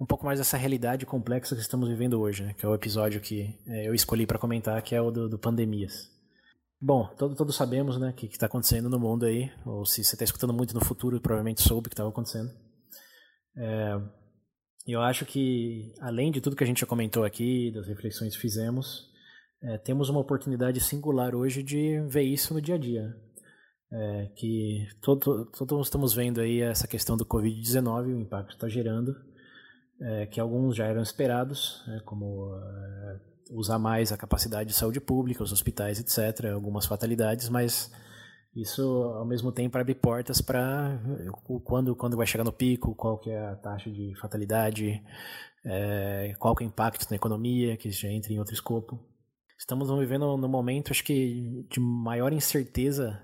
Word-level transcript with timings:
um 0.00 0.06
pouco 0.06 0.24
mais 0.24 0.38
dessa 0.38 0.56
realidade 0.56 1.04
complexa 1.04 1.54
que 1.54 1.60
estamos 1.60 1.90
vivendo 1.90 2.18
hoje, 2.18 2.42
né? 2.42 2.54
que 2.56 2.64
é 2.64 2.68
o 2.68 2.74
episódio 2.74 3.20
que 3.20 3.54
é, 3.66 3.86
eu 3.86 3.94
escolhi 3.94 4.26
para 4.26 4.38
comentar, 4.38 4.80
que 4.80 4.94
é 4.94 5.00
o 5.02 5.10
do, 5.10 5.28
do 5.28 5.38
pandemias. 5.38 6.10
Bom, 6.80 7.08
todo, 7.16 7.34
todos 7.34 7.56
sabemos 7.56 7.98
né, 7.98 8.10
o 8.10 8.12
que 8.12 8.26
está 8.26 8.46
acontecendo 8.46 8.90
no 8.90 9.00
mundo 9.00 9.24
aí, 9.24 9.50
ou 9.64 9.86
se 9.86 10.04
você 10.04 10.14
está 10.14 10.24
escutando 10.24 10.52
muito 10.52 10.74
no 10.74 10.84
futuro, 10.84 11.20
provavelmente 11.20 11.62
soube 11.62 11.86
o 11.86 11.90
que 11.90 11.94
estava 11.94 12.10
acontecendo. 12.10 12.50
É, 13.56 13.98
eu 14.86 15.00
acho 15.00 15.24
que, 15.24 15.94
além 16.00 16.30
de 16.30 16.40
tudo 16.40 16.54
que 16.54 16.62
a 16.62 16.66
gente 16.66 16.80
já 16.80 16.86
comentou 16.86 17.24
aqui, 17.24 17.72
das 17.72 17.88
reflexões 17.88 18.34
que 18.36 18.42
fizemos, 18.42 19.10
é, 19.62 19.78
temos 19.78 20.10
uma 20.10 20.20
oportunidade 20.20 20.78
singular 20.80 21.34
hoje 21.34 21.62
de 21.62 22.00
ver 22.08 22.22
isso 22.22 22.52
no 22.52 22.60
dia 22.60 22.74
a 22.74 22.78
dia. 22.78 23.16
É, 23.90 24.26
que 24.36 24.86
todo, 25.00 25.46
todos 25.46 25.86
estamos 25.86 26.12
vendo 26.12 26.40
aí 26.40 26.60
essa 26.60 26.86
questão 26.86 27.16
do 27.16 27.24
Covid-19, 27.24 28.14
o 28.14 28.20
impacto 28.20 28.48
que 28.48 28.54
está 28.54 28.68
gerando, 28.68 29.16
é, 30.00 30.26
que 30.26 30.38
alguns 30.38 30.76
já 30.76 30.84
eram 30.84 31.02
esperados, 31.02 31.82
né, 31.86 32.00
como 32.04 32.54
é, 32.54 33.35
usar 33.50 33.78
mais 33.78 34.12
a 34.12 34.16
capacidade 34.16 34.70
de 34.70 34.76
saúde 34.76 35.00
pública, 35.00 35.42
os 35.42 35.52
hospitais, 35.52 36.00
etc., 36.00 36.52
algumas 36.52 36.86
fatalidades, 36.86 37.48
mas 37.48 37.90
isso 38.54 38.82
ao 38.82 39.26
mesmo 39.26 39.52
tempo 39.52 39.76
abre 39.76 39.94
portas 39.94 40.40
para 40.40 40.98
quando, 41.64 41.94
quando 41.94 42.16
vai 42.16 42.26
chegar 42.26 42.44
no 42.44 42.52
pico, 42.52 42.94
qual 42.94 43.18
que 43.18 43.30
é 43.30 43.38
a 43.38 43.56
taxa 43.56 43.90
de 43.90 44.14
fatalidade, 44.20 45.02
é, 45.64 46.34
qual 46.38 46.54
que 46.56 46.64
é 46.64 46.66
o 46.66 46.68
impacto 46.68 47.06
na 47.10 47.16
economia, 47.16 47.76
que 47.76 47.90
já 47.90 48.08
entra 48.08 48.32
em 48.32 48.38
outro 48.38 48.54
escopo. 48.54 48.98
Estamos 49.58 49.90
vivendo 49.98 50.36
no 50.36 50.48
momento, 50.48 50.90
acho 50.90 51.04
que, 51.04 51.66
de 51.70 51.80
maior 51.80 52.32
incerteza 52.32 53.22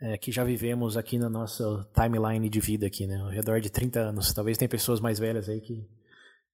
é, 0.00 0.16
que 0.18 0.30
já 0.30 0.44
vivemos 0.44 0.96
aqui 0.96 1.18
na 1.18 1.28
nossa 1.28 1.88
timeline 1.94 2.48
de 2.48 2.60
vida 2.60 2.86
aqui, 2.86 3.06
né? 3.06 3.16
Ao 3.16 3.28
redor 3.28 3.60
de 3.60 3.70
30 3.70 4.00
anos. 4.00 4.32
Talvez 4.32 4.58
tem 4.58 4.68
pessoas 4.68 5.00
mais 5.00 5.18
velhas 5.18 5.48
aí 5.48 5.60
que 5.60 5.88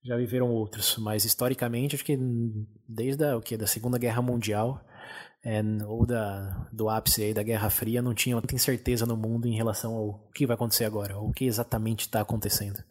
já 0.05 0.17
viveram 0.17 0.51
outros, 0.51 0.97
mas 0.99 1.25
historicamente 1.25 1.95
acho 1.95 2.05
que 2.05 2.19
desde 2.89 3.25
a, 3.25 3.37
o 3.37 3.41
que 3.41 3.57
da 3.57 3.67
Segunda 3.67 3.99
Guerra 3.99 4.21
Mundial 4.21 4.85
é, 5.45 5.63
ou 5.87 6.05
da, 6.05 6.69
do 6.73 6.89
ápice 6.89 7.23
aí 7.23 7.35
da 7.35 7.43
Guerra 7.43 7.71
Fria 7.71 8.03
não 8.03 8.15
tinha 8.15 8.37
muita 8.37 8.55
incerteza 8.55 9.07
no 9.07 9.17
mundo 9.17 9.47
em 9.47 9.57
relação 9.57 9.95
ao 9.95 10.31
que 10.35 10.47
vai 10.47 10.55
acontecer 10.55 10.85
agora, 10.85 11.19
ou 11.19 11.29
o 11.29 11.33
que 11.33 11.45
exatamente 11.45 12.01
está 12.01 12.21
acontecendo. 12.21 12.83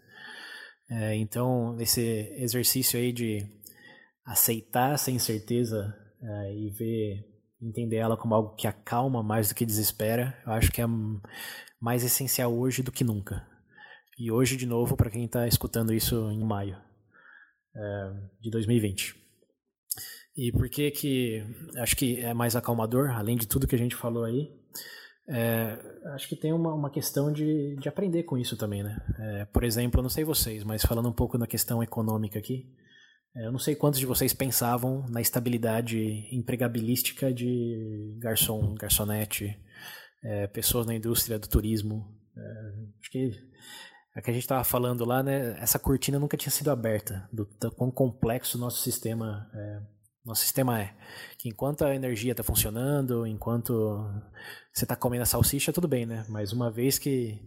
É, 0.90 1.16
então 1.16 1.80
esse 1.80 2.02
exercício 2.38 3.00
aí 3.00 3.12
de 3.12 3.46
aceitar 4.26 4.94
essa 4.94 5.12
incerteza 5.12 5.94
é, 6.22 6.54
e 6.54 6.70
ver 6.72 7.32
entender 7.62 7.98
ela 7.98 8.18
como 8.18 8.34
algo 8.34 8.56
que 8.56 8.68
acalma 8.68 9.22
mais 9.22 9.50
do 9.50 9.56
que 9.56 9.66
desespera, 9.66 10.36
eu 10.46 10.54
acho 10.54 10.72
que 10.72 10.82
é 10.82 10.86
mais 11.80 12.04
essencial 12.04 12.54
hoje 12.54 12.82
do 12.82 12.92
que 12.92 13.04
nunca. 13.04 13.46
E 14.18 14.32
hoje, 14.32 14.58
de 14.58 14.66
novo, 14.66 14.96
para 14.96 15.12
quem 15.12 15.26
está 15.26 15.48
escutando 15.48 15.94
isso 15.94 16.32
em 16.32 16.44
maio 16.44 16.78
é, 17.76 18.14
de 18.42 18.50
2020. 18.50 19.16
E 20.36 20.52
por 20.52 20.70
que 20.70 20.90
que 20.92 21.44
acho 21.78 21.96
que 21.96 22.20
é 22.20 22.34
mais 22.34 22.56
acalmador, 22.56 23.12
além 23.12 23.36
de 23.36 23.48
tudo 23.48 23.68
que 23.68 23.76
a 23.76 23.80
gente 23.80 23.96
falou 23.96 24.24
aí, 24.24 24.50
é, 25.28 25.78
acho 26.14 26.28
que 26.28 26.36
tem 26.36 26.52
uma, 26.52 26.74
uma 26.74 26.90
questão 26.90 27.32
de, 27.32 27.76
de 27.76 27.88
aprender 27.88 28.24
com 28.24 28.38
isso 28.38 28.58
também, 28.58 28.84
né? 28.84 28.98
É, 29.20 29.46
por 29.46 29.64
exemplo, 29.64 30.00
eu 30.00 30.04
não 30.04 30.10
sei 30.10 30.24
vocês, 30.24 30.64
mas 30.64 30.84
falando 30.84 31.10
um 31.10 31.14
pouco 31.14 31.38
da 31.38 31.48
questão 31.48 31.84
econômica 31.84 32.40
aqui, 32.40 32.66
é, 33.36 33.46
eu 33.46 33.52
não 33.52 33.60
sei 33.60 33.76
quantos 33.76 34.00
de 34.00 34.06
vocês 34.06 34.34
pensavam 34.34 35.06
na 35.10 35.22
estabilidade 35.22 36.28
empregabilística 36.32 37.34
de 37.34 38.18
garçom, 38.20 38.74
garçonete, 38.76 39.58
é, 40.24 40.48
pessoas 40.48 40.86
na 40.86 40.96
indústria 40.96 41.40
do 41.40 41.48
turismo. 41.48 42.14
É, 42.36 42.42
acho 43.00 43.12
que 43.12 43.32
a 44.16 44.22
que 44.22 44.30
a 44.30 44.34
gente 44.34 44.44
estava 44.44 44.64
falando 44.64 45.06
lá, 45.06 45.24
né? 45.24 45.58
Essa 45.60 45.80
cortina 45.80 46.20
nunca 46.20 46.38
tinha 46.38 46.52
sido 46.52 46.70
aberta 46.70 47.30
do, 47.32 47.46
quão 47.76 47.90
complexo 47.90 48.58
o 48.58 48.62
nosso 48.62 48.82
sistema 48.82 49.50
é, 49.54 49.82
nosso 50.24 50.42
sistema 50.42 50.80
é 50.80 50.94
que 51.38 51.50
enquanto 51.50 51.84
a 51.84 51.96
energia 51.96 52.32
está 52.32 52.44
funcionando, 52.44 53.26
enquanto 53.26 53.74
você 54.72 54.86
está 54.86 54.96
comendo 54.96 55.24
a 55.24 55.26
salsicha, 55.26 55.74
tudo 55.74 55.88
bem, 55.88 56.06
né? 56.06 56.26
Mas 56.30 56.54
uma 56.54 56.70
vez 56.70 57.00
que 57.00 57.44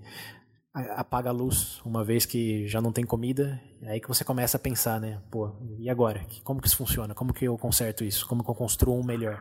apaga 0.75 1.31
a 1.31 1.33
luz, 1.33 1.81
uma 1.85 2.03
vez 2.03 2.27
que 2.27 2.67
já 2.67 2.81
não 2.81 2.93
tem 2.93 3.05
comida, 3.05 3.61
é 3.81 3.93
aí 3.93 4.01
que 4.01 4.09
você 4.09 4.25
começa 4.25 4.57
a 4.57 4.61
pensar, 4.61 5.01
né? 5.01 5.23
Pô, 5.31 5.57
e 5.79 5.89
agora? 5.89 6.27
Como 6.43 6.61
que 6.61 6.67
isso 6.67 6.77
funciona? 6.77 7.15
Como 7.15 7.33
que 7.33 7.45
eu 7.45 7.57
conserto 7.57 8.03
isso? 8.03 8.27
Como 8.27 8.43
que 8.43 8.51
eu 8.51 8.55
construo 8.57 8.99
um 8.99 9.05
melhor? 9.05 9.41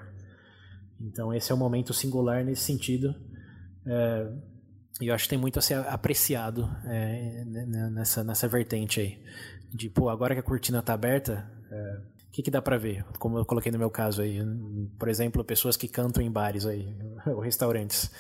Então 1.01 1.33
esse 1.33 1.51
é 1.51 1.55
um 1.55 1.57
momento 1.57 1.91
singular 1.91 2.45
nesse 2.45 2.61
sentido. 2.61 3.15
É, 3.87 4.31
e 5.01 5.07
eu 5.07 5.15
acho 5.15 5.23
que 5.25 5.29
tem 5.29 5.39
muito 5.39 5.59
a 5.59 5.61
ser 5.61 5.75
apreciado 5.87 6.69
é, 6.85 7.43
nessa, 7.91 8.23
nessa 8.23 8.47
vertente 8.47 8.99
aí. 8.99 9.23
De, 9.73 9.89
pô, 9.89 10.09
agora 10.09 10.35
que 10.35 10.39
a 10.39 10.43
cortina 10.43 10.79
está 10.79 10.93
aberta, 10.93 11.49
é, 11.71 11.97
o 12.27 12.31
que, 12.31 12.43
que 12.43 12.51
dá 12.51 12.61
para 12.61 12.77
ver? 12.77 13.03
Como 13.17 13.37
eu 13.37 13.45
coloquei 13.45 13.71
no 13.71 13.79
meu 13.79 13.89
caso 13.89 14.21
aí, 14.21 14.39
por 14.99 15.07
exemplo, 15.07 15.43
pessoas 15.43 15.75
que 15.75 15.87
cantam 15.87 16.21
em 16.21 16.31
bares 16.31 16.65
aí, 16.65 16.95
ou 17.27 17.39
restaurantes. 17.39 18.11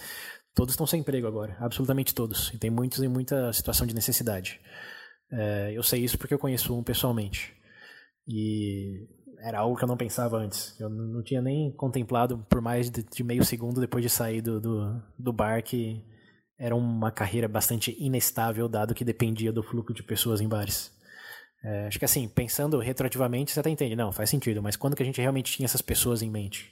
Todos 0.55 0.73
estão 0.73 0.85
sem 0.85 0.99
emprego 0.99 1.27
agora, 1.27 1.55
absolutamente 1.59 2.13
todos. 2.13 2.51
E 2.53 2.57
tem 2.57 2.69
muitos 2.69 3.01
em 3.01 3.07
muita 3.07 3.51
situação 3.53 3.87
de 3.87 3.95
necessidade. 3.95 4.59
É, 5.31 5.71
eu 5.73 5.81
sei 5.81 6.03
isso 6.03 6.17
porque 6.17 6.33
eu 6.33 6.39
conheço 6.39 6.77
um 6.77 6.83
pessoalmente. 6.83 7.55
E 8.27 9.07
era 9.39 9.59
algo 9.59 9.75
que 9.75 9.83
eu 9.83 9.87
não 9.87 9.97
pensava 9.97 10.37
antes. 10.37 10.79
Eu 10.79 10.89
não 10.89 11.23
tinha 11.23 11.41
nem 11.41 11.71
contemplado 11.71 12.45
por 12.49 12.61
mais 12.61 12.89
de, 12.89 13.03
de 13.03 13.23
meio 13.23 13.43
segundo 13.43 13.81
depois 13.81 14.03
de 14.03 14.09
sair 14.09 14.41
do, 14.41 14.61
do, 14.61 15.03
do 15.17 15.33
bar 15.33 15.61
que 15.63 16.03
era 16.57 16.75
uma 16.75 17.11
carreira 17.11 17.47
bastante 17.47 17.95
inestável, 17.99 18.67
dado 18.67 18.93
que 18.93 19.03
dependia 19.03 19.51
do 19.51 19.63
fluxo 19.63 19.93
de 19.93 20.03
pessoas 20.03 20.41
em 20.41 20.47
bares. 20.47 20.91
É, 21.63 21.87
acho 21.87 21.97
que 21.97 22.05
assim, 22.05 22.27
pensando 22.27 22.77
retroativamente, 22.79 23.51
você 23.51 23.59
até 23.59 23.69
entende, 23.69 23.95
não, 23.95 24.11
faz 24.11 24.29
sentido, 24.29 24.61
mas 24.61 24.75
quando 24.75 24.95
que 24.95 25.03
a 25.03 25.05
gente 25.05 25.21
realmente 25.21 25.51
tinha 25.51 25.65
essas 25.65 25.81
pessoas 25.81 26.21
em 26.21 26.29
mente? 26.29 26.71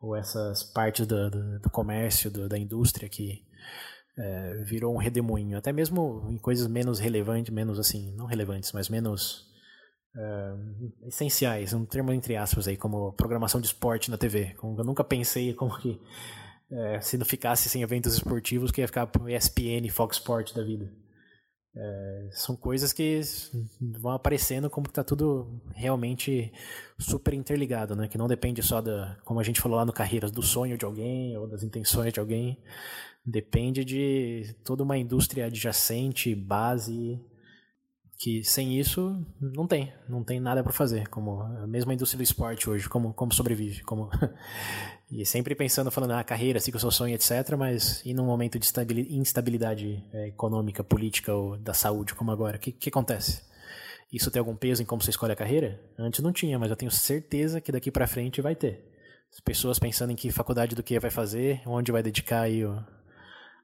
Ou 0.00 0.16
essas 0.16 0.64
partes 0.64 1.06
do, 1.06 1.30
do, 1.30 1.60
do 1.60 1.70
comércio, 1.70 2.30
do, 2.30 2.48
da 2.48 2.58
indústria 2.58 3.08
que 3.08 3.44
é, 4.18 4.54
virou 4.64 4.94
um 4.94 4.98
redemoinho, 4.98 5.58
até 5.58 5.72
mesmo 5.72 6.28
em 6.30 6.38
coisas 6.38 6.66
menos 6.66 6.98
relevantes, 6.98 7.52
menos 7.52 7.78
assim, 7.78 8.12
não 8.16 8.26
relevantes, 8.26 8.72
mas 8.72 8.88
menos 8.88 9.46
é, 10.16 10.54
essenciais, 11.06 11.72
um 11.72 11.84
termo 11.84 12.12
entre 12.12 12.36
aspas 12.36 12.66
aí, 12.66 12.76
como 12.76 13.12
programação 13.12 13.60
de 13.60 13.66
esporte 13.66 14.10
na 14.10 14.18
TV. 14.18 14.54
Como 14.56 14.78
eu 14.78 14.84
nunca 14.84 15.04
pensei 15.04 15.54
como 15.54 15.78
que 15.78 16.00
é, 16.72 17.00
se 17.00 17.18
não 17.18 17.26
ficasse 17.26 17.68
sem 17.68 17.82
eventos 17.82 18.14
esportivos, 18.14 18.70
que 18.70 18.80
ia 18.80 18.86
ficar 18.86 19.06
pro 19.06 19.28
ESPN, 19.28 19.88
Fox 19.90 20.16
Sport 20.16 20.54
da 20.54 20.62
vida. 20.62 20.90
É, 21.74 22.28
são 22.32 22.54
coisas 22.54 22.92
que 22.92 23.20
vão 23.98 24.12
aparecendo 24.12 24.68
como 24.68 24.86
que 24.86 24.92
tá 24.92 25.02
tudo 25.02 25.62
realmente 25.74 26.52
super 26.98 27.32
interligado, 27.32 27.96
né? 27.96 28.08
Que 28.08 28.18
não 28.18 28.28
depende 28.28 28.62
só 28.62 28.80
da, 28.80 29.18
como 29.24 29.40
a 29.40 29.42
gente 29.42 29.60
falou 29.60 29.78
lá 29.78 29.84
no 29.84 29.92
Carreiras, 29.92 30.30
do 30.30 30.42
sonho 30.42 30.76
de 30.76 30.84
alguém 30.84 31.36
ou 31.36 31.48
das 31.48 31.62
intenções 31.62 32.12
de 32.12 32.20
alguém. 32.20 32.58
Depende 33.24 33.84
de 33.84 34.54
toda 34.64 34.82
uma 34.82 34.98
indústria 34.98 35.46
adjacente, 35.46 36.34
base, 36.34 37.20
que 38.22 38.44
sem 38.44 38.78
isso 38.78 39.20
não 39.40 39.66
tem, 39.66 39.92
não 40.08 40.22
tem 40.22 40.38
nada 40.38 40.62
para 40.62 40.72
fazer. 40.72 41.08
Como 41.08 41.42
a 41.42 41.66
mesma 41.66 41.92
indústria 41.92 42.18
do 42.18 42.22
esporte 42.22 42.70
hoje, 42.70 42.88
como, 42.88 43.12
como 43.12 43.34
sobrevive, 43.34 43.82
como 43.82 44.08
e 45.10 45.26
sempre 45.26 45.56
pensando, 45.56 45.90
falando, 45.90 46.12
ah, 46.12 46.22
carreira, 46.22 46.60
siga 46.60 46.76
o 46.76 46.80
seu 46.80 46.92
sonho, 46.92 47.16
etc. 47.16 47.56
Mas 47.58 48.00
e 48.04 48.14
num 48.14 48.24
momento 48.24 48.60
de 48.60 49.16
instabilidade 49.16 50.06
é, 50.12 50.28
econômica, 50.28 50.84
política 50.84 51.34
ou 51.34 51.58
da 51.58 51.74
saúde, 51.74 52.14
como 52.14 52.30
agora, 52.30 52.58
o 52.58 52.60
que, 52.60 52.70
que 52.70 52.90
acontece? 52.90 53.42
Isso 54.12 54.30
tem 54.30 54.38
algum 54.38 54.54
peso 54.54 54.80
em 54.80 54.86
como 54.86 55.02
você 55.02 55.10
escolhe 55.10 55.32
a 55.32 55.36
carreira? 55.36 55.80
Antes 55.98 56.20
não 56.20 56.32
tinha, 56.32 56.56
mas 56.60 56.70
eu 56.70 56.76
tenho 56.76 56.92
certeza 56.92 57.60
que 57.60 57.72
daqui 57.72 57.90
para 57.90 58.06
frente 58.06 58.40
vai 58.40 58.54
ter. 58.54 58.88
As 59.32 59.40
pessoas 59.40 59.80
pensando 59.80 60.12
em 60.12 60.16
que 60.16 60.30
faculdade 60.30 60.76
do 60.76 60.82
que 60.84 60.96
vai 61.00 61.10
fazer, 61.10 61.60
onde 61.66 61.90
vai 61.90 62.04
dedicar 62.04 62.42
aí 62.42 62.64
o, 62.64 62.84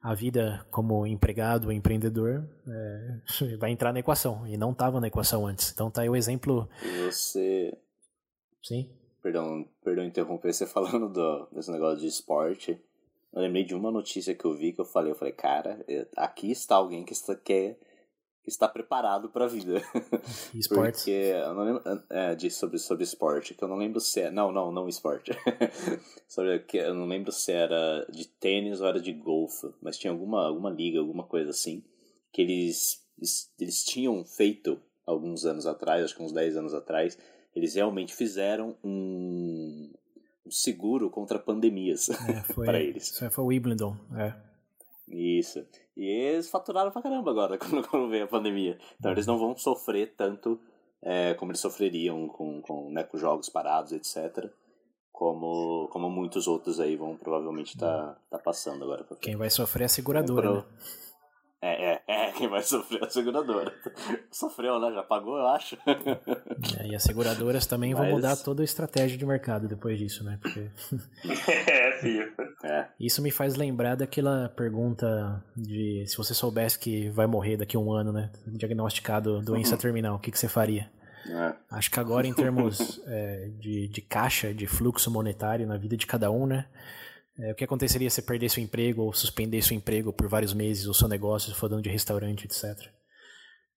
a 0.01 0.13
vida 0.13 0.65
como 0.71 1.05
empregado, 1.05 1.71
empreendedor, 1.71 2.47
é, 2.67 3.57
vai 3.59 3.71
entrar 3.71 3.93
na 3.93 3.99
equação. 3.99 4.47
E 4.47 4.57
não 4.57 4.71
estava 4.71 4.99
na 4.99 5.07
equação 5.07 5.45
antes. 5.45 5.71
Então 5.71 5.91
tá 5.91 6.01
aí 6.01 6.09
o 6.09 6.15
exemplo. 6.15 6.69
Você. 7.05 7.77
Sim. 8.63 8.89
Perdão, 9.21 9.67
perdão 9.83 10.05
interromper, 10.05 10.53
você 10.53 10.65
falando 10.67 11.09
do, 11.09 11.47
desse 11.51 11.71
negócio 11.71 11.99
de 11.99 12.07
esporte. 12.07 12.79
Eu 13.31 13.41
lembrei 13.41 13.63
de 13.63 13.75
uma 13.75 13.91
notícia 13.91 14.33
que 14.33 14.45
eu 14.45 14.55
vi 14.55 14.73
que 14.73 14.81
eu 14.81 14.85
falei, 14.85 15.11
eu 15.11 15.15
falei, 15.15 15.33
cara, 15.33 15.85
aqui 16.17 16.49
está 16.49 16.77
alguém 16.77 17.03
que 17.03 17.13
está, 17.13 17.35
quer 17.35 17.77
está 18.45 18.67
preparado 18.67 19.29
para 19.29 19.45
a 19.45 19.47
vida. 19.47 19.81
Esportes? 20.53 21.01
Porque 21.01 21.11
eu 21.11 21.53
não 21.53 21.63
lembro 21.63 22.03
é, 22.09 22.35
de, 22.35 22.49
sobre, 22.49 22.77
sobre 22.77 23.03
esporte, 23.03 23.53
que 23.53 23.63
eu 23.63 23.67
não 23.67 23.77
lembro 23.77 23.99
se 23.99 24.21
é. 24.21 24.31
Não, 24.31 24.51
não, 24.51 24.71
não 24.71 24.87
esporte. 24.87 25.31
sobre, 26.27 26.59
que 26.59 26.77
eu 26.77 26.93
não 26.93 27.05
lembro 27.05 27.31
se 27.31 27.51
era 27.51 28.05
de 28.09 28.27
tênis 28.27 28.81
ou 28.81 28.87
era 28.87 28.99
de 28.99 29.13
golfe, 29.13 29.67
mas 29.81 29.97
tinha 29.97 30.11
alguma, 30.11 30.45
alguma 30.45 30.69
liga, 30.69 30.99
alguma 30.99 31.23
coisa 31.23 31.51
assim, 31.51 31.83
que 32.31 32.41
eles, 32.41 33.05
eles, 33.17 33.51
eles 33.59 33.83
tinham 33.83 34.23
feito 34.25 34.79
alguns 35.05 35.45
anos 35.45 35.65
atrás, 35.65 36.03
acho 36.03 36.15
que 36.15 36.23
uns 36.23 36.31
10 36.31 36.57
anos 36.57 36.73
atrás, 36.73 37.17
eles 37.55 37.73
realmente 37.73 38.13
fizeram 38.13 38.75
um, 38.83 39.91
um 40.45 40.51
seguro 40.51 41.09
contra 41.09 41.39
pandemias 41.39 42.09
é, 42.09 42.43
para 42.53 42.79
eles. 42.79 43.17
Foi 43.31 43.43
o 43.43 43.47
Wimbledon, 43.47 43.97
é. 44.15 44.48
Isso. 45.09 45.65
E 45.97 46.05
eles 46.05 46.49
faturaram 46.49 46.91
pra 46.91 47.01
caramba 47.01 47.31
agora, 47.31 47.57
quando, 47.59 47.87
quando 47.87 48.09
veio 48.09 48.25
a 48.25 48.27
pandemia. 48.27 48.77
Então 48.97 49.11
eles 49.11 49.25
não 49.25 49.37
vão 49.37 49.57
sofrer 49.57 50.13
tanto 50.15 50.59
é, 51.01 51.33
como 51.33 51.51
eles 51.51 51.61
sofreriam 51.61 52.27
com, 52.27 52.61
com, 52.61 52.91
né, 52.91 53.03
com 53.03 53.17
jogos 53.17 53.49
parados, 53.49 53.91
etc. 53.91 54.49
Como, 55.11 55.89
como 55.91 56.09
muitos 56.09 56.47
outros 56.47 56.79
aí 56.79 56.95
vão 56.95 57.17
provavelmente 57.17 57.75
estar 57.75 58.13
tá, 58.13 58.17
tá 58.29 58.39
passando 58.39 58.83
agora. 58.83 59.05
Quem 59.19 59.35
vai 59.35 59.49
sofrer 59.49 59.83
é 59.83 59.85
a 59.85 59.89
seguradora, 59.89 60.47
é, 60.47 60.53
né? 60.53 60.63
É, 61.61 61.91
é, 61.91 62.01
é, 62.07 62.31
quem 62.31 62.47
vai 62.47 62.63
sofrer 62.63 63.01
é 63.01 63.05
a 63.05 63.09
seguradora. 63.09 63.73
Sofreu, 64.31 64.79
né? 64.79 64.93
Já 64.93 65.03
pagou, 65.03 65.37
eu 65.37 65.47
acho. 65.47 65.77
É, 66.79 66.87
e 66.87 66.95
as 66.95 67.03
seguradoras 67.03 67.65
também 67.65 67.93
Mas... 67.93 68.01
vão 68.01 68.15
mudar 68.15 68.37
toda 68.37 68.61
a 68.61 68.65
estratégia 68.65 69.17
de 69.17 69.25
mercado 69.25 69.67
depois 69.67 69.99
disso, 69.99 70.23
né? 70.23 70.39
Porque... 70.41 70.69
é. 72.03 72.67
É. 72.67 72.87
Isso 72.99 73.21
me 73.21 73.31
faz 73.31 73.55
lembrar 73.55 73.95
daquela 73.95 74.49
pergunta 74.49 75.43
de 75.55 76.03
se 76.07 76.17
você 76.17 76.33
soubesse 76.33 76.77
que 76.77 77.09
vai 77.09 77.25
morrer 77.25 77.57
daqui 77.57 77.77
a 77.77 77.79
um 77.79 77.91
ano, 77.91 78.11
né? 78.11 78.31
Diagnosticado 78.47 79.41
doença 79.41 79.75
uhum. 79.75 79.81
terminal, 79.81 80.15
o 80.15 80.19
que, 80.19 80.31
que 80.31 80.39
você 80.39 80.47
faria? 80.47 80.89
É. 81.27 81.53
Acho 81.71 81.91
que 81.91 81.99
agora, 81.99 82.27
em 82.27 82.33
termos 82.33 83.01
é, 83.07 83.49
de, 83.59 83.87
de 83.87 84.01
caixa, 84.01 84.53
de 84.53 84.67
fluxo 84.67 85.11
monetário 85.11 85.67
na 85.67 85.77
vida 85.77 85.95
de 85.95 86.07
cada 86.07 86.31
um, 86.31 86.45
né? 86.45 86.65
É, 87.37 87.51
o 87.53 87.55
que 87.55 87.63
aconteceria 87.63 88.09
se 88.09 88.21
perdesse 88.21 88.59
o 88.59 88.63
emprego 88.63 89.03
ou 89.03 89.13
suspendesse 89.13 89.71
o 89.71 89.75
emprego 89.75 90.11
por 90.11 90.27
vários 90.27 90.53
meses, 90.53 90.85
o 90.87 90.93
seu 90.93 91.07
negócio, 91.07 91.53
se 91.53 91.57
for 91.57 91.69
dono 91.69 91.81
de 91.81 91.89
restaurante, 91.89 92.45
etc. 92.45 92.89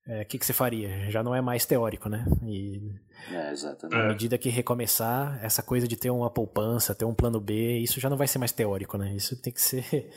É, 0.06 0.22
o 0.22 0.26
que, 0.26 0.38
que 0.38 0.44
você 0.44 0.52
faria? 0.52 1.10
Já 1.10 1.22
não 1.22 1.34
é 1.34 1.40
mais 1.40 1.64
teórico, 1.64 2.08
né? 2.08 2.24
E 2.44 2.92
é, 3.30 3.52
exatamente. 3.52 3.96
à 3.96 4.08
medida 4.08 4.36
que 4.36 4.48
recomeçar, 4.48 5.38
essa 5.44 5.62
coisa 5.62 5.86
de 5.86 5.96
ter 5.96 6.10
uma 6.10 6.28
poupança, 6.28 6.94
ter 6.94 7.04
um 7.04 7.14
plano 7.14 7.40
B, 7.40 7.78
isso 7.78 8.00
já 8.00 8.10
não 8.10 8.16
vai 8.16 8.26
ser 8.26 8.38
mais 8.38 8.50
teórico, 8.50 8.98
né? 8.98 9.14
Isso 9.14 9.40
tem 9.40 9.52
que 9.52 9.60
ser 9.60 10.10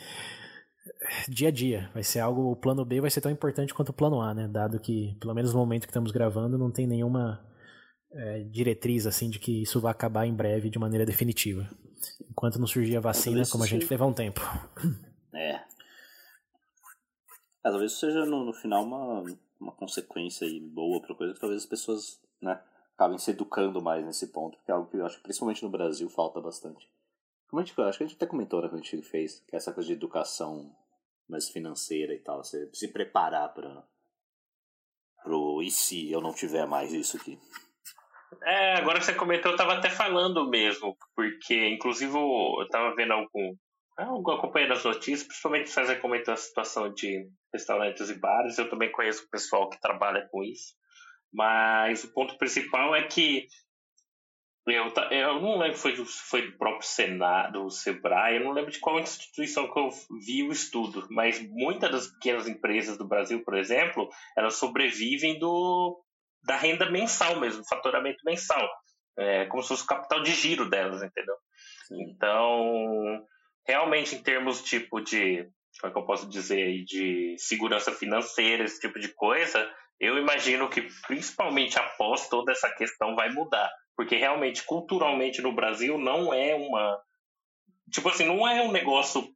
dia 1.28 1.48
a 1.48 1.50
dia. 1.52 1.88
Vai 1.94 2.02
ser 2.02 2.18
algo. 2.18 2.50
O 2.50 2.56
plano 2.56 2.84
B 2.84 3.00
vai 3.00 3.10
ser 3.10 3.20
tão 3.20 3.30
importante 3.30 3.72
quanto 3.72 3.90
o 3.90 3.94
plano 3.94 4.20
A, 4.20 4.34
né? 4.34 4.48
Dado 4.48 4.80
que, 4.80 5.16
pelo 5.20 5.34
menos 5.34 5.52
no 5.52 5.60
momento 5.60 5.82
que 5.82 5.90
estamos 5.90 6.10
gravando, 6.10 6.58
não 6.58 6.72
tem 6.72 6.86
nenhuma 6.86 7.40
é, 8.12 8.40
diretriz 8.40 9.06
assim 9.06 9.30
de 9.30 9.38
que 9.38 9.62
isso 9.62 9.80
vai 9.80 9.92
acabar 9.92 10.26
em 10.26 10.34
breve 10.34 10.68
de 10.68 10.80
maneira 10.80 11.06
definitiva. 11.06 11.68
Enquanto 12.28 12.58
não 12.58 12.66
surgir 12.66 12.96
a 12.96 13.00
vacina, 13.00 13.44
como 13.50 13.62
a 13.62 13.68
gente 13.68 13.88
levar 13.88 14.06
um 14.06 14.12
tempo. 14.12 14.40
É. 15.32 15.52
é. 15.52 15.64
Talvez 17.62 17.98
seja 17.98 18.24
no, 18.26 18.44
no 18.44 18.52
final 18.52 18.84
uma, 18.84 19.24
uma 19.60 19.72
consequência 19.72 20.46
aí 20.46 20.60
boa 20.60 21.00
para 21.00 21.14
coisa 21.14 21.34
que 21.34 21.40
talvez 21.40 21.62
as 21.62 21.68
pessoas 21.68 22.20
né, 22.40 22.62
acabem 22.94 23.18
se 23.18 23.30
educando 23.30 23.82
mais 23.82 24.04
nesse 24.04 24.28
ponto, 24.28 24.56
porque 24.56 24.70
é 24.70 24.74
algo 24.74 24.90
que 24.90 24.96
eu 24.96 25.06
acho 25.06 25.16
que 25.16 25.22
principalmente 25.22 25.62
no 25.62 25.70
Brasil 25.70 26.08
falta 26.08 26.40
bastante. 26.40 26.88
Como 27.48 27.60
a 27.60 27.64
gente, 27.64 27.80
acho 27.80 27.98
que 27.98 28.04
a 28.04 28.06
gente 28.06 28.16
até 28.16 28.26
comentou 28.26 28.60
né, 28.60 28.68
quando 28.68 28.80
a 28.80 28.84
gente 28.84 29.02
fez, 29.02 29.40
que 29.48 29.54
é 29.54 29.58
essa 29.58 29.72
coisa 29.72 29.86
de 29.86 29.94
educação 29.94 30.74
mais 31.28 31.48
financeira 31.48 32.14
e 32.14 32.18
tal, 32.18 32.42
você 32.42 32.68
se 32.72 32.88
preparar 32.88 33.52
para 33.52 33.84
pro 35.22 35.60
e 35.62 35.70
se 35.70 36.10
eu 36.10 36.20
não 36.20 36.32
tiver 36.32 36.66
mais 36.66 36.92
isso 36.92 37.16
aqui. 37.16 37.38
É, 38.44 38.74
agora 38.76 38.98
que 38.98 39.04
você 39.04 39.14
comentou, 39.14 39.52
eu 39.52 39.56
tava 39.56 39.74
até 39.74 39.90
falando 39.90 40.48
mesmo, 40.48 40.96
porque 41.14 41.68
inclusive 41.68 42.16
eu 42.16 42.68
tava 42.70 42.94
vendo 42.94 43.12
algum. 43.12 43.56
acompanhando 43.98 44.72
as 44.72 44.84
notícias, 44.84 45.24
principalmente 45.24 45.70
você 45.70 45.96
comentou 45.96 46.34
a 46.34 46.36
situação 46.36 46.92
de 46.92 47.28
restaurantes 47.56 48.08
e 48.10 48.14
bares, 48.14 48.58
eu 48.58 48.68
também 48.68 48.92
conheço 48.92 49.24
o 49.24 49.30
pessoal 49.30 49.68
que 49.68 49.80
trabalha 49.80 50.28
com 50.30 50.42
isso. 50.42 50.74
Mas 51.32 52.04
o 52.04 52.12
ponto 52.12 52.38
principal 52.38 52.94
é 52.94 53.02
que 53.02 53.48
eu, 54.66 54.92
eu 55.10 55.40
não 55.40 55.58
lembro 55.58 55.76
se 55.76 55.82
foi, 55.82 55.94
do, 55.94 56.04
foi 56.04 56.50
do 56.50 56.58
próprio 56.58 56.86
Senado, 56.86 57.64
do 57.64 57.70
Sebrae, 57.70 58.36
eu 58.36 58.44
não 58.44 58.52
lembro 58.52 58.72
de 58.72 58.80
qual 58.80 58.98
instituição 58.98 59.72
que 59.72 59.78
eu 59.78 59.90
vi 60.24 60.42
o 60.42 60.50
estudo, 60.50 61.06
mas 61.10 61.40
muitas 61.40 61.90
das 61.90 62.06
pequenas 62.08 62.48
empresas 62.48 62.98
do 62.98 63.06
Brasil, 63.06 63.44
por 63.44 63.56
exemplo, 63.56 64.08
elas 64.36 64.56
sobrevivem 64.56 65.38
do, 65.38 66.02
da 66.42 66.56
renda 66.56 66.90
mensal 66.90 67.38
mesmo, 67.38 67.62
do 67.62 67.68
faturamento 67.68 68.24
mensal. 68.24 68.68
É, 69.18 69.46
como 69.46 69.62
se 69.62 69.68
fosse 69.68 69.84
o 69.84 69.86
capital 69.86 70.22
de 70.22 70.32
giro 70.32 70.68
delas, 70.68 71.02
entendeu? 71.02 71.36
Então, 71.90 73.24
realmente 73.66 74.14
em 74.14 74.22
termos 74.22 74.62
tipo 74.62 75.00
de, 75.00 75.48
como 75.80 75.90
é 75.90 75.92
que 75.92 75.98
eu 75.98 76.06
posso 76.06 76.28
dizer, 76.28 76.84
de 76.84 77.36
segurança 77.38 77.92
financeira, 77.92 78.64
esse 78.64 78.80
tipo 78.80 78.98
de 78.98 79.08
coisa, 79.08 79.68
eu 80.00 80.18
imagino 80.18 80.68
que 80.68 80.88
principalmente 81.06 81.78
após 81.78 82.28
toda 82.28 82.52
essa 82.52 82.70
questão 82.70 83.14
vai 83.14 83.30
mudar. 83.30 83.70
Porque 83.96 84.16
realmente, 84.16 84.62
culturalmente 84.64 85.40
no 85.40 85.54
Brasil, 85.54 85.98
não 85.98 86.32
é 86.32 86.54
uma. 86.54 87.00
Tipo 87.90 88.08
assim, 88.08 88.26
não 88.26 88.46
é 88.46 88.62
um 88.62 88.72
negócio 88.72 89.26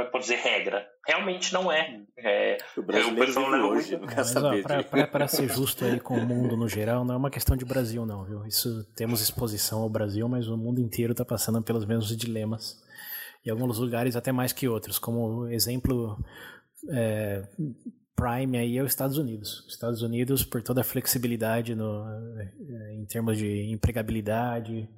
como 0.00 0.02
é 0.02 0.04
que 0.06 0.12
pode 0.12 0.24
dizer, 0.24 0.36
regra. 0.36 0.86
Realmente 1.06 1.52
não 1.52 1.70
é. 1.70 2.00
é 2.16 2.58
o 2.76 2.82
brasileiro 2.82 3.34
vive 3.34 3.62
hoje, 3.62 3.96
não 3.98 4.06
quer 4.06 4.24
saber. 4.24 4.64
Para 5.10 5.28
ser 5.28 5.48
justo 5.52 5.84
aí 5.84 6.00
com 6.00 6.14
o 6.14 6.26
mundo 6.26 6.56
no 6.56 6.68
geral, 6.68 7.04
não 7.04 7.14
é 7.14 7.18
uma 7.18 7.30
questão 7.30 7.56
de 7.56 7.64
Brasil 7.64 8.06
não, 8.06 8.24
viu? 8.24 8.46
Isso, 8.46 8.84
temos 8.94 9.20
exposição 9.20 9.82
ao 9.82 9.90
Brasil, 9.90 10.26
mas 10.28 10.48
o 10.48 10.56
mundo 10.56 10.80
inteiro 10.80 11.12
está 11.12 11.24
passando 11.24 11.62
pelos 11.62 11.84
mesmos 11.84 12.16
dilemas. 12.16 12.82
Em 13.44 13.50
alguns 13.50 13.78
lugares 13.78 14.16
até 14.16 14.32
mais 14.32 14.52
que 14.52 14.68
outros. 14.68 14.98
Como 14.98 15.46
exemplo 15.48 16.22
é, 16.90 17.46
prime 18.20 18.58
aí 18.58 18.76
é 18.76 18.82
os 18.82 18.90
Estados 18.90 19.16
Unidos. 19.16 19.60
Os 19.66 19.74
Estados 19.74 20.02
Unidos, 20.02 20.44
por 20.44 20.62
toda 20.62 20.82
a 20.82 20.84
flexibilidade 20.84 21.74
no, 21.74 22.06
é, 22.38 22.94
em 22.94 23.06
termos 23.06 23.38
de 23.38 23.70
empregabilidade, 23.72 24.88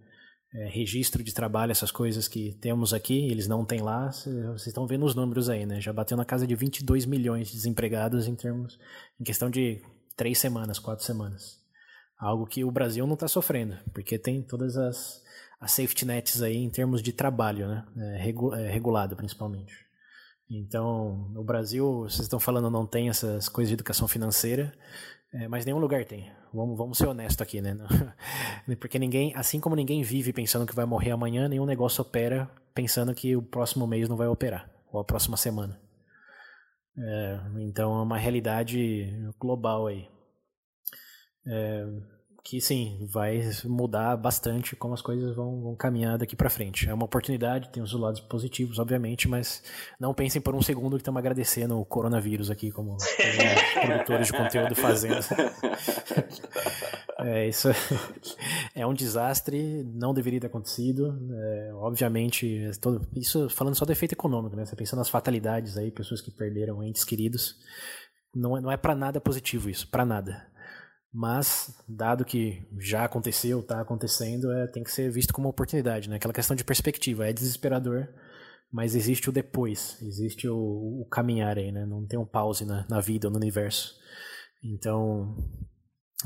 é, 0.54 0.68
registro 0.68 1.22
de 1.22 1.32
trabalho, 1.32 1.70
essas 1.70 1.90
coisas 1.90 2.28
que 2.28 2.52
temos 2.60 2.92
aqui, 2.92 3.30
eles 3.30 3.46
não 3.46 3.64
têm 3.64 3.80
lá. 3.80 4.10
Vocês 4.10 4.66
estão 4.66 4.86
vendo 4.86 5.06
os 5.06 5.14
números 5.14 5.48
aí, 5.48 5.64
né? 5.64 5.80
Já 5.80 5.92
bateu 5.92 6.16
na 6.16 6.24
casa 6.24 6.46
de 6.46 6.54
22 6.54 7.06
milhões 7.06 7.48
de 7.48 7.54
desempregados 7.54 8.26
em 8.26 8.34
termos, 8.34 8.78
em 9.20 9.24
questão 9.24 9.48
de 9.48 9.80
três 10.16 10.38
semanas, 10.38 10.78
quatro 10.78 11.04
semanas. 11.04 11.60
Algo 12.18 12.46
que 12.46 12.64
o 12.64 12.70
Brasil 12.70 13.06
não 13.06 13.14
está 13.14 13.26
sofrendo, 13.26 13.76
porque 13.92 14.18
tem 14.18 14.42
todas 14.42 14.76
as, 14.76 15.21
as 15.62 15.70
safety 15.70 16.04
nets 16.04 16.42
aí 16.42 16.56
em 16.56 16.68
termos 16.68 17.00
de 17.00 17.12
trabalho, 17.12 17.68
né? 17.68 17.86
É, 17.96 18.28
é, 18.28 18.70
regulado 18.70 19.14
principalmente. 19.14 19.72
Então, 20.50 21.32
o 21.36 21.44
Brasil, 21.44 22.00
vocês 22.00 22.22
estão 22.22 22.40
falando, 22.40 22.68
não 22.68 22.84
tem 22.84 23.08
essas 23.08 23.48
coisas 23.48 23.68
de 23.68 23.74
educação 23.74 24.08
financeira. 24.08 24.72
É, 25.32 25.48
mas 25.48 25.64
nenhum 25.64 25.78
lugar 25.78 26.04
tem. 26.04 26.30
Vamos, 26.52 26.76
vamos 26.76 26.98
ser 26.98 27.06
honestos 27.06 27.40
aqui, 27.40 27.62
né? 27.62 27.74
Porque 28.78 28.98
ninguém, 28.98 29.32
assim 29.36 29.60
como 29.60 29.76
ninguém 29.76 30.02
vive 30.02 30.32
pensando 30.32 30.66
que 30.66 30.74
vai 30.74 30.84
morrer 30.84 31.12
amanhã, 31.12 31.48
nenhum 31.48 31.64
negócio 31.64 32.02
opera 32.02 32.50
pensando 32.74 33.14
que 33.14 33.36
o 33.36 33.40
próximo 33.40 33.86
mês 33.86 34.08
não 34.08 34.16
vai 34.16 34.26
operar, 34.26 34.68
ou 34.92 35.00
a 35.00 35.04
próxima 35.04 35.36
semana. 35.36 35.80
É, 36.98 37.40
então 37.60 37.98
é 37.98 38.02
uma 38.02 38.18
realidade 38.18 39.32
global 39.38 39.86
aí. 39.86 40.06
É, 41.46 41.86
que 42.44 42.60
sim, 42.60 43.06
vai 43.08 43.40
mudar 43.64 44.16
bastante 44.16 44.74
como 44.74 44.94
as 44.94 45.00
coisas 45.00 45.34
vão, 45.34 45.60
vão 45.62 45.76
caminhar 45.76 46.18
daqui 46.18 46.34
para 46.34 46.50
frente. 46.50 46.88
É 46.88 46.94
uma 46.94 47.04
oportunidade, 47.04 47.70
tem 47.70 47.82
os 47.82 47.92
lados 47.92 48.20
positivos, 48.20 48.78
obviamente, 48.78 49.28
mas 49.28 49.62
não 49.98 50.12
pensem 50.12 50.42
por 50.42 50.54
um 50.54 50.60
segundo 50.60 50.96
que 50.96 51.02
estamos 51.02 51.18
agradecendo 51.18 51.78
o 51.78 51.84
coronavírus 51.84 52.50
aqui, 52.50 52.72
como, 52.72 52.96
como 53.74 53.86
produtores 53.86 54.26
de 54.26 54.32
conteúdo 54.32 54.74
fazendo. 54.74 55.20
É, 57.24 57.48
isso 57.48 57.68
é 58.74 58.84
um 58.84 58.92
desastre, 58.92 59.84
não 59.94 60.12
deveria 60.12 60.40
ter 60.40 60.48
acontecido. 60.48 61.16
É, 61.32 61.70
obviamente, 61.74 62.68
todo, 62.80 63.06
isso 63.14 63.48
falando 63.48 63.76
só 63.76 63.84
do 63.84 63.92
efeito 63.92 64.12
econômico, 64.12 64.56
né? 64.56 64.64
Você 64.64 64.74
pensando 64.74 64.98
nas 64.98 65.08
fatalidades 65.08 65.76
aí, 65.76 65.92
pessoas 65.92 66.20
que 66.20 66.32
perderam 66.32 66.82
entes 66.82 67.04
queridos. 67.04 67.56
Não 68.34 68.56
é, 68.56 68.60
não 68.60 68.72
é 68.72 68.76
para 68.76 68.94
nada 68.94 69.20
positivo 69.20 69.70
isso, 69.70 69.88
para 69.88 70.04
nada. 70.04 70.50
Mas, 71.12 71.74
dado 71.86 72.24
que 72.24 72.66
já 72.78 73.04
aconteceu, 73.04 73.60
está 73.60 73.80
acontecendo, 73.80 74.50
é, 74.50 74.66
tem 74.66 74.82
que 74.82 74.90
ser 74.90 75.10
visto 75.10 75.34
como 75.34 75.46
uma 75.46 75.50
oportunidade, 75.50 76.08
né? 76.08 76.16
Aquela 76.16 76.32
questão 76.32 76.56
de 76.56 76.64
perspectiva. 76.64 77.28
É 77.28 77.32
desesperador, 77.32 78.08
mas 78.72 78.94
existe 78.94 79.28
o 79.28 79.32
depois, 79.32 80.00
existe 80.00 80.48
o, 80.48 80.56
o 80.56 81.06
caminhar 81.10 81.58
aí, 81.58 81.70
né? 81.70 81.84
Não 81.84 82.06
tem 82.06 82.18
um 82.18 82.24
pause 82.24 82.64
na, 82.64 82.86
na 82.88 83.00
vida, 83.00 83.28
no 83.28 83.36
universo. 83.36 83.94
Então, 84.64 85.36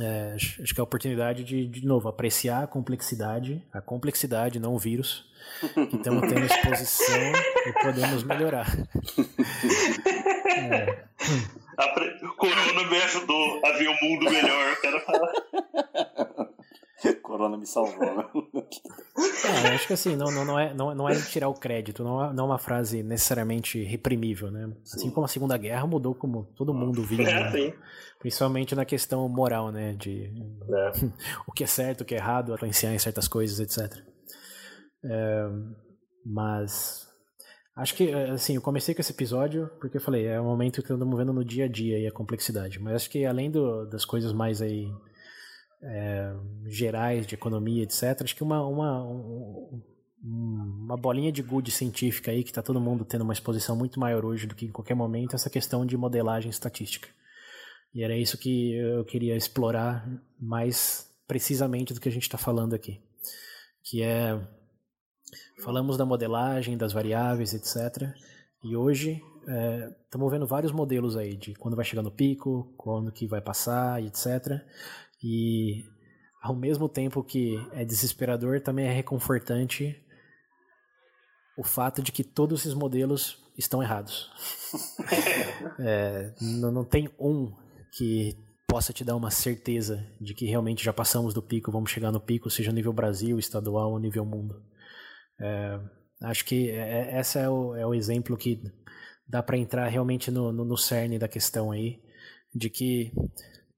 é, 0.00 0.34
acho 0.34 0.74
que 0.74 0.80
é 0.80 0.82
a 0.82 0.84
oportunidade 0.84 1.42
de, 1.42 1.66
de 1.66 1.84
novo, 1.84 2.08
apreciar 2.08 2.62
a 2.62 2.66
complexidade, 2.66 3.66
a 3.72 3.80
complexidade, 3.80 4.60
não 4.60 4.74
o 4.74 4.78
vírus, 4.78 5.24
que 5.90 5.96
estamos 5.96 6.28
tendo 6.28 6.44
exposição 6.46 7.32
e 7.66 7.72
podemos 7.82 8.22
melhorar. 8.22 8.66
é. 10.56 11.15
Corona 12.36 12.88
me 12.88 12.96
ajudou 13.02 13.60
a 13.64 13.72
ver 13.72 13.88
o 13.88 13.96
mundo 14.02 14.30
melhor, 14.30 14.68
eu 14.68 14.80
quero 14.80 15.00
falar. 15.00 15.32
Corona 17.22 17.56
me 17.56 17.66
salvou. 17.66 18.02
É, 18.04 19.74
acho 19.74 19.86
que 19.86 19.92
assim, 19.92 20.16
não, 20.16 20.30
não, 20.30 20.44
não, 20.44 20.58
é, 20.58 20.72
não, 20.72 20.94
não 20.94 21.08
é 21.08 21.14
tirar 21.14 21.48
o 21.48 21.54
crédito, 21.54 22.02
não 22.02 22.24
é, 22.24 22.32
não 22.32 22.44
é 22.44 22.46
uma 22.46 22.58
frase 22.58 23.02
necessariamente 23.02 23.82
reprimível, 23.82 24.50
né? 24.50 24.72
Assim 24.82 25.00
sim. 25.00 25.10
como 25.10 25.26
a 25.26 25.28
Segunda 25.28 25.56
Guerra 25.56 25.86
mudou 25.86 26.14
como 26.14 26.44
todo 26.56 26.72
mundo 26.72 27.02
vive, 27.02 27.24
é, 27.24 27.50
né? 27.50 27.74
principalmente 28.18 28.74
na 28.74 28.84
questão 28.84 29.28
moral, 29.28 29.70
né? 29.70 29.92
De 29.94 30.32
é. 30.68 30.92
o 31.46 31.52
que 31.52 31.64
é 31.64 31.66
certo, 31.66 32.00
o 32.00 32.04
que 32.04 32.14
é 32.14 32.18
errado, 32.18 32.54
influenciar 32.54 32.94
em 32.94 32.98
certas 32.98 33.28
coisas, 33.28 33.60
etc. 33.60 34.02
É, 35.04 35.46
mas 36.24 37.05
acho 37.76 37.94
que 37.94 38.12
assim, 38.12 38.56
eu 38.56 38.62
comecei 38.62 38.94
com 38.94 39.00
esse 39.00 39.12
episódio 39.12 39.70
porque 39.78 39.98
eu 39.98 40.00
falei, 40.00 40.26
é 40.26 40.40
um 40.40 40.44
momento 40.44 40.82
que 40.82 40.92
estamos 40.92 41.18
vendo 41.18 41.32
no 41.32 41.44
dia 41.44 41.66
a 41.66 41.68
dia 41.68 41.98
e 41.98 42.06
a 42.06 42.12
complexidade. 42.12 42.80
Mas 42.80 42.94
acho 42.94 43.10
que 43.10 43.24
além 43.24 43.50
do, 43.50 43.86
das 43.86 44.04
coisas 44.04 44.32
mais 44.32 44.60
aí 44.60 44.90
é, 45.82 46.34
gerais 46.66 47.26
de 47.26 47.34
economia, 47.34 47.82
etc. 47.82 48.22
Acho 48.22 48.34
que 48.34 48.42
uma, 48.42 48.66
uma, 48.66 49.04
um, 49.04 49.82
uma 50.22 50.96
bolinha 50.96 51.30
de 51.30 51.42
gude 51.42 51.70
científica 51.70 52.30
aí, 52.30 52.42
que 52.42 52.50
está 52.50 52.62
todo 52.62 52.80
mundo 52.80 53.04
tendo 53.04 53.22
uma 53.22 53.32
exposição 53.32 53.76
muito 53.76 54.00
maior 54.00 54.24
hoje 54.24 54.46
do 54.46 54.54
que 54.54 54.66
em 54.66 54.72
qualquer 54.72 54.94
momento, 54.94 55.32
é 55.32 55.36
essa 55.36 55.50
questão 55.50 55.84
de 55.84 55.96
modelagem 55.96 56.50
estatística. 56.50 57.08
E 57.94 58.02
era 58.02 58.16
isso 58.16 58.36
que 58.36 58.74
eu 58.74 59.04
queria 59.04 59.36
explorar 59.36 60.06
mais 60.38 61.10
precisamente 61.26 61.94
do 61.94 62.00
que 62.00 62.08
a 62.08 62.12
gente 62.12 62.24
está 62.24 62.38
falando 62.38 62.74
aqui. 62.74 63.00
Que 63.82 64.02
é. 64.02 64.38
Falamos 65.58 65.96
da 65.96 66.04
modelagem, 66.04 66.76
das 66.76 66.92
variáveis, 66.92 67.54
etc. 67.54 68.14
E 68.62 68.76
hoje 68.76 69.22
estamos 70.04 70.32
é, 70.32 70.36
vendo 70.36 70.46
vários 70.46 70.72
modelos 70.72 71.16
aí 71.16 71.36
de 71.36 71.54
quando 71.54 71.76
vai 71.76 71.84
chegar 71.84 72.02
no 72.02 72.10
pico, 72.10 72.74
quando 72.76 73.12
que 73.12 73.26
vai 73.26 73.40
passar, 73.40 74.02
etc. 74.02 74.60
E 75.22 75.84
ao 76.42 76.54
mesmo 76.54 76.88
tempo 76.88 77.24
que 77.24 77.56
é 77.72 77.84
desesperador, 77.84 78.60
também 78.60 78.86
é 78.86 78.92
reconfortante 78.92 79.96
o 81.56 81.64
fato 81.64 82.02
de 82.02 82.12
que 82.12 82.22
todos 82.22 82.60
esses 82.60 82.74
modelos 82.74 83.42
estão 83.56 83.82
errados. 83.82 84.30
é, 85.80 86.34
não, 86.40 86.70
não 86.70 86.84
tem 86.84 87.08
um 87.18 87.50
que 87.92 88.36
possa 88.68 88.92
te 88.92 89.04
dar 89.04 89.16
uma 89.16 89.30
certeza 89.30 90.06
de 90.20 90.34
que 90.34 90.44
realmente 90.44 90.84
já 90.84 90.92
passamos 90.92 91.32
do 91.32 91.40
pico, 91.40 91.72
vamos 91.72 91.90
chegar 91.90 92.12
no 92.12 92.20
pico, 92.20 92.50
seja 92.50 92.72
nível 92.72 92.92
Brasil, 92.92 93.38
estadual 93.38 93.92
ou 93.92 93.98
nível 93.98 94.24
mundo. 94.24 94.62
É, 95.40 95.80
acho 96.22 96.44
que 96.44 96.70
é, 96.70 97.16
é 97.16 97.20
esse 97.20 97.38
é 97.38 97.48
o, 97.48 97.74
é 97.76 97.86
o 97.86 97.94
exemplo 97.94 98.36
que 98.36 98.62
dá 99.28 99.42
para 99.42 99.58
entrar 99.58 99.86
realmente 99.88 100.30
no, 100.30 100.52
no, 100.52 100.64
no 100.64 100.76
cerne 100.76 101.18
da 101.18 101.28
questão 101.28 101.70
aí, 101.70 102.00
de 102.54 102.70
que 102.70 103.12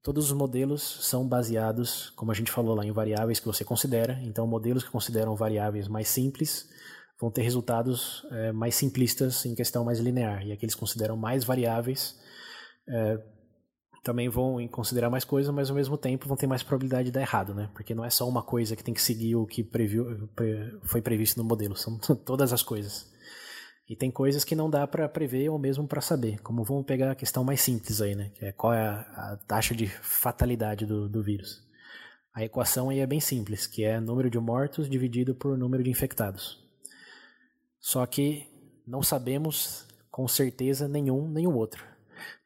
Todos 0.01 0.31
os 0.31 0.31
modelos 0.31 0.81
são 0.81 1.27
baseados, 1.27 2.09
como 2.11 2.31
a 2.31 2.33
gente 2.33 2.51
falou 2.51 2.73
lá, 2.73 2.85
em 2.85 2.91
variáveis 2.91 3.39
que 3.39 3.45
você 3.45 3.65
considera. 3.65 4.17
Então, 4.23 4.47
modelos 4.47 4.83
que 4.83 4.89
consideram 4.89 5.35
variáveis 5.35 5.89
mais 5.89 6.07
simples 6.07 6.69
vão 7.19 7.29
ter 7.29 7.41
resultados 7.41 8.25
é, 8.31 8.51
mais 8.53 8.75
simplistas 8.75 9.45
em 9.45 9.53
questão 9.53 9.83
mais 9.83 9.99
linear. 9.99 10.45
E 10.47 10.53
aqueles 10.53 10.73
que 10.73 10.79
consideram 10.79 11.17
mais 11.17 11.43
variáveis 11.43 12.17
é, 12.87 13.19
também 14.03 14.29
vão 14.29 14.65
considerar 14.67 15.09
mais 15.09 15.23
coisas, 15.23 15.53
mas 15.53 15.69
ao 15.69 15.75
mesmo 15.75 15.97
tempo 15.97 16.27
vão 16.27 16.37
ter 16.37 16.47
mais 16.47 16.63
probabilidade 16.63 17.05
de 17.05 17.11
dar 17.11 17.21
errado, 17.21 17.53
né? 17.53 17.69
Porque 17.73 17.93
não 17.93 18.05
é 18.05 18.09
só 18.09 18.27
uma 18.27 18.41
coisa 18.41 18.75
que 18.75 18.83
tem 18.83 18.93
que 18.93 19.01
seguir 19.01 19.35
o 19.35 19.45
que 19.45 19.63
previu, 19.63 20.29
foi 20.83 21.01
previsto 21.01 21.37
no 21.37 21.43
modelo, 21.43 21.75
são 21.75 21.97
todas 22.25 22.53
as 22.53 22.63
coisas. 22.63 23.11
E 23.87 23.95
tem 23.95 24.11
coisas 24.11 24.43
que 24.43 24.55
não 24.55 24.69
dá 24.69 24.85
para 24.85 25.09
prever 25.09 25.49
ou 25.49 25.57
mesmo 25.57 25.87
para 25.87 25.99
saber, 25.99 26.39
como 26.41 26.63
vamos 26.63 26.85
pegar 26.85 27.11
a 27.11 27.15
questão 27.15 27.43
mais 27.43 27.59
simples 27.59 28.01
aí, 28.01 28.15
né? 28.15 28.31
Que 28.35 28.45
é 28.45 28.51
qual 28.51 28.71
é 28.73 28.87
a, 28.87 28.99
a 28.99 29.37
taxa 29.47 29.73
de 29.73 29.87
fatalidade 29.87 30.85
do, 30.85 31.09
do 31.09 31.23
vírus. 31.23 31.67
A 32.33 32.43
equação 32.43 32.89
aí 32.89 32.99
é 32.99 33.07
bem 33.07 33.19
simples, 33.19 33.65
que 33.65 33.83
é 33.83 33.99
número 33.99 34.29
de 34.29 34.39
mortos 34.39 34.87
dividido 34.87 35.33
por 35.33 35.57
número 35.57 35.83
de 35.83 35.89
infectados. 35.89 36.63
Só 37.79 38.05
que 38.05 38.47
não 38.85 39.01
sabemos 39.01 39.87
com 40.11 40.27
certeza 40.27 40.87
nenhum 40.87 41.27
nem 41.27 41.47
o 41.47 41.55
outro. 41.55 41.88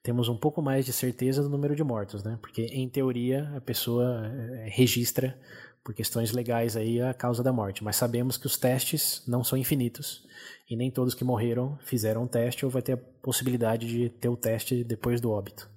Temos 0.02 0.28
um 0.30 0.38
pouco 0.38 0.62
mais 0.62 0.86
de 0.86 0.94
certeza 0.94 1.42
do 1.42 1.50
número 1.50 1.76
de 1.76 1.84
mortos, 1.84 2.24
né? 2.24 2.38
Porque 2.42 2.64
em 2.64 2.88
teoria 2.90 3.52
a 3.56 3.62
pessoa 3.62 4.26
eh, 4.26 4.70
registra 4.70 5.38
por 5.84 5.94
questões 5.94 6.32
legais 6.32 6.78
aí 6.78 7.02
a 7.02 7.14
causa 7.14 7.44
da 7.44 7.52
morte, 7.52 7.84
mas 7.84 7.98
sabemos 7.98 8.38
que 8.38 8.48
os 8.48 8.58
testes 8.58 9.22
não 9.28 9.44
são 9.44 9.58
infinitos 9.58 10.26
e 10.70 10.78
nem 10.78 10.90
todos 10.90 11.14
que 11.14 11.26
morreram 11.26 11.78
fizeram 11.84 12.24
o 12.24 12.28
teste 12.28 12.64
ou 12.64 12.72
vai 12.72 12.82
ter 12.82 12.94
a 12.94 12.98
possibilidade 12.98 13.86
de 13.86 14.10
ter 14.10 14.30
o 14.30 14.38
teste 14.38 14.84
depois 14.84 15.20
do 15.20 15.32
óbito. 15.32 15.70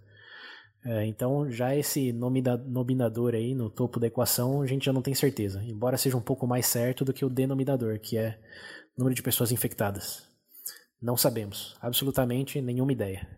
É, 0.85 1.05
então, 1.05 1.51
já 1.51 1.75
esse 1.75 2.13
nominador 2.13 3.35
aí 3.35 3.57
no 3.57 3.69
topo 3.69 3.99
da 3.99 4.07
equação, 4.07 4.63
a 4.63 4.67
gente 4.67 4.87
já 4.87 4.93
não 4.93 5.03
tem 5.03 5.15
certeza, 5.15 5.61
embora 5.65 5.97
seja 5.97 6.17
um 6.17 6.21
pouco 6.21 6.47
mais 6.47 6.67
certo 6.67 7.05
do 7.05 7.13
que 7.13 7.25
o 7.25 7.29
denominador, 7.29 7.99
que 7.99 8.17
é 8.17 8.39
número 8.97 9.15
de 9.15 9.23
pessoas 9.23 9.51
infectadas. 9.51 10.23
Não 11.03 11.17
sabemos, 11.17 11.77
absolutamente 11.81 12.61
nenhuma 12.63 12.93
ideia. 12.93 13.29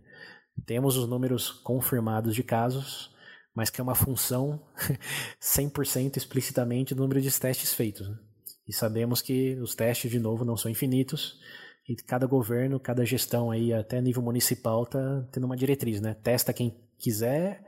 Temos 0.67 0.97
os 0.97 1.09
números 1.09 1.51
confirmados 1.51 2.35
de 2.35 2.43
casos, 2.43 3.15
mas 3.55 3.71
que 3.71 3.81
é 3.81 3.85
uma 3.85 3.95
função 3.95 4.61
100% 5.41 6.17
explicitamente 6.17 6.95
do 6.95 7.03
número 7.03 7.21
de 7.21 7.41
testes 7.41 7.73
feitos. 7.73 8.09
Né? 8.09 8.19
E 8.67 8.73
sabemos 8.73 9.23
que 9.23 9.55
os 9.57 9.75
testes, 9.75 10.11
de 10.11 10.19
novo, 10.19 10.45
não 10.45 10.57
são 10.57 10.71
infinitos. 10.71 11.41
E 11.89 11.97
cada 11.97 12.27
governo, 12.27 12.79
cada 12.79 13.05
gestão 13.05 13.51
aí, 13.51 13.73
até 13.73 14.01
nível 14.01 14.23
municipal, 14.23 14.83
está 14.83 15.27
tendo 15.33 15.45
uma 15.45 15.57
diretriz, 15.57 16.03
né? 16.03 16.13
Testa 16.23 16.53
quem 16.53 16.77
quiser 16.99 17.65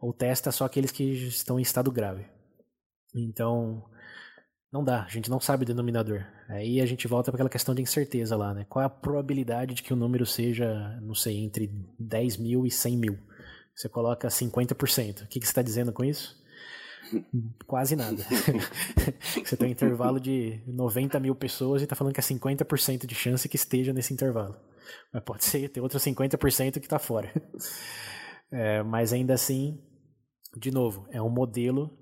ou 0.00 0.12
testa 0.12 0.50
só 0.50 0.64
aqueles 0.64 0.90
que 0.90 1.04
estão 1.04 1.58
em 1.58 1.62
estado 1.62 1.92
grave. 1.92 2.24
Então, 3.14 3.84
não 4.72 4.84
dá, 4.84 5.04
a 5.04 5.08
gente 5.08 5.30
não 5.30 5.40
sabe 5.40 5.62
o 5.62 5.66
denominador. 5.66 6.26
Aí 6.48 6.80
a 6.80 6.86
gente 6.86 7.08
volta 7.08 7.30
para 7.30 7.36
aquela 7.36 7.48
questão 7.48 7.74
de 7.74 7.82
incerteza 7.82 8.36
lá, 8.36 8.52
né? 8.52 8.66
Qual 8.68 8.82
é 8.82 8.86
a 8.86 8.90
probabilidade 8.90 9.74
de 9.74 9.82
que 9.82 9.92
o 9.92 9.96
número 9.96 10.26
seja, 10.26 10.98
não 11.02 11.14
sei, 11.14 11.38
entre 11.38 11.70
10 11.98 12.36
mil 12.36 12.66
e 12.66 12.70
100 12.70 12.96
mil? 12.96 13.18
Você 13.74 13.88
coloca 13.88 14.28
50%. 14.28 15.22
O 15.22 15.26
que, 15.28 15.40
que 15.40 15.46
você 15.46 15.50
está 15.50 15.62
dizendo 15.62 15.92
com 15.92 16.04
isso? 16.04 16.36
Quase 17.66 17.96
nada. 17.96 18.22
Você 19.42 19.56
tem 19.56 19.68
um 19.68 19.72
intervalo 19.72 20.20
de 20.20 20.60
90 20.66 21.18
mil 21.20 21.34
pessoas 21.34 21.80
e 21.80 21.84
está 21.84 21.96
falando 21.96 22.12
que 22.12 22.20
é 22.20 22.22
50% 22.22 23.06
de 23.06 23.14
chance 23.14 23.48
que 23.48 23.56
esteja 23.56 23.92
nesse 23.92 24.12
intervalo. 24.12 24.56
Mas 25.12 25.22
pode 25.22 25.44
ser, 25.44 25.68
tem 25.70 25.82
outro 25.82 25.98
50% 25.98 26.72
que 26.72 26.78
está 26.80 26.98
fora. 26.98 27.32
É, 28.50 28.82
mas 28.82 29.12
ainda 29.12 29.34
assim, 29.34 29.78
de 30.56 30.70
novo, 30.70 31.06
é 31.10 31.20
um 31.20 31.28
modelo 31.28 31.97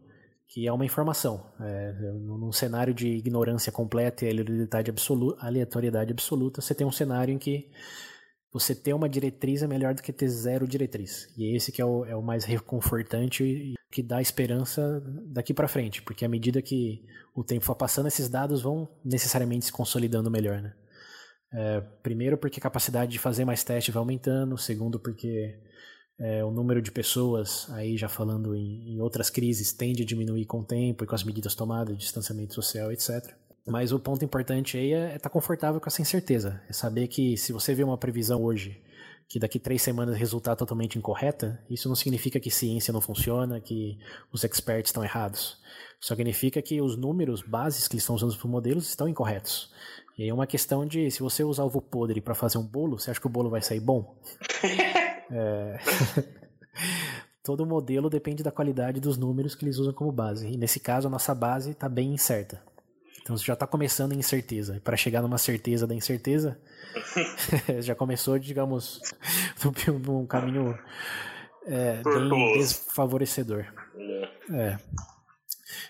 que 0.48 0.66
é 0.66 0.72
uma 0.72 0.84
informação. 0.84 1.52
É, 1.60 1.92
num 2.14 2.52
cenário 2.52 2.94
de 2.94 3.08
ignorância 3.08 3.72
completa 3.72 4.24
e 4.24 4.30
aleatoriedade 4.30 4.90
absoluta, 4.90 5.46
aleatoriedade 5.46 6.12
absoluta, 6.12 6.60
você 6.60 6.74
tem 6.74 6.86
um 6.86 6.92
cenário 6.92 7.34
em 7.34 7.38
que 7.38 7.70
você 8.52 8.74
ter 8.74 8.94
uma 8.94 9.08
diretriz 9.08 9.62
é 9.62 9.66
melhor 9.66 9.94
do 9.94 10.02
que 10.02 10.12
ter 10.12 10.28
zero 10.28 10.66
diretriz. 10.66 11.28
E 11.36 11.54
esse 11.54 11.70
que 11.70 11.82
é 11.82 11.84
o, 11.84 12.04
é 12.06 12.16
o 12.16 12.22
mais 12.22 12.44
reconfortante 12.44 13.44
e 13.44 13.74
que 13.90 14.02
dá 14.02 14.20
esperança 14.20 15.02
daqui 15.26 15.52
para 15.52 15.68
frente, 15.68 16.02
porque 16.02 16.24
à 16.24 16.28
medida 16.28 16.62
que 16.62 17.04
o 17.34 17.44
tempo 17.44 17.64
for 17.64 17.74
passando, 17.74 18.08
esses 18.08 18.28
dados 18.28 18.62
vão 18.62 18.88
necessariamente 19.04 19.66
se 19.66 19.72
consolidando 19.72 20.30
melhor, 20.30 20.62
né? 20.62 20.74
É, 21.52 21.80
primeiro 22.02 22.36
porque 22.36 22.58
a 22.58 22.62
capacidade 22.62 23.12
de 23.12 23.18
fazer 23.18 23.44
mais 23.44 23.62
testes 23.62 23.94
vai 23.94 24.00
aumentando, 24.00 24.58
segundo 24.58 24.98
porque 24.98 25.58
é, 26.18 26.44
o 26.44 26.50
número 26.50 26.80
de 26.80 26.90
pessoas, 26.90 27.68
aí 27.70 27.96
já 27.96 28.08
falando 28.08 28.54
em, 28.54 28.94
em 28.94 29.00
outras 29.00 29.28
crises, 29.28 29.72
tende 29.72 30.02
a 30.02 30.06
diminuir 30.06 30.46
com 30.46 30.60
o 30.60 30.64
tempo 30.64 31.04
e 31.04 31.06
com 31.06 31.14
as 31.14 31.24
medidas 31.24 31.54
tomadas, 31.54 31.98
distanciamento 31.98 32.54
social, 32.54 32.90
etc. 32.90 33.34
Mas 33.66 33.92
o 33.92 33.98
ponto 33.98 34.24
importante 34.24 34.78
aí 34.78 34.92
é 34.92 35.06
estar 35.06 35.14
é 35.14 35.18
tá 35.18 35.28
confortável 35.28 35.80
com 35.80 35.88
essa 35.88 36.00
incerteza. 36.00 36.62
É 36.68 36.72
saber 36.72 37.08
que 37.08 37.36
se 37.36 37.52
você 37.52 37.74
vê 37.74 37.82
uma 37.82 37.98
previsão 37.98 38.42
hoje 38.42 38.80
que 39.28 39.40
daqui 39.40 39.58
três 39.58 39.82
semanas 39.82 40.16
resultar 40.16 40.54
totalmente 40.54 40.96
incorreta, 40.96 41.60
isso 41.68 41.88
não 41.88 41.96
significa 41.96 42.38
que 42.38 42.48
ciência 42.48 42.92
não 42.92 43.00
funciona, 43.00 43.60
que 43.60 43.98
os 44.32 44.44
experts 44.44 44.90
estão 44.90 45.02
errados. 45.02 45.58
Só 46.00 46.14
significa 46.14 46.62
que 46.62 46.80
os 46.80 46.96
números 46.96 47.42
bases 47.42 47.88
que 47.88 47.94
eles 47.94 48.04
estão 48.04 48.14
usando 48.14 48.36
para 48.36 48.46
os 48.46 48.50
modelos 48.50 48.88
estão 48.88 49.08
incorretos. 49.08 49.72
E 50.16 50.22
aí 50.22 50.28
é 50.28 50.34
uma 50.34 50.46
questão 50.46 50.86
de 50.86 51.10
se 51.10 51.20
você 51.20 51.42
usar 51.42 51.64
ovo 51.64 51.82
podre 51.82 52.20
para 52.20 52.34
fazer 52.34 52.58
um 52.58 52.66
bolo, 52.66 52.98
você 52.98 53.10
acha 53.10 53.20
que 53.20 53.26
o 53.26 53.30
bolo 53.30 53.50
vai 53.50 53.60
sair 53.60 53.80
bom? 53.80 54.16
é... 55.30 55.78
Todo 57.42 57.64
modelo 57.64 58.10
depende 58.10 58.42
da 58.42 58.50
qualidade 58.50 59.00
dos 59.00 59.16
números 59.16 59.54
que 59.54 59.64
eles 59.64 59.78
usam 59.78 59.92
como 59.92 60.10
base. 60.10 60.48
E 60.48 60.56
nesse 60.56 60.80
caso, 60.80 61.06
a 61.06 61.10
nossa 61.10 61.32
base 61.32 61.70
está 61.70 61.88
bem 61.88 62.12
incerta. 62.12 62.60
Então 63.22 63.36
você 63.36 63.44
já 63.44 63.54
está 63.54 63.66
começando 63.66 64.12
em 64.12 64.18
incerteza. 64.18 64.80
Para 64.82 64.96
chegar 64.96 65.22
numa 65.22 65.38
certeza 65.38 65.86
da 65.86 65.94
incerteza, 65.94 66.58
já 67.82 67.94
começou, 67.94 68.38
digamos, 68.38 69.00
num 70.06 70.26
caminho 70.26 70.78
é, 71.66 72.02
bem 72.04 72.58
desfavorecedor. 72.58 73.66
É. 73.96 74.30
é. 74.52 74.78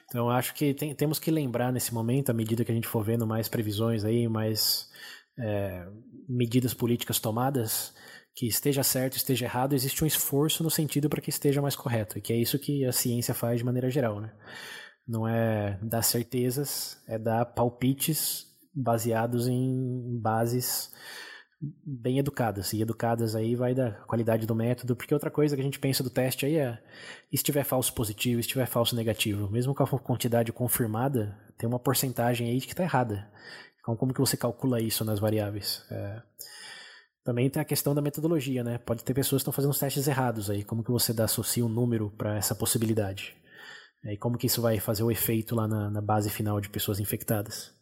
Então 0.09 0.31
acho 0.31 0.55
que 0.55 0.73
tem, 0.73 0.95
temos 0.95 1.19
que 1.19 1.31
lembrar 1.31 1.73
nesse 1.73 1.93
momento, 1.93 2.31
à 2.31 2.33
medida 2.33 2.65
que 2.65 2.73
a 2.73 2.75
gente 2.75 2.89
for 2.89 3.05
vendo 3.05 3.27
mais 3.27 3.49
previsões 3.49 4.05
aí, 4.05 4.29
mais 4.29 4.91
é, 5.39 5.87
medidas 6.27 6.73
políticas 6.73 7.21
tomadas, 7.21 7.95
que 8.37 8.47
esteja 8.47 8.83
certo, 8.83 9.17
esteja 9.17 9.47
errado, 9.47 9.75
existe 9.75 10.05
um 10.05 10.07
esforço 10.07 10.63
no 10.63 10.71
sentido 10.71 11.09
para 11.09 11.23
que 11.23 11.31
esteja 11.31 11.63
mais 11.63 11.75
correto, 11.75 12.19
e 12.19 12.21
que 12.21 12.35
é 12.35 12.37
isso 12.37 12.59
que 12.59 12.85
a 12.85 12.93
ciência 12.93 13.33
faz 13.33 13.59
de 13.59 13.65
maneira 13.65 13.89
geral, 13.91 14.21
né? 14.21 14.31
Não 15.09 15.27
é 15.27 15.79
dar 15.83 16.03
certezas, 16.03 17.03
é 17.09 17.19
dar 17.19 17.47
palpites 17.47 18.45
baseados 18.75 19.49
em 19.49 20.21
bases 20.21 20.93
bem 21.85 22.19
educadas. 22.19 22.75
E 22.75 22.83
educadas 22.83 23.35
aí 23.35 23.55
vai 23.55 23.75
da 23.75 23.93
qualidade 24.07 24.47
do 24.47 24.55
método, 24.55 24.95
porque 24.95 25.15
outra 25.15 25.31
coisa 25.31 25.55
que 25.57 25.63
a 25.63 25.65
gente 25.65 25.79
pensa 25.79 26.03
do 26.03 26.11
teste 26.11 26.45
aí 26.45 26.57
é 26.57 26.79
se 27.35 27.43
tiver 27.43 27.65
falso 27.65 27.95
positivo, 27.95 28.43
se 28.43 28.49
tiver 28.49 28.67
falso 28.67 28.95
negativo. 28.95 29.51
Mesmo 29.51 29.75
com 29.75 29.83
a 29.83 29.99
quantidade 29.99 30.53
confirmada, 30.53 31.39
tem 31.57 31.67
uma 31.67 31.79
porcentagem 31.79 32.51
aí 32.51 32.61
que 32.61 32.73
está 32.73 32.83
errada. 32.83 33.31
Então 33.81 33.97
como 33.97 34.13
que 34.13 34.21
você 34.21 34.37
calcula 34.37 34.81
isso 34.81 35.05
nas 35.05 35.19
variáveis? 35.19 35.87
É... 35.91 36.23
Também 37.27 37.51
tem 37.51 37.61
a 37.61 37.65
questão 37.65 37.93
da 37.93 38.01
metodologia, 38.01 38.63
né? 38.63 38.79
Pode 38.79 39.03
ter 39.03 39.13
pessoas 39.13 39.41
que 39.41 39.43
estão 39.43 39.53
fazendo 39.53 39.73
os 39.73 39.81
testes 39.81 40.07
errados 40.07 40.49
aí. 40.49 40.63
Como 40.63 40.85
que 40.85 40.93
você 40.93 41.13
dá, 41.13 41.25
associa 41.25 41.67
um 41.67 41.69
número 41.69 42.09
para 42.17 42.37
essa 42.37 42.55
possibilidade? 42.55 43.35
E 44.05 44.17
como 44.17 44.39
que 44.39 44.47
isso 44.47 44.63
vai 44.63 44.79
fazer 44.79 45.03
o 45.03 45.11
efeito 45.11 45.53
lá 45.57 45.67
na, 45.67 45.91
na 45.91 46.01
base 46.01 46.31
final 46.31 46.61
de 46.61 46.69
pessoas 46.69 47.01
infectadas? 47.01 47.73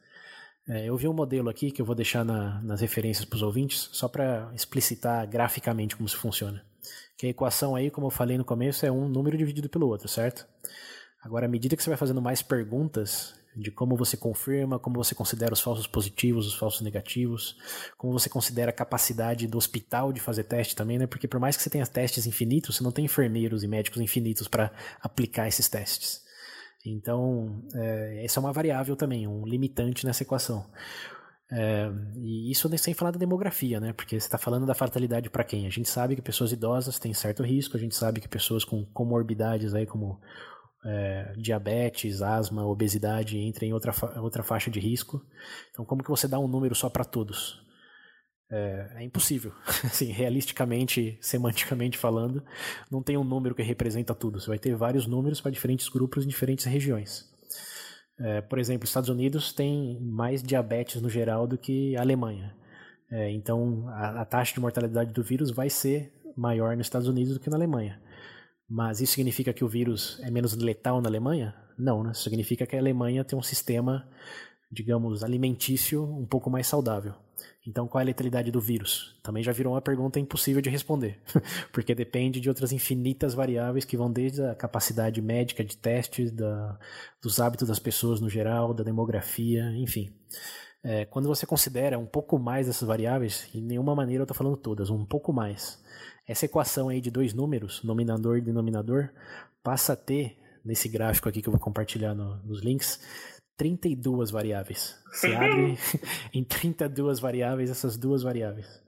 É, 0.66 0.86
eu 0.86 0.96
vi 0.96 1.06
um 1.06 1.12
modelo 1.12 1.50
aqui 1.50 1.70
que 1.70 1.82
eu 1.82 1.84
vou 1.84 1.94
deixar 1.94 2.24
na, 2.24 2.62
nas 2.62 2.80
referências 2.80 3.26
para 3.26 3.36
os 3.36 3.42
ouvintes, 3.42 3.90
só 3.92 4.08
para 4.08 4.50
explicitar 4.54 5.28
graficamente 5.28 5.94
como 5.94 6.06
isso 6.06 6.16
funciona. 6.16 6.64
Que 7.18 7.26
a 7.26 7.28
equação 7.28 7.76
aí, 7.76 7.90
como 7.90 8.06
eu 8.06 8.10
falei 8.10 8.38
no 8.38 8.46
começo, 8.46 8.86
é 8.86 8.90
um 8.90 9.10
número 9.10 9.36
dividido 9.36 9.68
pelo 9.68 9.88
outro, 9.88 10.08
certo? 10.08 10.46
Agora, 11.22 11.44
à 11.44 11.50
medida 11.50 11.76
que 11.76 11.82
você 11.82 11.90
vai 11.90 11.98
fazendo 11.98 12.22
mais 12.22 12.40
perguntas 12.40 13.34
de 13.56 13.70
como 13.70 13.96
você 13.96 14.16
confirma, 14.16 14.78
como 14.78 14.96
você 14.96 15.14
considera 15.14 15.52
os 15.52 15.60
falsos 15.60 15.86
positivos, 15.86 16.46
os 16.46 16.54
falsos 16.54 16.80
negativos, 16.80 17.56
como 17.96 18.12
você 18.12 18.28
considera 18.28 18.70
a 18.70 18.74
capacidade 18.74 19.46
do 19.46 19.58
hospital 19.58 20.12
de 20.12 20.20
fazer 20.20 20.44
teste 20.44 20.74
também, 20.74 20.98
né? 20.98 21.06
Porque 21.06 21.28
por 21.28 21.38
mais 21.38 21.56
que 21.56 21.62
você 21.62 21.70
tenha 21.70 21.86
testes 21.86 22.26
infinitos, 22.26 22.76
você 22.76 22.82
não 22.82 22.92
tem 22.92 23.04
enfermeiros 23.04 23.62
e 23.62 23.68
médicos 23.68 24.00
infinitos 24.00 24.48
para 24.48 24.72
aplicar 25.00 25.46
esses 25.46 25.68
testes. 25.68 26.22
Então, 26.84 27.62
é, 27.74 28.24
essa 28.24 28.38
é 28.38 28.40
uma 28.40 28.52
variável 28.52 28.96
também, 28.96 29.26
um 29.26 29.46
limitante 29.46 30.04
nessa 30.04 30.22
equação. 30.22 30.66
É, 31.50 31.90
e 32.16 32.50
isso 32.50 32.68
sem 32.78 32.94
falar 32.94 33.12
da 33.12 33.18
demografia, 33.18 33.78
né? 33.78 33.92
Porque 33.92 34.18
você 34.18 34.26
está 34.26 34.36
falando 34.36 34.66
da 34.66 34.74
fatalidade 34.74 35.30
para 35.30 35.44
quem? 35.44 35.66
A 35.66 35.70
gente 35.70 35.88
sabe 35.88 36.16
que 36.16 36.22
pessoas 36.22 36.52
idosas 36.52 36.98
têm 36.98 37.14
certo 37.14 37.42
risco, 37.42 37.76
a 37.76 37.80
gente 37.80 37.94
sabe 37.94 38.20
que 38.20 38.28
pessoas 38.28 38.64
com 38.64 38.84
comorbidades 38.86 39.74
aí 39.74 39.86
como 39.86 40.20
é, 40.84 41.32
diabetes, 41.36 42.20
asma, 42.20 42.66
obesidade 42.66 43.38
entrem 43.38 43.70
em 43.70 43.72
outra, 43.72 43.92
fa 43.92 44.20
outra 44.20 44.42
faixa 44.42 44.70
de 44.70 44.78
risco. 44.78 45.24
Então, 45.70 45.84
como 45.84 46.02
que 46.02 46.10
você 46.10 46.28
dá 46.28 46.38
um 46.38 46.48
número 46.48 46.74
só 46.74 46.88
para 46.88 47.04
todos? 47.04 47.62
É, 48.50 48.90
é, 48.96 49.02
impossível. 49.02 49.52
Assim, 49.84 50.12
realisticamente, 50.12 51.18
semanticamente 51.20 51.96
falando, 51.96 52.44
não 52.90 53.02
tem 53.02 53.16
um 53.16 53.24
número 53.24 53.54
que 53.54 53.62
representa 53.62 54.14
tudo. 54.14 54.40
Você 54.40 54.48
vai 54.48 54.58
ter 54.58 54.76
vários 54.76 55.06
números 55.06 55.40
para 55.40 55.50
diferentes 55.50 55.88
grupos 55.88 56.24
em 56.24 56.28
diferentes 56.28 56.64
regiões. 56.64 57.32
É, 58.18 58.40
por 58.42 58.58
exemplo, 58.58 58.84
os 58.84 58.90
Estados 58.90 59.08
Unidos 59.08 59.52
tem 59.52 59.98
mais 60.00 60.42
diabetes 60.42 61.00
no 61.00 61.08
geral 61.08 61.46
do 61.46 61.58
que 61.58 61.96
a 61.96 62.00
Alemanha. 62.00 62.54
É, 63.10 63.30
então, 63.30 63.88
a, 63.88 64.22
a, 64.22 64.24
taxa 64.24 64.54
de 64.54 64.60
mortalidade 64.60 65.12
do 65.12 65.22
vírus 65.22 65.50
vai 65.50 65.68
ser 65.68 66.12
maior 66.36 66.76
nos 66.76 66.86
Estados 66.86 67.08
Unidos 67.08 67.34
do 67.34 67.40
que 67.40 67.50
na 67.50 67.56
Alemanha. 67.56 68.00
Mas 68.68 69.00
isso 69.00 69.14
significa 69.14 69.52
que 69.52 69.64
o 69.64 69.68
vírus 69.68 70.18
é 70.22 70.30
menos 70.30 70.54
letal 70.56 71.00
na 71.00 71.08
Alemanha? 71.08 71.54
Não, 71.78 72.02
né? 72.02 72.14
Significa 72.14 72.66
que 72.66 72.76
a 72.76 72.78
Alemanha 72.78 73.24
tem 73.24 73.38
um 73.38 73.42
sistema, 73.42 74.08
digamos, 74.70 75.22
alimentício 75.22 76.02
um 76.04 76.26
pouco 76.26 76.48
mais 76.50 76.66
saudável. 76.66 77.14
Então, 77.66 77.88
qual 77.88 78.00
é 78.00 78.04
a 78.04 78.06
letalidade 78.06 78.50
do 78.50 78.60
vírus? 78.60 79.16
Também 79.22 79.42
já 79.42 79.50
virou 79.50 79.72
uma 79.72 79.80
pergunta 79.80 80.20
impossível 80.20 80.60
de 80.60 80.68
responder, 80.68 81.18
porque 81.72 81.94
depende 81.94 82.38
de 82.38 82.48
outras 82.48 82.72
infinitas 82.72 83.32
variáveis 83.32 83.84
que 83.84 83.96
vão 83.96 84.12
desde 84.12 84.42
a 84.42 84.54
capacidade 84.54 85.20
médica 85.22 85.64
de 85.64 85.76
testes, 85.76 86.30
da, 86.30 86.78
dos 87.22 87.40
hábitos 87.40 87.68
das 87.68 87.78
pessoas 87.78 88.20
no 88.20 88.28
geral, 88.28 88.74
da 88.74 88.84
demografia, 88.84 89.70
enfim. 89.76 90.14
É, 90.82 91.06
quando 91.06 91.26
você 91.26 91.46
considera 91.46 91.98
um 91.98 92.04
pouco 92.04 92.38
mais 92.38 92.66
dessas 92.66 92.86
variáveis, 92.86 93.48
em 93.54 93.62
nenhuma 93.62 93.94
maneira 93.94 94.20
eu 94.20 94.24
estou 94.24 94.36
falando 94.36 94.58
todas, 94.58 94.90
um 94.90 95.04
pouco 95.06 95.32
mais, 95.32 95.82
essa 96.26 96.46
equação 96.46 96.88
aí 96.88 97.00
de 97.00 97.10
dois 97.10 97.34
números, 97.34 97.82
nominador 97.82 98.38
e 98.38 98.40
denominador, 98.40 99.10
passa 99.62 99.92
a 99.92 99.96
ter, 99.96 100.36
nesse 100.64 100.88
gráfico 100.88 101.28
aqui 101.28 101.42
que 101.42 101.48
eu 101.48 101.52
vou 101.52 101.60
compartilhar 101.60 102.14
no, 102.14 102.36
nos 102.44 102.62
links, 102.62 103.00
32 103.56 104.30
variáveis. 104.30 104.96
Você 105.12 105.28
abre 105.34 105.78
em 106.32 106.44
32 106.44 107.20
variáveis 107.20 107.70
essas 107.70 107.96
duas 107.96 108.22
variáveis. 108.22 108.82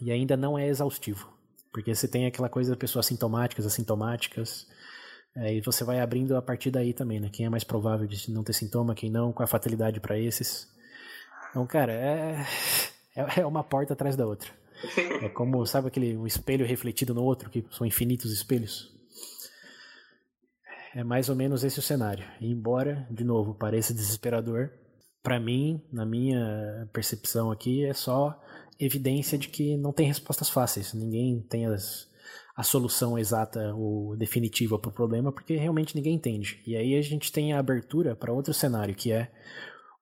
E 0.00 0.10
ainda 0.10 0.36
não 0.36 0.58
é 0.58 0.66
exaustivo. 0.68 1.34
Porque 1.72 1.94
você 1.94 2.08
tem 2.08 2.26
aquela 2.26 2.48
coisa 2.48 2.72
de 2.72 2.78
pessoas 2.78 3.06
sintomáticas, 3.06 3.66
assintomáticas. 3.66 4.66
É, 5.36 5.54
e 5.54 5.60
você 5.60 5.84
vai 5.84 6.00
abrindo 6.00 6.34
a 6.34 6.40
partir 6.40 6.70
daí 6.70 6.94
também, 6.94 7.20
né? 7.20 7.28
Quem 7.30 7.44
é 7.44 7.50
mais 7.50 7.64
provável 7.64 8.06
de 8.06 8.30
não 8.30 8.42
ter 8.42 8.54
sintoma, 8.54 8.94
quem 8.94 9.10
não, 9.10 9.32
qual 9.32 9.44
é 9.44 9.48
a 9.48 9.50
fatalidade 9.50 10.00
para 10.00 10.18
esses. 10.18 10.66
Então, 11.50 11.66
cara, 11.66 11.92
é, 11.92 12.46
é, 13.14 13.40
é 13.40 13.46
uma 13.46 13.62
porta 13.62 13.92
atrás 13.92 14.16
da 14.16 14.26
outra. 14.26 14.50
É 15.22 15.28
como, 15.28 15.64
sabe 15.66 15.88
aquele 15.88 16.16
um 16.16 16.26
espelho 16.26 16.66
refletido 16.66 17.14
no 17.14 17.22
outro, 17.22 17.50
que 17.50 17.64
são 17.70 17.86
infinitos 17.86 18.32
espelhos? 18.32 18.94
É 20.94 21.04
mais 21.04 21.28
ou 21.28 21.36
menos 21.36 21.62
esse 21.62 21.78
o 21.78 21.82
cenário. 21.82 22.24
embora, 22.40 23.06
de 23.10 23.24
novo, 23.24 23.54
pareça 23.54 23.92
desesperador, 23.92 24.70
para 25.22 25.40
mim, 25.40 25.82
na 25.92 26.06
minha 26.06 26.88
percepção 26.92 27.50
aqui, 27.50 27.84
é 27.84 27.92
só 27.92 28.40
evidência 28.78 29.36
de 29.36 29.48
que 29.48 29.76
não 29.76 29.92
tem 29.92 30.06
respostas 30.06 30.48
fáceis. 30.48 30.94
Ninguém 30.94 31.40
tem 31.40 31.66
as, 31.66 32.08
a 32.56 32.62
solução 32.62 33.18
exata 33.18 33.74
ou 33.74 34.16
definitiva 34.16 34.78
para 34.78 34.88
o 34.88 34.94
problema, 34.94 35.32
porque 35.32 35.56
realmente 35.56 35.96
ninguém 35.96 36.14
entende. 36.14 36.62
E 36.66 36.76
aí 36.76 36.96
a 36.96 37.02
gente 37.02 37.32
tem 37.32 37.52
a 37.52 37.58
abertura 37.58 38.14
para 38.14 38.32
outro 38.32 38.54
cenário, 38.54 38.94
que 38.94 39.12
é 39.12 39.30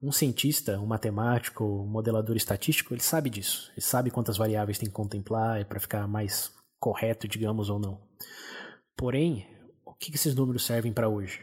um 0.05 0.13
cientista, 0.13 0.79
um 0.79 0.87
matemático, 0.87 1.65
um 1.65 1.87
modelador 1.87 2.37
estatístico, 2.37 2.93
ele 2.93 3.03
sabe 3.03 3.31
disso. 3.31 3.71
Ele 3.73 3.81
sabe 3.81 4.11
quantas 4.11 4.37
variáveis 4.37 4.79
tem 4.79 4.89
que 4.89 4.95
contemplar 4.95 5.65
para 5.65 5.81
ficar 5.81 6.07
mais 6.07 6.53
correto, 6.79 7.27
digamos, 7.27 7.71
ou 7.71 7.79
não. 7.79 8.01
Porém, 8.95 9.47
o 9.85 9.95
que 9.95 10.15
esses 10.15 10.35
números 10.35 10.67
servem 10.67 10.93
para 10.93 11.09
hoje? 11.09 11.41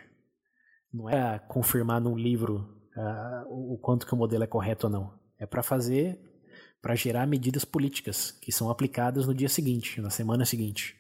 Não 0.94 1.10
é 1.10 1.40
confirmar 1.40 2.00
num 2.00 2.16
livro 2.16 2.70
uh, 2.96 3.74
o 3.74 3.80
quanto 3.80 4.06
que 4.06 4.14
o 4.14 4.18
modelo 4.18 4.44
é 4.44 4.48
correto 4.48 4.86
ou 4.88 4.94
não. 4.94 5.20
É 5.40 5.48
para 5.48 5.64
fazer, 5.64 6.20
para 6.82 6.94
gerar 6.94 7.26
medidas 7.26 7.66
políticas 7.66 8.30
que 8.30 8.52
são 8.52 8.70
aplicadas 8.70 9.26
no 9.26 9.34
dia 9.34 9.50
seguinte, 9.50 10.00
na 10.00 10.12
semana 10.12 10.46
seguinte. 10.46 10.96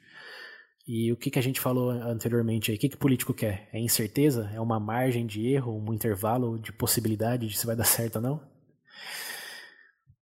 E 0.88 1.12
o 1.12 1.17
que, 1.17 1.30
que 1.30 1.39
a 1.39 1.44
gente 1.44 1.60
falou 1.60 1.91
anteriormente 1.91 2.72
aí? 2.72 2.78
O 2.78 2.80
que, 2.80 2.89
que 2.89 2.98
político 2.98 3.34
quer? 3.34 3.70
É 3.72 3.80
incerteza? 3.80 4.52
É 4.54 4.60
uma 4.60 4.80
margem 4.80 5.26
de 5.26 5.48
erro, 5.48 5.72
um 5.72 5.94
intervalo 5.94 6.58
de 6.60 6.74
possibilidade 6.74 7.48
de 7.48 7.58
se 7.58 7.65
vai 7.65 7.76
dar 7.76 7.86
certo 7.86 8.15
ou 8.17 8.22
não? 8.22 8.52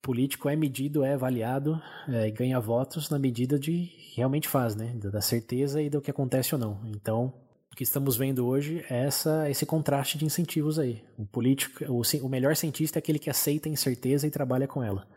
político 0.02 0.50
é 0.50 0.56
medido, 0.56 1.04
é 1.04 1.13
avaliado 1.13 1.80
é, 2.08 2.32
ganha 2.32 2.60
votos 2.60 3.10
na 3.10 3.19
medida 3.19 3.60
de 3.60 3.91
realmente 4.15 4.48
faz, 4.48 4.76
né? 4.76 4.93
Da 4.95 5.22
certeza 5.22 5.82
e 5.82 5.89
do 5.89 6.02
que 6.02 6.12
acontece 6.12 6.56
ou 6.56 6.60
não. 6.60 6.82
Então, 6.88 7.34
o 7.72 7.76
que 7.76 7.84
estamos 7.84 8.17
vendo 8.17 8.48
hoje 8.48 8.84
é 8.89 9.06
essa, 9.06 9.50
esse 9.50 9.65
contraste 9.65 10.17
de 10.17 10.26
incentivos 10.26 10.80
aí. 10.80 11.04
O 11.17 11.26
político, 11.26 11.86
o, 11.86 12.02
o 12.26 12.30
melhor 12.30 12.56
cientista 12.56 12.98
é 12.98 13.00
aquele 13.00 13.19
que 13.19 13.30
aceita 13.30 13.69
a 13.69 13.72
incerteza 13.72 14.26
e 14.26 14.32
trabalha 14.32 14.67
com 14.67 14.84
ela. 14.84 15.08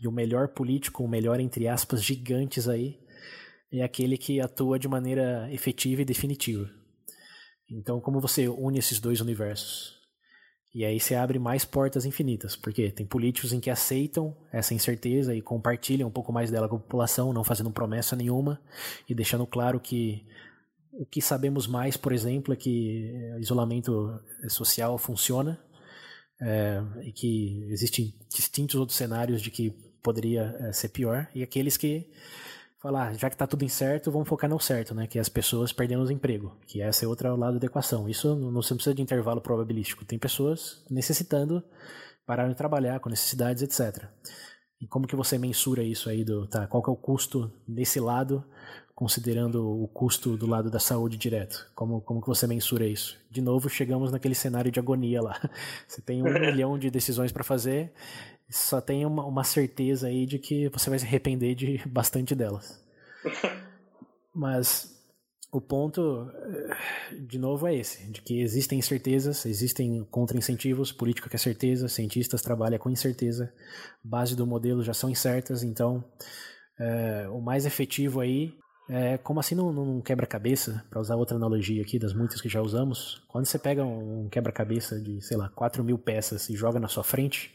E 0.00 0.08
o 0.08 0.12
melhor 0.12 0.48
político, 0.48 1.04
o 1.04 1.08
melhor 1.08 1.38
entre 1.38 1.68
aspas 1.68 2.02
gigantes 2.02 2.68
aí, 2.68 2.98
é 3.80 3.84
aquele 3.84 4.18
que 4.18 4.40
atua 4.40 4.78
de 4.78 4.88
maneira 4.88 5.48
efetiva 5.52 6.02
e 6.02 6.04
definitiva. 6.04 6.70
Então, 7.70 8.00
como 8.00 8.20
você 8.20 8.48
une 8.48 8.78
esses 8.78 9.00
dois 9.00 9.20
universos? 9.20 10.00
E 10.74 10.84
aí 10.84 10.98
você 10.98 11.14
abre 11.14 11.38
mais 11.38 11.64
portas 11.64 12.06
infinitas, 12.06 12.56
porque 12.56 12.90
tem 12.90 13.04
políticos 13.04 13.52
em 13.52 13.60
que 13.60 13.68
aceitam 13.68 14.34
essa 14.50 14.72
incerteza 14.72 15.34
e 15.34 15.42
compartilham 15.42 16.08
um 16.08 16.12
pouco 16.12 16.32
mais 16.32 16.50
dela 16.50 16.68
com 16.68 16.76
a 16.76 16.80
população, 16.80 17.32
não 17.32 17.44
fazendo 17.44 17.70
promessa 17.70 18.16
nenhuma 18.16 18.60
e 19.08 19.14
deixando 19.14 19.46
claro 19.46 19.78
que 19.78 20.26
o 20.92 21.04
que 21.04 21.20
sabemos 21.20 21.66
mais, 21.66 21.96
por 21.96 22.12
exemplo, 22.12 22.52
é 22.52 22.56
que 22.56 23.34
isolamento 23.38 24.18
social 24.48 24.96
funciona 24.98 25.58
é, 26.40 26.82
e 27.02 27.12
que 27.12 27.66
existem 27.70 28.14
distintos 28.28 28.76
outros 28.76 28.96
cenários 28.96 29.40
de 29.40 29.50
que 29.50 29.70
poderia 30.02 30.56
é, 30.58 30.72
ser 30.72 30.88
pior, 30.88 31.28
e 31.34 31.42
aqueles 31.42 31.76
que 31.76 32.10
falar, 32.82 33.14
já 33.14 33.30
que 33.30 33.36
tá 33.36 33.46
tudo 33.46 33.64
incerto, 33.64 34.10
vamos 34.10 34.28
focar 34.28 34.50
no 34.50 34.58
certo, 34.58 34.92
né? 34.92 35.06
Que 35.06 35.18
é 35.18 35.20
as 35.20 35.28
pessoas 35.28 35.72
perdendo 35.72 36.02
os 36.02 36.10
empregos, 36.10 36.52
que 36.66 36.82
essa 36.82 37.04
é 37.04 37.08
outra 37.08 37.32
lado 37.34 37.60
da 37.60 37.66
equação. 37.66 38.08
Isso 38.08 38.34
não 38.34 38.60
se 38.60 38.74
precisa 38.74 38.94
de 38.94 39.00
intervalo 39.00 39.40
probabilístico. 39.40 40.04
Tem 40.04 40.18
pessoas 40.18 40.84
necessitando 40.90 41.62
parar 42.26 42.48
de 42.48 42.56
trabalhar, 42.56 42.98
com 42.98 43.08
necessidades, 43.08 43.62
etc. 43.62 44.04
E 44.80 44.86
como 44.88 45.06
que 45.06 45.14
você 45.14 45.38
mensura 45.38 45.84
isso 45.84 46.10
aí 46.10 46.24
do, 46.24 46.48
tá, 46.48 46.66
qual 46.66 46.82
que 46.82 46.90
é 46.90 46.92
o 46.92 46.96
custo 46.96 47.52
desse 47.68 48.00
lado, 48.00 48.44
considerando 48.96 49.64
o 49.64 49.86
custo 49.86 50.36
do 50.36 50.46
lado 50.46 50.68
da 50.68 50.80
saúde 50.80 51.16
direto? 51.16 51.70
Como, 51.76 52.00
como 52.00 52.20
que 52.20 52.26
você 52.26 52.48
mensura 52.48 52.84
isso? 52.84 53.16
De 53.30 53.40
novo, 53.40 53.68
chegamos 53.68 54.10
naquele 54.10 54.34
cenário 54.34 54.72
de 54.72 54.80
agonia 54.80 55.22
lá. 55.22 55.40
Você 55.86 56.02
tem 56.02 56.20
um 56.20 56.26
milhão 56.34 56.76
de 56.76 56.90
decisões 56.90 57.30
para 57.30 57.44
fazer, 57.44 57.92
só 58.52 58.80
tem 58.80 59.04
uma, 59.06 59.24
uma 59.24 59.44
certeza 59.44 60.08
aí 60.08 60.26
de 60.26 60.38
que 60.38 60.68
você 60.68 60.90
vai 60.90 60.98
se 60.98 61.06
arrepender 61.06 61.54
de 61.54 61.82
bastante 61.88 62.34
delas. 62.34 62.80
Mas 64.34 64.92
o 65.52 65.60
ponto, 65.60 66.30
eh, 66.34 67.16
de 67.20 67.38
novo, 67.38 67.66
é 67.66 67.74
esse: 67.74 68.10
de 68.10 68.22
que 68.22 68.40
existem 68.40 68.78
incertezas, 68.78 69.44
existem 69.44 70.04
contra-incentivos, 70.10 70.92
política 70.92 71.28
que 71.28 71.36
é 71.36 71.38
certeza, 71.38 71.88
cientistas 71.88 72.42
trabalham 72.42 72.78
com 72.78 72.88
incerteza, 72.90 73.52
base 74.02 74.34
do 74.34 74.46
modelo 74.46 74.82
já 74.82 74.94
são 74.94 75.10
incertas, 75.10 75.62
então 75.62 76.04
é, 76.78 77.28
o 77.28 77.40
mais 77.40 77.66
efetivo 77.66 78.20
aí 78.20 78.54
é 78.88 79.16
como 79.18 79.40
assim 79.40 79.54
num, 79.54 79.72
num 79.72 80.00
quebra-cabeça, 80.00 80.84
para 80.90 81.00
usar 81.00 81.16
outra 81.16 81.36
analogia 81.36 81.82
aqui 81.82 81.98
das 81.98 82.14
muitas 82.14 82.40
que 82.40 82.48
já 82.48 82.60
usamos, 82.60 83.22
quando 83.28 83.44
você 83.44 83.58
pega 83.58 83.84
um 83.84 84.28
quebra-cabeça 84.30 85.00
de, 85.00 85.20
sei 85.22 85.36
lá, 85.36 85.48
4 85.50 85.84
mil 85.84 85.98
peças 85.98 86.48
e 86.48 86.56
joga 86.56 86.80
na 86.80 86.88
sua 86.88 87.04
frente, 87.04 87.54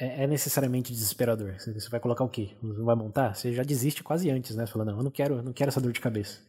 é, 0.00 0.24
é, 0.24 0.26
necessariamente 0.26 0.92
desesperador. 0.92 1.54
Você 1.58 1.88
vai 1.90 2.00
colocar 2.00 2.24
o 2.24 2.28
quê? 2.28 2.56
Não 2.62 2.86
vai 2.86 2.96
montar? 2.96 3.34
Você 3.34 3.52
já 3.52 3.62
desiste 3.62 4.02
quase 4.02 4.30
antes, 4.30 4.56
né? 4.56 4.64
Você 4.64 4.72
fala, 4.72 4.86
não, 4.86 4.96
eu 4.96 5.04
não 5.04 5.10
quero, 5.10 5.42
não 5.42 5.52
quero 5.52 5.68
essa 5.68 5.80
dor 5.80 5.92
de 5.92 6.00
cabeça. 6.00 6.40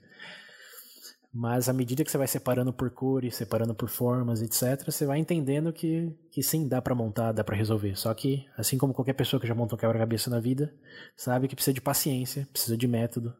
Mas 1.34 1.70
à 1.70 1.74
medida 1.74 2.04
que 2.04 2.12
você 2.12 2.18
vai 2.18 2.28
separando 2.28 2.74
por 2.74 2.90
cores, 2.92 3.36
separando 3.36 3.74
por 3.74 3.90
formas, 3.90 4.42
etc., 4.42 4.86
você 4.86 5.06
vai 5.06 5.18
entendendo 5.18 5.72
que, 5.72 6.14
que 6.30 6.42
sim, 6.42 6.68
dá 6.68 6.82
para 6.82 6.96
montar, 6.96 7.32
dá 7.32 7.44
para 7.44 7.56
resolver. 7.56 7.96
Só 7.98 8.14
que, 8.14 8.46
assim 8.58 8.78
como 8.78 8.94
qualquer 8.94 9.14
pessoa 9.14 9.40
que 9.40 9.48
já 9.48 9.56
montou 9.56 9.78
um 9.78 9.80
quebra-cabeça 9.80 10.30
na 10.30 10.40
vida, 10.40 10.74
sabe 11.16 11.48
que 11.48 11.56
precisa 11.56 11.74
de 11.74 11.82
paciência, 11.82 12.48
precisa 12.52 12.78
de 12.78 12.88
método 12.88 13.34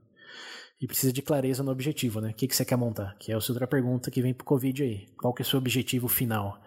e 0.82 0.88
precisa 0.88 1.12
de 1.12 1.22
clareza 1.22 1.64
no 1.64 1.72
objetivo, 1.72 2.20
né? 2.22 2.32
O 2.32 2.34
que, 2.34 2.48
que 2.48 2.56
você 2.56 2.66
quer 2.66 2.78
montar? 2.78 3.16
Que 3.20 3.32
é 3.32 3.36
a 3.36 3.38
outra 3.38 3.68
pergunta 3.68 4.10
que 4.10 4.22
vem 4.22 4.34
pro 4.34 4.46
Covid 4.46 4.84
aí. 4.84 5.08
Qual 5.18 5.34
que 5.34 5.42
é 5.42 5.46
o 5.46 5.48
seu 5.48 5.60
objetivo 5.60 6.08
final? 6.08 6.62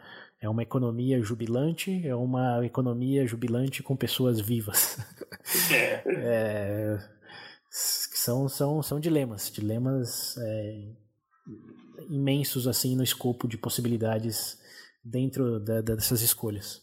É 0.45 0.49
uma 0.49 0.63
economia 0.63 1.23
jubilante? 1.23 2.07
É 2.07 2.15
uma 2.15 2.63
economia 2.67 3.27
jubilante 3.27 3.83
com 3.83 3.97
pessoas 3.97 4.39
vivas? 4.39 4.99
É. 5.73 6.03
é, 6.07 6.99
são, 7.71 8.47
são, 8.47 8.83
são 8.83 9.01
dilemas, 9.01 9.51
dilemas 9.51 10.37
é, 10.37 10.93
imensos 12.11 12.69
assim 12.69 12.95
no 12.95 13.03
escopo 13.03 13.49
de 13.49 13.57
possibilidades 13.57 14.59
dentro 15.03 15.59
da, 15.59 15.81
dessas 15.81 16.21
escolhas. 16.21 16.83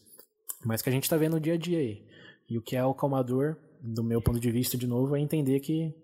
Mas 0.64 0.82
que 0.82 0.88
a 0.88 0.92
gente 0.92 1.04
está 1.04 1.16
vendo 1.16 1.34
no 1.34 1.40
dia 1.40 1.54
a 1.54 1.56
dia 1.56 1.78
aí. 1.78 2.04
E 2.50 2.58
o 2.58 2.62
que 2.62 2.74
é 2.74 2.84
o 2.84 2.92
calmador, 2.92 3.56
do 3.80 4.02
meu 4.02 4.20
ponto 4.20 4.40
de 4.40 4.50
vista, 4.50 4.76
de 4.76 4.88
novo, 4.88 5.14
é 5.14 5.20
entender 5.20 5.60
que 5.60 5.94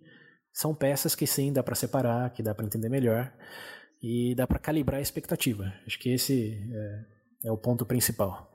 são 0.52 0.72
peças 0.72 1.16
que 1.16 1.26
sim 1.26 1.52
dá 1.52 1.64
para 1.64 1.74
separar, 1.74 2.32
que 2.32 2.40
dá 2.40 2.54
para 2.54 2.66
entender 2.66 2.88
melhor 2.88 3.32
e 4.00 4.32
dá 4.36 4.46
para 4.46 4.60
calibrar 4.60 5.00
a 5.00 5.02
expectativa. 5.02 5.74
Acho 5.84 5.98
que 5.98 6.10
esse 6.10 6.56
é, 6.72 7.17
é 7.44 7.50
o 7.50 7.58
ponto 7.58 7.84
principal. 7.86 8.52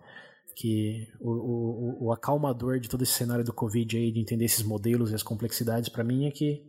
Que 0.56 1.08
o, 1.20 1.32
o, 1.32 2.06
o, 2.06 2.12
acalmador 2.12 2.80
de 2.80 2.88
todo 2.88 3.02
esse 3.02 3.14
cenário 3.14 3.44
do 3.44 3.54
Covid 3.54 3.98
aí, 3.98 4.12
de 4.12 4.20
entender 4.20 4.46
esses 4.46 4.64
modelos 4.64 5.12
e 5.12 5.16
as 5.16 5.24
complexidades, 5.24 5.90
para 5.90 6.04
mim 6.04 6.28
é 6.28 6.32
que 6.32 6.64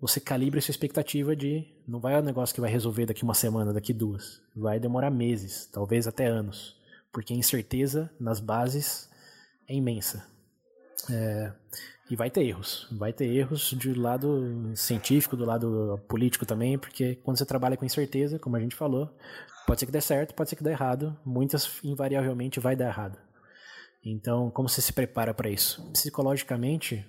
você 0.00 0.20
calibra 0.20 0.58
essa 0.58 0.70
expectativa 0.70 1.34
de 1.34 1.64
não 1.86 2.00
vai 2.00 2.18
um 2.20 2.24
negócio 2.24 2.54
que 2.54 2.60
vai 2.60 2.70
resolver 2.70 3.06
daqui 3.06 3.22
uma 3.22 3.34
semana, 3.34 3.72
daqui 3.72 3.92
duas. 3.92 4.42
Vai 4.54 4.80
demorar 4.80 5.10
meses, 5.10 5.66
talvez 5.72 6.06
até 6.06 6.26
anos, 6.26 6.76
porque 7.12 7.32
a 7.32 7.36
incerteza 7.36 8.10
nas 8.18 8.40
bases 8.40 9.08
é 9.68 9.74
imensa. 9.74 10.26
É, 11.10 11.52
e 12.10 12.16
vai 12.16 12.30
ter 12.30 12.44
erros. 12.44 12.86
Vai 12.90 13.12
ter 13.12 13.26
erros 13.26 13.72
do 13.72 14.00
lado 14.00 14.72
científico, 14.74 15.36
do 15.36 15.44
lado 15.44 16.00
político 16.08 16.46
também, 16.46 16.78
porque 16.78 17.16
quando 17.16 17.36
você 17.36 17.44
trabalha 17.44 17.76
com 17.76 17.84
incerteza, 17.84 18.38
como 18.38 18.56
a 18.56 18.60
gente 18.60 18.76
falou, 18.76 19.10
pode 19.66 19.80
ser 19.80 19.86
que 19.86 19.92
dê 19.92 20.00
certo, 20.00 20.34
pode 20.34 20.50
ser 20.50 20.56
que 20.56 20.64
dê 20.64 20.70
errado, 20.70 21.16
muitas 21.24 21.80
invariavelmente 21.82 22.60
vai 22.60 22.76
dar 22.76 22.86
errado. 22.86 23.18
Então, 24.04 24.50
como 24.50 24.68
você 24.68 24.80
se 24.80 24.92
prepara 24.92 25.34
para 25.34 25.50
isso? 25.50 25.82
Psicologicamente, 25.92 27.04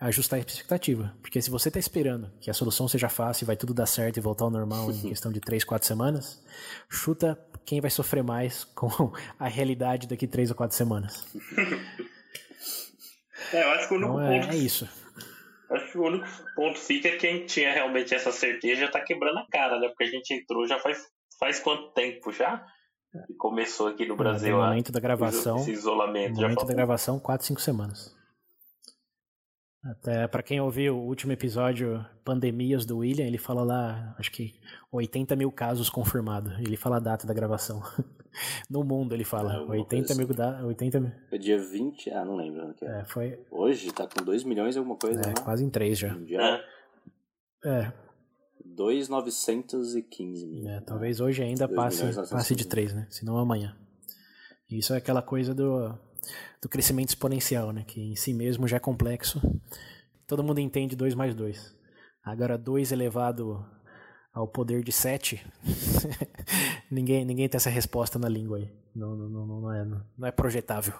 ajustar 0.00 0.38
a 0.38 0.40
expectativa. 0.40 1.12
Porque 1.20 1.42
se 1.42 1.50
você 1.50 1.68
está 1.68 1.80
esperando 1.80 2.30
que 2.40 2.48
a 2.48 2.54
solução 2.54 2.86
seja 2.86 3.08
fácil, 3.08 3.46
vai 3.46 3.56
tudo 3.56 3.74
dar 3.74 3.86
certo 3.86 4.18
e 4.18 4.20
voltar 4.20 4.44
ao 4.44 4.50
normal 4.50 4.92
em 4.92 5.00
questão 5.08 5.32
de 5.32 5.40
3, 5.40 5.64
4 5.64 5.86
semanas, 5.86 6.40
chuta 6.88 7.36
quem 7.64 7.80
vai 7.80 7.90
sofrer 7.90 8.22
mais 8.22 8.62
com 8.62 8.88
a 9.36 9.48
realidade 9.48 10.06
daqui 10.06 10.28
3 10.28 10.50
ou 10.50 10.56
4 10.56 10.76
semanas. 10.76 11.26
É, 13.52 13.62
eu 13.62 13.70
acho 13.70 13.88
que 13.88 13.94
o 13.94 13.96
único 13.96 14.12
então, 14.12 14.32
é, 14.32 14.40
ponto. 14.40 14.52
É 14.52 14.56
isso. 14.56 14.88
Acho 15.70 15.92
que 15.92 15.98
o 15.98 16.04
único 16.04 16.26
ponto 16.54 16.78
fica 16.78 17.08
é 17.08 17.16
quem 17.16 17.46
tinha 17.46 17.72
realmente 17.72 18.14
essa 18.14 18.30
certeza 18.30 18.82
já 18.82 18.90
tá 18.90 19.00
quebrando 19.00 19.38
a 19.38 19.46
cara, 19.50 19.78
né? 19.78 19.88
Porque 19.88 20.04
a 20.04 20.10
gente 20.10 20.32
entrou 20.34 20.66
já 20.66 20.78
faz, 20.78 21.04
faz 21.38 21.58
quanto 21.58 21.92
tempo 21.92 22.30
já? 22.32 22.64
E 23.28 23.34
começou 23.34 23.88
aqui 23.88 24.06
no 24.06 24.16
Brasil. 24.16 24.56
No 24.56 24.62
momento 24.62 24.90
da 24.90 25.00
gravação. 25.00 25.58
Esse 25.58 25.72
isolamento. 25.72 26.34
No 26.34 26.42
momento 26.42 26.66
da 26.66 26.74
gravação, 26.74 27.18
4, 27.18 27.46
5 27.46 27.60
semanas. 27.60 28.14
Até 29.84 30.26
para 30.26 30.42
quem 30.42 30.60
ouviu 30.60 30.96
o 30.96 31.06
último 31.06 31.32
episódio 31.32 32.04
Pandemias 32.24 32.86
do 32.86 32.98
William, 32.98 33.26
ele 33.26 33.36
fala 33.36 33.62
lá, 33.62 34.14
acho 34.18 34.32
que 34.32 34.54
80 34.90 35.36
mil 35.36 35.52
casos 35.52 35.90
confirmados. 35.90 36.58
Ele 36.58 36.76
fala 36.76 36.96
a 36.96 37.00
data 37.00 37.26
da 37.26 37.34
gravação. 37.34 37.82
no 38.70 38.82
mundo 38.82 39.14
ele 39.14 39.24
fala. 39.24 39.56
É, 39.56 39.58
80 39.58 40.14
mil, 40.14 40.26
da, 40.28 40.64
80 40.64 41.00
mil. 41.00 41.12
Foi 41.28 41.38
dia 41.38 41.58
20, 41.58 42.10
ah, 42.10 42.24
não 42.24 42.34
lembro. 42.34 42.72
Que 42.74 42.86
é. 42.86 43.00
é, 43.00 43.04
foi... 43.04 43.38
Hoje 43.50 43.92
tá 43.92 44.08
com 44.08 44.24
2 44.24 44.44
milhões 44.44 44.74
e 44.74 44.78
alguma 44.78 44.96
coisa, 44.96 45.20
É, 45.20 45.26
né? 45.26 45.34
quase 45.44 45.62
em 45.62 45.68
3 45.68 45.98
já. 45.98 46.16
É. 46.30 46.64
é. 47.66 47.92
2,915 48.64 50.46
mil. 50.46 50.66
É, 50.66 50.80
talvez 50.80 51.20
hoje 51.20 51.42
ainda 51.42 51.68
passe, 51.68 52.02
passe 52.30 52.54
de 52.56 52.66
3, 52.66 52.94
né? 52.94 53.06
Se 53.10 53.24
não 53.24 53.36
amanhã. 53.36 53.76
Isso 54.70 54.94
é 54.94 54.96
aquela 54.96 55.20
coisa 55.20 55.54
do 55.54 55.94
do 56.60 56.68
crescimento 56.68 57.10
exponencial, 57.10 57.72
né? 57.72 57.84
que 57.86 58.00
em 58.00 58.16
si 58.16 58.32
mesmo 58.32 58.68
já 58.68 58.76
é 58.76 58.80
complexo. 58.80 59.40
Todo 60.26 60.42
mundo 60.42 60.60
entende 60.60 60.96
2 60.96 61.14
mais 61.14 61.34
2. 61.34 61.74
Agora, 62.24 62.56
2 62.56 62.92
elevado 62.92 63.64
ao 64.32 64.48
poder 64.48 64.82
de 64.82 64.90
7, 64.90 65.44
ninguém, 66.90 67.24
ninguém 67.24 67.48
tem 67.48 67.56
essa 67.56 67.70
resposta 67.70 68.18
na 68.18 68.28
língua 68.28 68.58
aí. 68.58 68.72
Não, 68.94 69.14
não, 69.14 69.28
não, 69.28 69.46
não, 69.46 69.72
é, 69.72 69.84
não 69.84 70.26
é 70.26 70.32
projetável. 70.32 70.94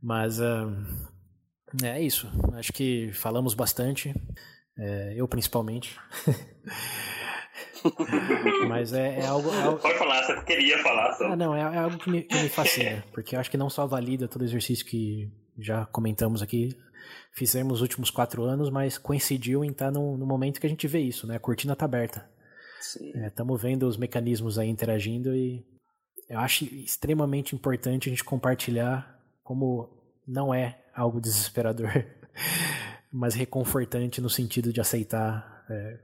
Mas 0.00 0.38
uh, 0.38 0.70
é 1.82 2.00
isso. 2.00 2.28
Acho 2.54 2.72
que 2.72 3.10
falamos 3.12 3.54
bastante. 3.54 4.14
É, 4.78 5.14
eu 5.16 5.26
principalmente. 5.26 5.98
Mas 8.68 8.92
é, 8.92 9.20
é, 9.20 9.26
algo, 9.26 9.50
é, 9.52 9.62
algo, 9.62 9.78
Pode 9.80 9.98
falar, 9.98 10.22
você 10.24 10.42
queria 10.44 10.78
falar. 10.82 11.12
Só. 11.12 11.26
Ah, 11.26 11.36
não, 11.36 11.54
é, 11.54 11.60
é 11.60 11.78
algo 11.78 11.98
que 11.98 12.10
me, 12.10 12.22
que 12.22 12.36
me 12.36 12.48
fascina. 12.48 13.04
Porque 13.12 13.36
eu 13.36 13.40
acho 13.40 13.50
que 13.50 13.56
não 13.56 13.70
só 13.70 13.86
valida 13.86 14.28
todo 14.28 14.42
o 14.42 14.44
exercício 14.44 14.84
que 14.84 15.30
já 15.58 15.86
comentamos 15.86 16.42
aqui, 16.42 16.76
fizemos 17.32 17.72
nos 17.72 17.82
últimos 17.82 18.10
quatro 18.10 18.44
anos, 18.44 18.70
mas 18.70 18.98
coincidiu 18.98 19.64
em 19.64 19.70
estar 19.70 19.90
no, 19.90 20.16
no 20.16 20.26
momento 20.26 20.60
que 20.60 20.66
a 20.66 20.70
gente 20.70 20.86
vê 20.86 21.00
isso, 21.00 21.26
né? 21.26 21.36
A 21.36 21.40
cortina 21.40 21.72
está 21.72 21.84
aberta. 21.84 22.28
Estamos 23.26 23.62
é, 23.62 23.68
vendo 23.68 23.86
os 23.86 23.96
mecanismos 23.96 24.58
aí 24.58 24.68
interagindo 24.68 25.34
e 25.34 25.64
eu 26.28 26.38
acho 26.38 26.64
extremamente 26.64 27.54
importante 27.54 28.08
a 28.08 28.10
gente 28.10 28.24
compartilhar 28.24 29.18
como 29.42 29.88
não 30.26 30.52
é 30.52 30.78
algo 30.94 31.20
desesperador, 31.20 31.90
mas 33.10 33.34
reconfortante 33.34 34.20
no 34.20 34.28
sentido 34.28 34.72
de 34.72 34.80
aceitar 34.80 35.64
é, 35.70 35.98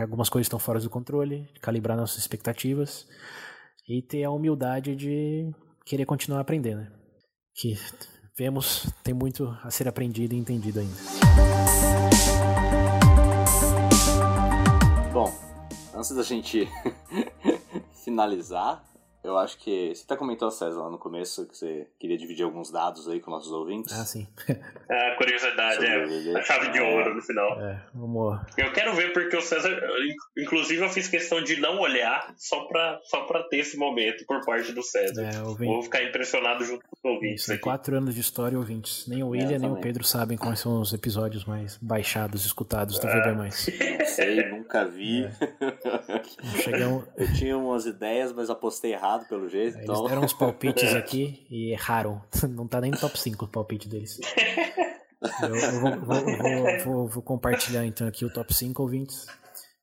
que 0.00 0.04
algumas 0.04 0.30
coisas 0.30 0.46
estão 0.46 0.58
fora 0.58 0.80
do 0.80 0.88
controle, 0.88 1.46
calibrar 1.60 1.94
nossas 1.94 2.16
expectativas 2.16 3.06
e 3.86 4.00
ter 4.00 4.24
a 4.24 4.30
humildade 4.30 4.96
de 4.96 5.54
querer 5.84 6.06
continuar 6.06 6.40
aprendendo. 6.40 6.80
Né? 6.80 6.92
Que 7.54 7.76
vemos, 8.34 8.90
tem 9.04 9.12
muito 9.12 9.54
a 9.62 9.70
ser 9.70 9.86
aprendido 9.86 10.32
e 10.32 10.38
entendido 10.38 10.80
ainda. 10.80 10.96
Bom, 15.12 15.30
antes 15.94 16.16
da 16.16 16.22
gente 16.22 16.66
finalizar, 18.02 18.82
Eu 19.22 19.36
acho 19.36 19.58
que. 19.58 19.94
Você 19.94 20.04
até 20.04 20.16
comentou, 20.16 20.50
César, 20.50 20.80
lá 20.80 20.90
no 20.90 20.98
começo, 20.98 21.46
que 21.46 21.56
você 21.56 21.86
queria 21.98 22.16
dividir 22.16 22.42
alguns 22.42 22.70
dados 22.70 23.06
aí 23.06 23.20
com 23.20 23.30
nossos 23.30 23.52
ouvintes. 23.52 23.92
Ah, 23.92 24.04
sim. 24.04 24.26
A 24.88 25.14
curiosidade, 25.18 25.84
é. 25.84 26.38
A 26.38 26.42
chave 26.42 26.70
de 26.70 26.80
ouro 26.80 27.14
no 27.14 27.22
final. 27.22 27.60
É, 27.60 27.82
vamos. 27.94 28.40
Eu 28.56 28.72
quero 28.72 28.94
ver 28.94 29.12
porque 29.12 29.36
o 29.36 29.42
César. 29.42 29.78
Inclusive, 30.38 30.82
eu 30.82 30.88
fiz 30.88 31.06
questão 31.06 31.42
de 31.42 31.60
não 31.60 31.78
olhar 31.80 32.32
só 32.38 32.64
pra, 32.64 32.98
só 33.04 33.24
pra 33.26 33.42
ter 33.42 33.58
esse 33.58 33.76
momento 33.76 34.24
por 34.24 34.42
parte 34.44 34.72
do 34.72 34.82
César. 34.82 35.22
É, 35.22 35.32
Vou 35.42 35.82
ficar 35.82 36.02
impressionado 36.02 36.64
junto 36.64 36.82
com 36.88 36.96
os 36.96 37.14
ouvintes. 37.14 37.42
Isso, 37.42 37.52
aqui. 37.52 37.62
quatro 37.62 37.96
anos 37.96 38.14
de 38.14 38.22
história, 38.22 38.56
ouvintes. 38.56 39.06
Nem 39.06 39.22
o 39.22 39.28
William, 39.28 39.56
é, 39.56 39.58
nem 39.58 39.70
o 39.70 39.76
Pedro 39.76 40.02
sabem 40.02 40.38
quais 40.38 40.60
são 40.60 40.80
os 40.80 40.94
episódios 40.94 41.44
mais 41.44 41.76
baixados, 41.76 42.46
escutados 42.46 42.98
do 42.98 43.06
VB. 43.06 43.34
Não 43.34 44.06
sei, 44.06 44.50
nunca 44.50 44.86
vi. 44.86 45.24
É. 45.24 45.30
Chegamos... 46.62 47.04
Eu 47.16 47.32
tinha 47.34 47.58
umas 47.58 47.84
ideias, 47.84 48.32
mas 48.32 48.48
apostei 48.48 48.92
errado 48.92 49.09
pelo 49.18 49.48
jeito. 49.48 49.76
Eles 49.76 49.88
então... 49.88 50.04
deram 50.04 50.22
uns 50.22 50.32
palpites 50.32 50.92
aqui 50.94 51.46
e 51.50 51.72
erraram. 51.72 52.22
Não 52.48 52.66
tá 52.66 52.80
nem 52.80 52.90
no 52.90 52.98
top 52.98 53.18
5 53.18 53.44
o 53.44 53.48
palpite 53.48 53.88
deles. 53.88 54.18
Eu, 55.42 55.54
eu 55.54 55.80
vou, 55.80 56.00
vou, 56.00 56.84
vou, 56.84 57.08
vou, 57.08 57.22
compartilhar 57.22 57.84
então 57.84 58.08
aqui 58.08 58.24
o 58.24 58.32
top 58.32 58.54
5 58.54 58.82
ouvintes. 58.82 59.26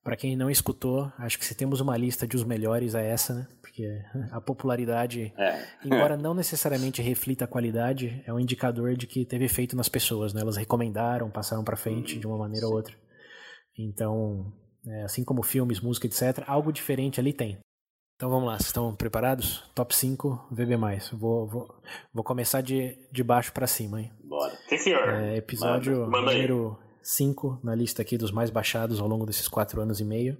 Para 0.04 0.16
quem 0.16 0.36
não 0.36 0.50
escutou, 0.50 1.12
acho 1.20 1.38
que 1.38 1.46
se 1.46 1.54
temos 1.54 1.80
uma 1.80 1.96
lista 1.96 2.26
de 2.26 2.36
os 2.36 2.44
melhores 2.44 2.96
é 2.96 3.08
essa, 3.08 3.36
né? 3.36 3.48
Porque 3.62 4.02
a 4.32 4.42
popularidade, 4.42 5.32
é. 5.38 5.64
embora 5.86 6.18
não 6.18 6.34
necessariamente 6.34 7.04
reflita 7.04 7.46
a 7.46 7.48
qualidade, 7.48 8.24
é 8.26 8.34
um 8.34 8.40
indicador 8.40 8.96
de 8.96 9.06
que 9.06 9.26
teve 9.26 9.46
efeito 9.46 9.76
nas 9.76 9.88
pessoas, 9.88 10.34
né? 10.34 10.42
Elas 10.42 10.58
recomendaram, 10.58 11.30
passaram 11.30 11.64
para 11.64 11.78
frente 11.78 12.18
de 12.18 12.26
uma 12.26 12.38
maneira 12.38 12.66
ou 12.66 12.74
outra. 12.74 12.96
Então, 13.78 14.52
é, 14.88 15.04
assim 15.04 15.24
como 15.24 15.44
filmes, 15.44 15.82
música, 15.82 16.08
etc., 16.08 16.44
algo 16.48 16.72
diferente 16.72 17.20
ali 17.20 17.34
tem. 17.34 17.60
Então 18.18 18.32
vamos 18.32 18.48
lá, 18.48 18.54
vocês 18.54 18.70
estão 18.70 18.96
preparados? 18.96 19.64
Top 19.76 19.96
5 19.96 20.48
VB. 20.50 20.76
Vou, 21.14 21.46
vou, 21.46 21.82
vou 22.12 22.24
começar 22.24 22.62
de, 22.62 22.98
de 23.12 23.24
baixo 23.24 23.54
para 23.54 23.68
cima, 23.68 24.02
hein? 24.02 24.12
Bora. 24.24 24.58
Sim, 24.68 24.78
senhor. 24.80 25.08
É, 25.08 25.38
episódio 25.38 26.00
Manda. 26.00 26.22
Manda 26.22 26.34
número 26.34 26.80
5 27.04 27.60
na 27.64 27.76
lista 27.76 28.02
aqui 28.02 28.18
dos 28.18 28.32
mais 28.32 28.50
baixados 28.50 29.00
ao 29.00 29.08
longo 29.08 29.24
desses 29.24 29.48
4 29.48 29.80
anos 29.80 30.00
e 30.00 30.04
meio. 30.04 30.36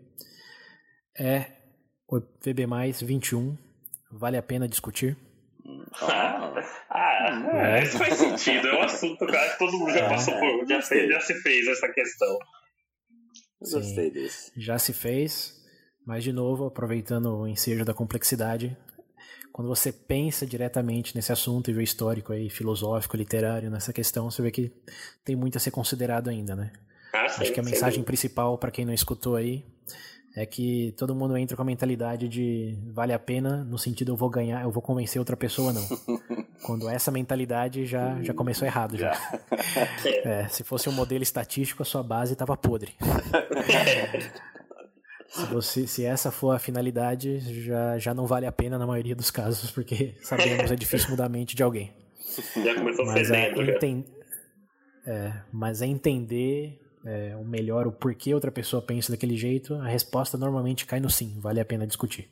É 1.16 1.52
o 2.08 2.20
VB 2.20 2.66
21. 3.04 3.56
Vale 4.12 4.38
a 4.38 4.42
pena 4.42 4.68
discutir? 4.68 5.16
Ah, 6.02 6.52
ah 6.90 7.78
é. 7.78 7.84
isso 7.84 8.00
faz 8.00 8.16
sentido. 8.16 8.70
É 8.70 8.76
um 8.76 8.82
assunto 8.82 9.24
que 9.24 9.58
todo 9.60 9.78
mundo 9.78 9.92
já 9.92 10.00
é. 10.00 10.10
passou 10.10 10.34
por, 10.34 10.68
já, 10.68 10.82
fez, 10.82 11.10
já 11.12 11.20
se 11.20 11.36
fez 11.44 11.68
essa 11.68 11.88
questão. 11.90 12.40
Gostei 13.62 14.10
desse. 14.10 14.52
Já 14.60 14.80
se 14.80 14.94
fez. 14.94 15.57
Mas, 16.08 16.24
de 16.24 16.32
novo, 16.32 16.68
aproveitando 16.68 17.38
o 17.38 17.46
ensejo 17.46 17.84
da 17.84 17.94
complexidade, 17.94 18.78
quando 19.52 19.68
você 19.68 19.92
pensa 19.92 20.46
diretamente 20.46 21.14
nesse 21.14 21.34
assunto 21.34 21.70
e 21.70 21.74
vê 21.74 21.84
histórico 21.84 22.32
aí, 22.32 22.50
filosófico, 22.50 23.18
literário, 23.18 23.70
nessa 23.70 23.92
questão, 23.92 24.32
você 24.32 24.42
vê 24.42 24.50
que 24.50 24.72
tem 25.26 25.36
muito 25.36 25.58
a 25.58 25.60
ser 25.60 25.70
considerado 25.70 26.30
ainda, 26.30 26.56
né? 26.56 26.72
Ah, 27.14 27.28
sim, 27.28 27.42
Acho 27.42 27.52
que 27.52 27.60
a 27.60 27.64
mensagem 27.64 28.04
principal, 28.04 28.58
para 28.58 28.72
quem 28.72 28.86
não 28.86 28.94
escutou 28.94 29.36
aí, 29.36 29.66
é 30.34 30.46
que 30.46 30.94
todo 30.98 31.14
mundo 31.14 31.36
entra 31.36 31.58
com 31.58 31.64
a 31.64 31.66
mentalidade 31.66 32.30
de 32.30 32.78
vale 32.94 33.12
a 33.12 33.20
pena, 33.20 33.66
no 33.66 33.78
sentido 33.78 34.14
eu 34.14 34.16
vou 34.16 34.30
ganhar, 34.30 34.64
eu 34.64 34.72
vou 34.72 34.82
convencer 34.82 35.20
outra 35.20 35.36
pessoa, 35.36 35.74
não. 35.74 35.86
Quando 36.64 36.88
essa 36.88 37.12
mentalidade 37.12 37.86
já, 37.86 38.18
já 38.24 38.34
começou 38.34 38.66
errado 38.66 38.96
já. 38.96 39.12
É, 40.24 40.48
se 40.48 40.64
fosse 40.64 40.88
um 40.88 40.92
modelo 40.92 41.24
estatístico, 41.24 41.84
a 41.84 41.86
sua 41.86 42.02
base 42.02 42.34
estava 42.34 42.56
podre. 42.56 42.94
Se, 45.30 45.46
você, 45.46 45.86
se 45.86 46.06
essa 46.06 46.32
for 46.32 46.52
a 46.52 46.60
finalidade, 46.60 47.40
já, 47.66 47.98
já 47.98 48.14
não 48.14 48.26
vale 48.26 48.46
a 48.46 48.52
pena 48.52 48.78
na 48.78 48.88
maioria 48.88 49.16
dos 49.16 49.30
casos, 49.30 49.72
porque 49.72 50.16
sabemos 50.24 50.72
é 50.72 50.76
difícil 50.76 51.10
mudar 51.10 51.26
a 51.26 51.30
mente 51.30 51.56
de 51.56 51.64
alguém. 51.64 51.94
Já 52.64 52.76
começou 52.76 53.06
mas 53.06 53.30
é, 53.32 53.52
enten... 53.52 54.06
é, 55.06 55.34
mas 55.52 55.82
é 55.82 55.86
entender 55.86 56.80
é, 57.06 57.36
o 57.36 57.44
melhor 57.44 57.88
o 57.88 57.92
porquê 57.92 58.34
outra 58.34 58.52
pessoa 58.52 58.82
pensa 58.82 59.12
daquele 59.12 59.36
jeito, 59.36 59.76
a 59.76 59.88
resposta 59.88 60.38
normalmente 60.38 60.86
cai 60.86 61.00
no 61.00 61.10
sim, 61.10 61.40
vale 61.40 61.60
a 61.60 61.66
pena 61.66 61.88
discutir. 61.88 62.30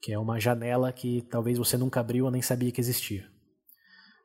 Que 0.00 0.12
é 0.12 0.18
uma 0.18 0.38
janela 0.38 0.92
que 0.92 1.22
talvez 1.30 1.58
você 1.58 1.76
nunca 1.76 2.00
abriu 2.00 2.26
ou 2.26 2.30
nem 2.30 2.42
sabia 2.42 2.70
que 2.70 2.80
existia. 2.80 3.26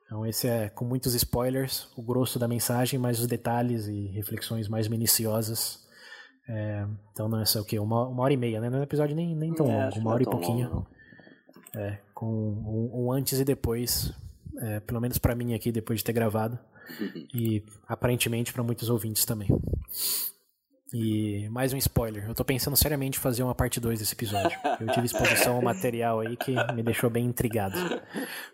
Então 0.04 0.26
esse 0.26 0.48
é, 0.48 0.68
com 0.68 0.84
muitos 0.84 1.14
spoilers, 1.14 1.88
o 1.96 2.02
grosso 2.02 2.38
da 2.38 2.48
mensagem, 2.48 2.98
mas 2.98 3.20
os 3.20 3.26
detalhes 3.26 3.86
e 3.86 4.06
reflexões 4.08 4.68
mais 4.68 4.88
minuciosas 4.88 5.88
é, 6.48 6.86
então 7.12 7.28
não 7.28 7.40
é 7.40 7.44
só 7.44 7.60
o 7.60 7.64
quê? 7.64 7.78
Uma, 7.78 8.06
uma 8.08 8.22
hora 8.22 8.32
e 8.32 8.36
meia, 8.36 8.60
né? 8.60 8.68
Não 8.68 8.78
é 8.78 8.80
um 8.80 8.84
episódio 8.84 9.14
nem, 9.14 9.34
nem 9.34 9.54
tão 9.54 9.70
é, 9.70 9.84
longo, 9.84 9.98
uma 10.00 10.12
hora 10.12 10.22
e 10.22 10.26
pouquinho. 10.26 10.68
Longo, 10.68 10.86
é, 11.76 11.98
com 12.14 12.26
um, 12.26 13.06
um, 13.06 13.12
antes 13.12 13.38
e 13.38 13.44
depois, 13.44 14.12
é, 14.58 14.80
pelo 14.80 15.00
menos 15.00 15.18
para 15.18 15.34
mim 15.34 15.54
aqui, 15.54 15.70
depois 15.70 16.00
de 16.00 16.04
ter 16.04 16.12
gravado. 16.12 16.58
e 17.32 17.62
aparentemente 17.86 18.52
para 18.52 18.62
muitos 18.62 18.90
ouvintes 18.90 19.24
também. 19.24 19.48
E 20.92 21.48
mais 21.50 21.72
um 21.72 21.76
spoiler, 21.76 22.26
eu 22.26 22.34
tô 22.34 22.44
pensando 22.44 22.76
seriamente 22.76 23.16
em 23.16 23.22
fazer 23.22 23.44
uma 23.44 23.54
parte 23.54 23.78
2 23.78 24.00
desse 24.00 24.12
episódio. 24.12 24.58
Eu 24.80 24.88
tive 24.88 25.06
exposição 25.06 25.54
ao 25.54 25.62
material 25.62 26.18
aí 26.18 26.36
que 26.36 26.52
me 26.74 26.82
deixou 26.82 27.08
bem 27.08 27.26
intrigado. 27.26 27.76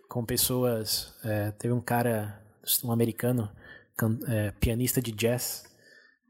Com 0.06 0.24
pessoas. 0.24 1.14
É, 1.24 1.50
teve 1.52 1.72
um 1.72 1.80
cara, 1.80 2.38
um 2.84 2.92
americano, 2.92 3.50
can, 3.96 4.18
é, 4.28 4.50
pianista 4.60 5.00
de 5.00 5.12
jazz, 5.12 5.64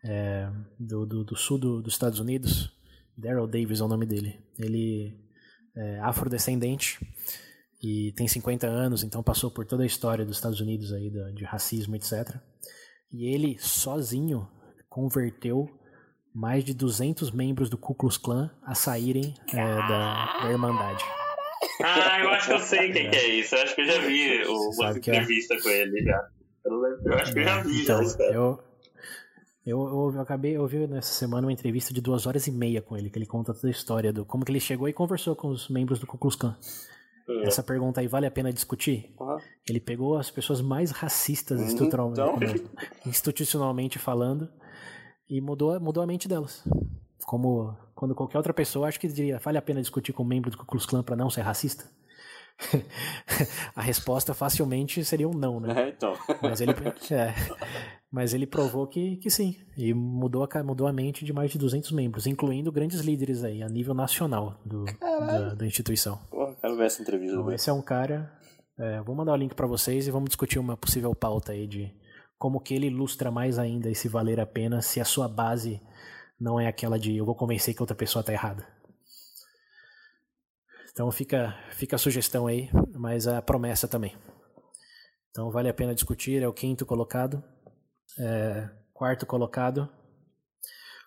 é, 0.09 0.49
do, 0.79 1.05
do, 1.05 1.25
do, 1.25 1.37
sul 1.37 1.59
do, 1.59 1.83
dos 1.83 1.95
Estados 1.95 2.21
Unidos. 2.21 2.73
Daryl 3.17 3.47
Davis 3.47 3.81
é 3.81 3.85
o 3.85 3.89
nome 3.89 4.07
dele. 4.07 4.41
Ele 4.59 5.19
é 5.77 6.01
afrodescendente 6.01 6.99
e 7.83 8.13
tem 8.13 8.27
50 8.27 8.67
anos, 8.67 9.03
então 9.03 9.23
passou 9.23 9.51
por 9.51 9.67
toda 9.67 9.83
a 9.83 9.87
história 9.87 10.25
dos 10.25 10.37
Estados 10.37 10.61
Unidos 10.61 10.93
aí 10.93 11.11
de, 11.11 11.33
de 11.35 11.45
racismo, 11.45 11.97
etc. 11.97 12.37
E 13.13 13.27
ele 13.27 13.59
sozinho 13.59 14.49
converteu 14.89 15.69
mais 16.35 16.65
de 16.65 16.75
200 16.75 17.31
membros 17.31 17.71
do 17.71 17.79
Ku 17.79 17.95
Klux 17.95 18.17
Klan 18.17 18.51
a 18.63 18.75
saírem 18.75 19.35
é, 19.53 19.57
da, 19.57 20.43
da 20.43 20.51
Irmandade. 20.51 21.05
Ah, 21.83 22.21
eu 22.21 22.29
acho 22.31 22.49
que 22.49 22.53
eu 22.53 22.59
sei 22.59 22.93
quem 22.93 23.07
é. 23.07 23.11
que 23.11 23.17
é 23.17 23.29
isso. 23.41 23.55
Eu 23.55 23.63
acho 23.63 23.75
que 23.75 23.81
eu 23.83 23.87
já 23.87 24.01
vi 24.01 24.45
uma 24.45 24.89
é? 24.89 24.91
entrevista 24.91 25.55
é? 25.55 25.61
com 25.61 25.69
ele 25.69 26.03
já. 26.03 26.29
Eu, 26.65 26.85
eu 27.05 27.15
acho 27.15 27.33
que 27.33 27.39
eu 27.39 27.45
já 27.45 27.63
vi. 27.63 27.83
Então, 27.83 28.05
já, 28.05 28.25
eu, 28.25 28.63
eu, 29.67 29.81
eu, 29.81 30.13
eu, 30.15 30.21
acabei, 30.21 30.57
eu 30.57 30.63
ouvi 30.63 30.87
nessa 30.87 31.13
semana 31.13 31.49
uma 31.49 31.53
entrevista 31.53 31.93
de 31.93 32.01
duas 32.01 32.25
horas 32.25 32.47
e 32.47 32.53
meia 32.53 32.81
com 32.81 32.97
ele, 32.97 33.11
que 33.11 33.19
ele 33.19 33.27
conta 33.27 33.53
toda 33.53 33.67
a 33.67 33.71
história 33.71 34.13
do 34.13 34.25
como 34.25 34.45
que 34.45 34.53
ele 34.53 34.61
chegou 34.61 34.89
e 34.89 34.93
conversou 34.93 35.35
com 35.35 35.49
os 35.49 35.69
membros 35.69 35.99
do 35.99 36.07
Ku 36.07 36.17
Klux 36.17 36.37
Klan. 36.37 36.57
Uhum. 37.29 37.43
Essa 37.43 37.65
pergunta 37.65 38.01
aí 38.01 38.07
vale 38.07 38.27
a 38.27 38.31
pena 38.31 38.53
discutir? 38.53 39.13
Uhum. 39.19 39.37
Ele 39.69 39.81
pegou 39.81 40.17
as 40.17 40.31
pessoas 40.31 40.61
mais 40.61 40.93
racistas 40.93 41.61
então... 41.73 41.89
institucionalmente 43.05 43.99
falando 43.99 44.49
e 45.29 45.41
mudou, 45.41 45.81
mudou 45.81 46.01
a 46.01 46.07
mente 46.07 46.29
delas. 46.29 46.63
Como 47.25 47.77
quando 47.97 48.15
qualquer 48.15 48.37
outra 48.37 48.55
pessoa 48.55 48.87
acho 48.87 49.01
que 49.01 49.09
diria, 49.09 49.41
vale 49.41 49.59
a 49.59 49.63
pena 49.63 49.81
discutir 49.81 50.13
com 50.13 50.23
um 50.23 50.27
membro 50.27 50.49
do 50.49 50.57
Ku 50.57 50.65
Klux 50.65 50.87
Klan 50.87 51.03
para 51.03 51.17
não 51.17 51.29
ser 51.29 51.41
racista? 51.41 51.91
a 53.75 53.83
resposta 53.83 54.33
facilmente 54.33 55.05
seria 55.05 55.29
um 55.29 55.35
não, 55.35 55.61
né? 55.61 55.75
É, 55.77 55.89
então. 55.89 56.17
Mas 56.41 56.61
ele, 56.61 56.73
é, 57.11 57.35
mas 58.11 58.33
ele 58.33 58.47
provou 58.47 58.87
que, 58.87 59.17
que 59.17 59.31
sim. 59.31 59.57
E 59.77 59.93
mudou 59.93 60.47
a, 60.51 60.63
mudou 60.63 60.87
a 60.87 60.93
mente 60.93 61.25
de 61.25 61.33
mais 61.33 61.51
de 61.51 61.59
200 61.59 61.93
membros, 61.93 62.27
incluindo 62.27 62.73
grandes 62.73 63.01
líderes 63.01 63.45
aí, 63.45 63.63
a 63.63 63.69
nível 63.69 63.95
nacional 63.95 64.61
do, 64.65 64.85
da, 65.01 65.55
da, 65.55 65.67
instituição. 65.67 66.19
Pô, 66.31 66.55
quero 66.55 66.77
ver 66.77 66.87
essa 66.87 67.03
entrevista. 67.03 67.37
Então, 67.37 67.53
esse 67.53 67.69
é 67.69 67.73
um 67.73 67.83
cara. 67.83 68.33
É, 68.79 69.01
vou 69.03 69.15
mandar 69.15 69.33
o 69.33 69.37
link 69.37 69.55
para 69.55 69.67
vocês 69.67 70.07
e 70.07 70.11
vamos 70.11 70.29
discutir 70.29 70.59
uma 70.59 70.77
possível 70.77 71.15
pauta 71.15 71.53
aí 71.53 71.67
de 71.67 71.93
como 72.39 72.61
que 72.61 72.75
ele 72.75 72.87
ilustra 72.87 73.31
mais 73.31 73.59
ainda 73.59 73.91
esse 73.91 74.09
valer 74.09 74.39
a 74.39 74.47
pena 74.47 74.83
se 74.83 75.01
a 75.01 75.05
sua 75.05 75.27
base 75.27 75.81
não 76.39 76.61
é 76.61 76.67
aquela 76.67 76.99
de 76.99 77.17
eu 77.17 77.25
vou 77.25 77.35
convencer 77.35 77.75
que 77.75 77.83
outra 77.83 77.97
pessoa 77.97 78.21
está 78.21 78.33
errada. 78.33 78.67
Então 80.93 81.11
fica, 81.11 81.55
fica 81.73 81.97
a 81.97 81.99
sugestão 81.99 82.47
aí, 82.47 82.71
mas 82.95 83.27
a 83.27 83.43
promessa 83.43 83.87
também. 83.87 84.17
Então 85.31 85.51
vale 85.51 85.69
a 85.69 85.75
pena 85.75 85.95
discutir, 85.95 86.43
é 86.43 86.49
o 86.49 86.53
quinto 86.53 86.87
colocado. 86.87 87.43
É, 88.19 88.69
quarto 88.93 89.27
colocado. 89.27 89.89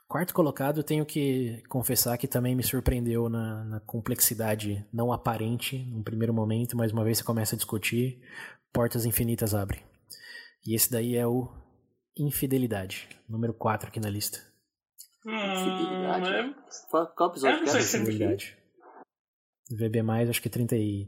Quarto 0.08 0.34
colocado, 0.34 0.84
tenho 0.84 1.06
que 1.06 1.62
confessar 1.70 2.18
que 2.18 2.28
também 2.28 2.56
me 2.56 2.64
surpreendeu 2.64 3.30
na, 3.30 3.64
na, 3.64 3.80
complexidade 3.82 4.84
não 4.92 5.14
aparente 5.14 5.78
no 5.92 6.04
primeiro 6.04 6.34
momento, 6.34 6.76
mas 6.76 6.92
uma 6.92 7.04
vez 7.04 7.20
você 7.20 7.24
começa 7.24 7.56
a 7.56 7.58
discutir, 7.58 8.20
portas 8.74 9.06
infinitas 9.06 9.54
abrem. 9.54 9.84
E 10.66 10.74
esse 10.74 10.92
daí 10.92 11.16
é 11.16 11.28
o 11.28 11.48
Infidelidade, 12.18 13.08
número 13.30 13.54
4 13.54 13.88
aqui 13.88 14.00
na 14.00 14.10
lista. 14.10 14.40
Infidelidade? 15.26 16.50
Hum, 16.50 16.56
Qual 17.16 17.30
episódio 17.30 17.64
que 17.64 17.70
é? 17.70 17.80
Infidelidade. 17.80 18.58
VB+, 19.72 20.00
acho 20.30 20.42
que 20.42 20.50
30 20.50 20.76
e... 20.76 21.08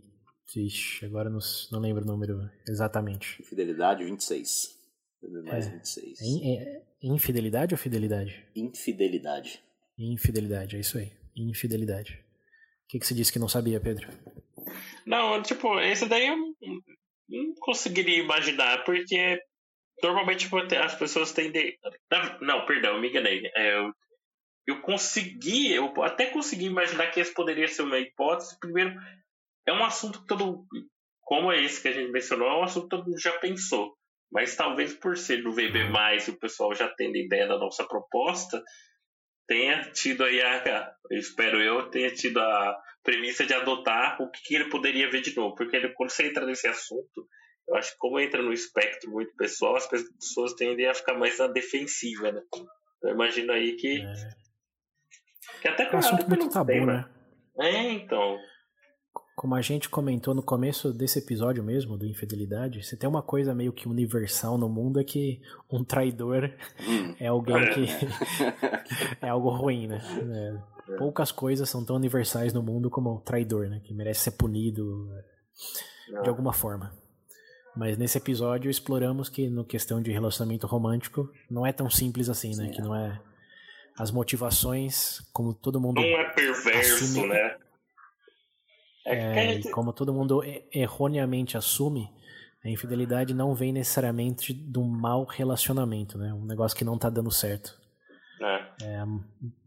Ixi, 0.56 1.06
agora 1.06 1.30
não, 1.30 1.40
não 1.72 1.80
lembro 1.80 2.04
o 2.04 2.08
número 2.08 2.50
exatamente. 2.68 3.42
Infidelidade, 3.42 4.04
26. 4.04 4.81
VB+, 5.28 5.50
é, 5.50 5.60
26. 5.60 6.20
É, 6.22 6.82
infidelidade 7.02 7.74
ou 7.74 7.78
fidelidade? 7.78 8.46
Infidelidade. 8.56 9.64
Infidelidade, 9.98 10.78
é 10.78 10.80
isso 10.80 10.98
aí. 10.98 11.12
Infidelidade. 11.36 12.14
O 12.14 12.88
que, 12.90 13.00
que 13.00 13.06
você 13.06 13.14
disse 13.14 13.32
que 13.32 13.40
não 13.40 13.48
sabia, 13.48 13.80
Pedro? 13.80 14.08
Não, 15.06 15.42
tipo, 15.42 15.80
esse 15.80 16.08
daí 16.08 16.28
eu 16.28 16.38
não 16.38 17.56
conseguiria 17.60 18.18
imaginar, 18.18 18.84
porque 18.84 19.40
normalmente 20.04 20.46
tipo, 20.46 20.58
as 20.58 20.96
pessoas 20.96 21.32
tendem. 21.32 21.78
Não, 22.42 22.66
perdão, 22.66 23.00
me 23.00 23.10
enganei. 23.10 23.50
É, 23.56 23.78
eu, 23.78 23.94
eu 24.68 24.82
consegui, 24.82 25.72
eu 25.72 25.94
até 26.04 26.28
consegui 26.28 26.66
imaginar 26.66 27.12
que 27.12 27.20
esse 27.20 27.34
poderia 27.34 27.68
ser 27.68 27.84
uma 27.84 28.00
hipótese. 28.00 28.60
Primeiro, 28.60 28.94
é 29.66 29.72
um 29.72 29.84
assunto 29.84 30.22
que 30.22 30.28
todo. 30.28 30.66
Como 31.22 31.52
é 31.52 31.64
esse 31.64 31.82
que 31.82 31.88
a 31.88 31.94
gente 31.94 32.12
mencionou, 32.12 32.48
é 32.48 32.58
um 32.58 32.64
assunto 32.64 32.84
que 32.84 32.90
todo 32.90 33.06
mundo 33.06 33.20
já 33.20 33.32
pensou. 33.40 33.96
Mas 34.32 34.56
talvez 34.56 34.94
por 34.94 35.18
ser 35.18 35.44
do 35.44 35.52
VB, 35.52 35.80
e 36.28 36.32
o 36.32 36.40
pessoal 36.40 36.74
já 36.74 36.88
tendo 36.88 37.18
ideia 37.18 37.48
da 37.48 37.58
nossa 37.58 37.84
proposta, 37.86 38.64
tenha 39.46 39.82
tido 39.92 40.24
aí 40.24 40.42
a. 40.42 40.96
Eu 41.10 41.20
espero 41.20 41.62
eu, 41.62 41.90
tenha 41.90 42.10
tido 42.14 42.40
a 42.40 42.78
premissa 43.04 43.46
de 43.46 43.54
adotar 43.54 44.22
o 44.22 44.32
que 44.32 44.56
ele 44.56 44.70
poderia 44.70 45.10
ver 45.10 45.22
de 45.22 45.36
novo. 45.36 45.56
Porque 45.56 45.86
quando 45.90 46.10
você 46.10 46.28
entra 46.28 46.46
nesse 46.46 46.68
assunto, 46.68 47.28
eu 47.68 47.76
acho 47.76 47.92
que 47.92 47.98
como 47.98 48.20
entra 48.20 48.42
no 48.42 48.54
espectro 48.54 49.12
muito 49.12 49.36
pessoal, 49.36 49.76
as 49.76 49.88
pessoas 49.88 50.54
tendem 50.54 50.88
a 50.88 50.94
ficar 50.94 51.16
mais 51.16 51.38
na 51.38 51.48
defensiva, 51.48 52.32
né? 52.32 52.42
Eu 53.04 53.10
imagino 53.10 53.52
aí 53.52 53.76
que. 53.76 54.02
É. 54.02 54.42
Que 55.62 55.68
até 55.68 55.84
é 55.84 55.96
um 55.96 55.98
assunto 55.98 56.30
muito 56.30 56.50
tabu, 56.50 56.86
né? 56.86 57.10
É, 57.60 57.82
então. 57.92 58.38
Como 59.42 59.56
a 59.56 59.62
gente 59.62 59.90
comentou 59.90 60.36
no 60.36 60.44
começo 60.44 60.94
desse 60.94 61.18
episódio 61.18 61.64
mesmo, 61.64 61.98
do 61.98 62.06
Infidelidade, 62.06 62.86
se 62.86 62.96
tem 62.96 63.10
uma 63.10 63.24
coisa 63.24 63.56
meio 63.56 63.74
que 63.74 63.90
universal 63.90 64.56
no 64.56 64.70
mundo 64.70 65.00
é 65.00 65.04
que 65.04 65.42
um 65.68 65.84
traidor 65.84 66.52
hum. 66.80 67.16
é 67.20 67.26
alguém 67.26 67.58
que. 67.74 67.88
é 69.20 69.30
algo 69.30 69.50
ruim, 69.50 69.88
né? 69.88 70.00
É, 70.32 70.96
poucas 70.96 71.32
coisas 71.32 71.68
são 71.68 71.84
tão 71.84 71.96
universais 71.96 72.54
no 72.54 72.62
mundo 72.62 72.88
como 72.92 73.20
traidor, 73.22 73.68
né? 73.68 73.82
Que 73.84 73.96
merece 73.96 74.26
ser 74.26 74.32
punido 74.34 75.10
de 76.22 76.30
alguma 76.30 76.54
forma. 76.54 76.96
Mas 77.76 77.98
nesse 77.98 78.20
episódio 78.20 78.70
exploramos 78.70 79.28
que 79.28 79.50
no 79.50 79.66
questão 79.66 80.04
de 80.04 80.12
relacionamento 80.12 80.68
romântico 80.68 81.28
não 81.50 81.66
é 81.66 81.74
tão 81.74 81.90
simples 81.90 82.30
assim, 82.30 82.56
né? 82.56 82.70
Que 82.70 82.80
não 82.80 82.96
é 82.96 83.20
as 83.98 84.12
motivações 84.12 85.20
como 85.34 85.52
todo 85.52 85.82
mundo 85.82 86.00
não 86.00 86.08
é 86.08 86.30
perverso, 86.32 87.06
assume, 87.06 87.28
né? 87.28 87.58
É, 89.06 89.54
gente... 89.54 89.72
Como 89.72 89.92
todo 89.92 90.14
mundo 90.14 90.42
erroneamente 90.72 91.58
assume, 91.58 92.10
a 92.64 92.70
infidelidade 92.70 93.34
não 93.34 93.56
vem 93.56 93.74
necessariamente 93.74 94.54
de 94.54 94.80
um 94.80 94.88
mau 94.88 95.26
relacionamento, 95.26 96.18
né? 96.18 96.34
Um 96.34 96.46
negócio 96.46 96.78
que 96.78 96.86
não 96.86 96.96
está 96.96 97.10
dando 97.10 97.32
certo. 97.32 97.80
É. 98.42 98.72
É, 98.84 99.06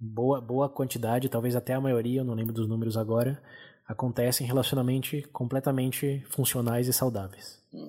boa, 0.01 0.41
boa 0.41 0.69
quantidade, 0.69 1.29
talvez 1.29 1.55
até 1.55 1.75
a 1.75 1.81
maioria, 1.81 2.21
eu 2.21 2.25
não 2.25 2.35
lembro 2.35 2.53
dos 2.53 2.69
números 2.69 2.97
agora, 2.97 3.41
acontece 3.87 4.43
em 4.43 4.47
relacionamentos 4.47 5.25
completamente 5.33 6.25
funcionais 6.29 6.89
e 6.89 6.93
saudáveis. 6.93 7.63
Hum. 7.73 7.89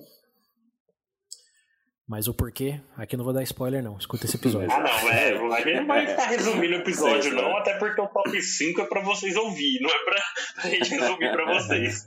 Mas 2.08 2.28
o 2.28 2.34
porquê, 2.34 2.80
aqui 2.96 3.16
não 3.16 3.24
vou 3.24 3.32
dar 3.32 3.42
spoiler 3.42 3.82
não, 3.82 3.98
escuta 3.98 4.26
esse 4.26 4.36
episódio. 4.36 4.70
ah 4.70 4.78
não, 4.78 5.10
é, 5.10 5.56
a 5.56 5.60
gente 5.60 5.80
não 5.80 5.86
vai 5.88 6.06
ficar 6.06 6.26
resumindo 6.26 6.74
o 6.74 6.78
episódio 6.78 7.34
não, 7.34 7.56
até 7.56 7.76
porque 7.78 8.00
o 8.00 8.06
top 8.06 8.40
5 8.40 8.80
é 8.80 8.84
pra 8.84 9.02
vocês 9.02 9.34
ouvir, 9.34 9.80
não 9.80 9.90
é 9.90 10.04
pra, 10.04 10.22
pra 10.62 10.70
gente 10.70 10.90
resumir 10.90 11.32
pra 11.32 11.54
vocês. 11.54 12.04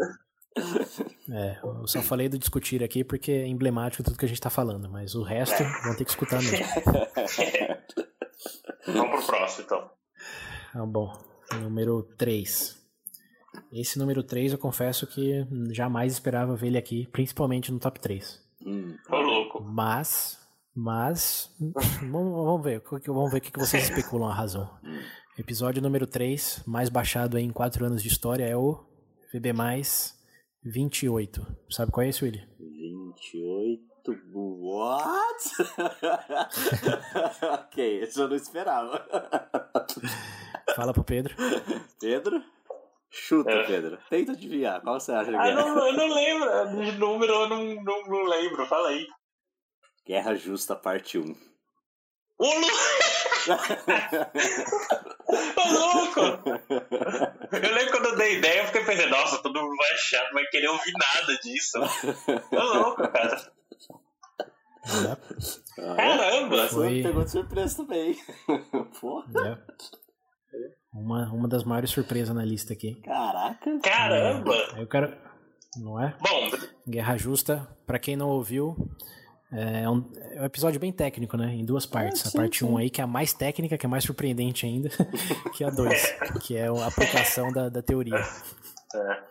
É, 1.30 1.60
eu 1.62 1.86
só 1.86 2.02
falei 2.02 2.30
do 2.30 2.40
discutir 2.40 2.82
aqui 2.82 3.04
porque 3.04 3.30
é 3.32 3.46
emblemático 3.46 4.02
tudo 4.02 4.18
que 4.18 4.24
a 4.24 4.28
gente 4.28 4.40
tá 4.40 4.50
falando, 4.50 4.90
mas 4.90 5.16
o 5.16 5.24
resto 5.24 5.62
é. 5.62 5.66
vão 5.84 5.94
ter 5.96 6.06
que 6.06 6.12
escutar 6.12 6.42
mesmo. 6.42 6.66
Vamos 8.88 9.26
pro 9.26 9.28
próximo 9.28 9.66
então. 9.66 9.90
Ah, 10.74 10.86
bom, 10.86 11.12
número 11.62 12.04
3. 12.18 12.78
Esse 13.74 14.00
número 14.00 14.24
3 14.24 14.54
eu 14.54 14.58
confesso 14.58 15.06
que 15.06 15.46
jamais 15.72 16.14
esperava 16.14 16.56
ver 16.56 16.68
ele 16.68 16.78
aqui, 16.78 17.08
principalmente 17.12 17.70
no 17.72 17.80
top 17.80 18.00
3. 18.00 18.42
Hum. 18.66 18.96
Ô, 19.10 19.16
louco. 19.50 19.64
Mas, 19.64 20.40
mas, 20.76 21.56
vamos, 21.60 22.34
vamos 22.34 22.64
ver, 22.64 22.84
vamos 23.08 23.32
ver 23.32 23.38
o 23.38 23.42
que 23.42 23.60
vocês 23.60 23.84
especulam 23.84 24.30
a 24.30 24.34
razão. 24.34 24.70
Episódio 25.38 25.82
número 25.82 26.06
3, 26.06 26.64
mais 26.66 26.90
baixado 26.90 27.38
em 27.38 27.50
4 27.50 27.86
anos 27.86 28.04
de 28.04 28.10
história, 28.10 28.46
é 28.46 28.56
o 28.56 28.86
VB+, 29.34 29.54
28. 30.64 31.48
Sabe 31.70 31.92
qual 31.92 32.06
é 32.06 32.10
esse, 32.10 32.24
Willy? 32.24 32.48
28, 32.60 33.90
what? 34.34 35.40
ok, 37.42 38.04
isso 38.04 38.22
eu 38.22 38.28
não 38.28 38.36
esperava. 38.36 39.06
Fala 40.76 40.94
pro 40.94 41.04
Pedro. 41.04 41.36
Pedro? 42.00 42.44
Chuta, 43.12 43.50
é. 43.50 43.64
Pedro. 43.66 43.98
Tenta 44.10 44.34
adivinhar. 44.34 44.82
Qual 44.82 45.00
você 45.00 45.12
acha 45.12 45.32
que 45.32 45.38
ah, 45.38 45.48
é? 45.48 45.54
Não, 45.56 45.88
eu 45.88 45.94
não 45.94 46.14
lembro. 46.14 46.86
De 46.86 46.92
número 47.00 47.34
eu 47.34 47.50
não, 47.50 47.84
não, 47.84 48.04
não 48.06 48.24
lembro. 48.24 48.66
Fala 48.68 48.90
aí. 48.90 49.08
Guerra 50.10 50.34
Justa, 50.34 50.76
parte 50.76 51.20
1. 51.20 51.22
Ô, 51.22 52.46
louco! 52.46 52.74
Ô, 55.28 55.36
louco! 55.72 56.20
Eu 57.52 57.76
lembro 57.76 57.92
quando 57.92 58.06
eu 58.08 58.18
dei 58.18 58.40
ideia, 58.40 58.62
eu 58.62 58.66
fiquei 58.66 58.86
pensando, 58.86 59.12
nossa, 59.12 59.38
todo 59.44 59.62
mundo 59.62 59.76
vai 59.78 59.92
achar, 59.92 60.26
não 60.26 60.34
vai 60.34 60.46
querer 60.46 60.68
ouvir 60.70 60.94
nada 60.94 61.38
disso. 61.44 61.78
Ô, 62.52 62.80
louco, 62.80 63.08
cara. 63.08 63.52
Caramba! 65.76 66.68
Foi... 66.70 67.04
Você 67.04 67.08
pegou 67.08 67.24
de 67.24 67.32
surpresa 67.32 67.78
também. 67.78 68.18
Porra. 69.00 69.64
Uma, 70.92 71.32
uma 71.32 71.48
das 71.48 71.64
maiores 71.64 71.92
surpresas 71.92 72.36
na 72.36 72.44
lista 72.44 72.74
aqui. 72.74 73.00
Caraca! 73.04 73.80
Caramba! 73.84 74.56
É, 74.76 74.82
eu 74.82 74.88
quero. 74.88 75.16
Não 75.78 76.04
é? 76.04 76.18
Bom. 76.20 76.50
Guerra 76.90 77.16
Justa, 77.16 77.78
para 77.86 78.00
quem 78.00 78.16
não 78.16 78.30
ouviu, 78.30 78.76
é 79.52 79.90
um, 79.90 80.06
é 80.36 80.42
um, 80.42 80.46
episódio 80.46 80.80
bem 80.80 80.92
técnico, 80.92 81.36
né? 81.36 81.54
Em 81.54 81.66
duas 81.66 81.86
partes. 81.86 82.22
Ah, 82.26 82.30
sim, 82.30 82.38
a 82.38 82.42
parte 82.42 82.66
1 82.66 82.72
um 82.72 82.78
aí, 82.78 82.90
que 82.90 83.02
é 83.02 83.04
a 83.04 83.08
mais 83.08 83.34
técnica, 83.34 83.78
que 83.78 83.86
é 83.86 83.90
mais 83.90 84.04
surpreendente 84.04 84.66
ainda, 84.66 84.90
que 85.56 85.64
a 85.64 85.70
2, 85.70 86.18
que 86.46 86.56
é 86.56 86.68
a 86.68 86.86
aplicação 86.86 87.52
da, 87.52 87.70
da 87.70 87.82
teoria. 87.82 88.24
É. 88.96 89.30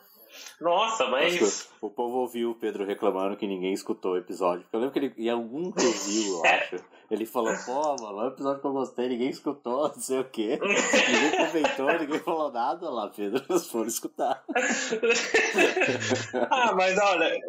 Nossa, 0.61 1.07
mas. 1.07 1.69
O 1.81 1.89
povo 1.89 2.19
ouviu 2.19 2.51
o 2.51 2.55
Pedro 2.55 2.85
reclamando 2.85 3.37
que 3.37 3.47
ninguém 3.47 3.73
escutou 3.73 4.15
o 4.15 4.19
episódio. 4.19 4.67
eu 4.73 4.81
lembro 4.81 4.93
que 4.93 4.99
ele, 4.99 5.15
em 5.17 5.31
algum 5.31 5.71
review, 5.71 6.39
eu 6.39 6.45
acho, 6.45 6.77
ele 7.09 7.25
falou: 7.25 7.55
pô, 7.65 7.97
mano, 8.03 8.21
é 8.21 8.25
um 8.25 8.29
episódio 8.29 8.61
que 8.61 8.67
eu 8.67 8.73
gostei, 8.73 9.09
ninguém 9.09 9.31
escutou, 9.31 9.85
não 9.95 10.01
sei 10.01 10.19
o 10.19 10.25
quê. 10.25 10.59
Ninguém 10.61 11.47
comentou, 11.47 11.99
ninguém 12.01 12.19
falou 12.19 12.51
nada 12.51 12.91
lá, 12.91 13.09
Pedro. 13.09 13.45
Eles 13.49 13.69
foram 13.69 13.87
escutar. 13.87 14.45
ah, 16.51 16.75
mas 16.75 16.99
olha. 16.99 17.41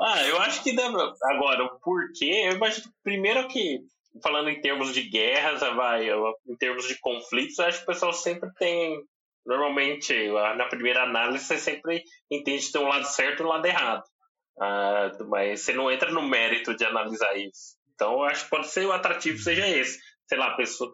Ah, 0.00 0.24
eu 0.24 0.40
acho 0.40 0.62
que 0.62 0.74
dá. 0.74 0.86
Agora, 1.24 1.64
o 1.64 1.80
porquê, 1.80 2.46
eu 2.46 2.52
imagino 2.52 2.92
primeiro 3.02 3.46
que 3.48 3.80
falando 4.22 4.48
em 4.48 4.60
termos 4.60 4.92
de 4.92 5.02
guerras, 5.02 5.60
vai, 5.60 6.08
em 6.08 6.56
termos 6.56 6.88
de 6.88 6.98
conflitos, 6.98 7.60
acho 7.60 7.78
que 7.78 7.84
o 7.84 7.86
pessoal 7.86 8.12
sempre 8.12 8.50
tem 8.54 8.98
Normalmente, 9.46 10.14
na 10.56 10.66
primeira 10.66 11.02
análise, 11.02 11.44
você 11.44 11.58
sempre 11.58 12.04
entende 12.30 12.66
que 12.66 12.72
tem 12.72 12.82
um 12.82 12.88
lado 12.88 13.04
certo 13.04 13.42
e 13.42 13.46
um 13.46 13.48
lado 13.48 13.66
errado. 13.66 14.04
Uh, 14.56 15.28
mas 15.28 15.62
você 15.62 15.72
não 15.72 15.90
entra 15.90 16.10
no 16.12 16.22
mérito 16.22 16.76
de 16.76 16.84
analisar 16.84 17.34
isso. 17.36 17.76
Então, 17.94 18.12
eu 18.12 18.24
acho 18.24 18.44
que 18.44 18.50
pode 18.50 18.68
ser 18.68 18.86
o 18.86 18.92
atrativo 18.92 19.38
seja 19.38 19.66
esse. 19.66 19.98
Sei 20.28 20.38
lá, 20.38 20.54
pessoa, 20.54 20.92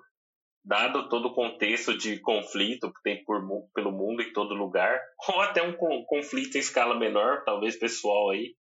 dado 0.65 1.09
todo 1.09 1.27
o 1.27 1.35
contexto 1.35 1.97
de 1.99 2.21
conflito 2.21 2.93
que 2.93 3.03
tem 3.03 3.25
por, 3.25 3.43
pelo 3.75 3.93
mundo 3.93 4.23
em 4.23 4.33
todo 4.33 4.55
lugar, 4.55 5.01
ou 5.29 5.41
até 5.41 5.63
um 5.63 5.77
conflito 6.07 6.57
em 6.57 6.61
escala 6.61 6.99
menor, 6.99 7.43
talvez 7.45 7.77
pessoal 7.77 8.31
aí, 8.31 8.55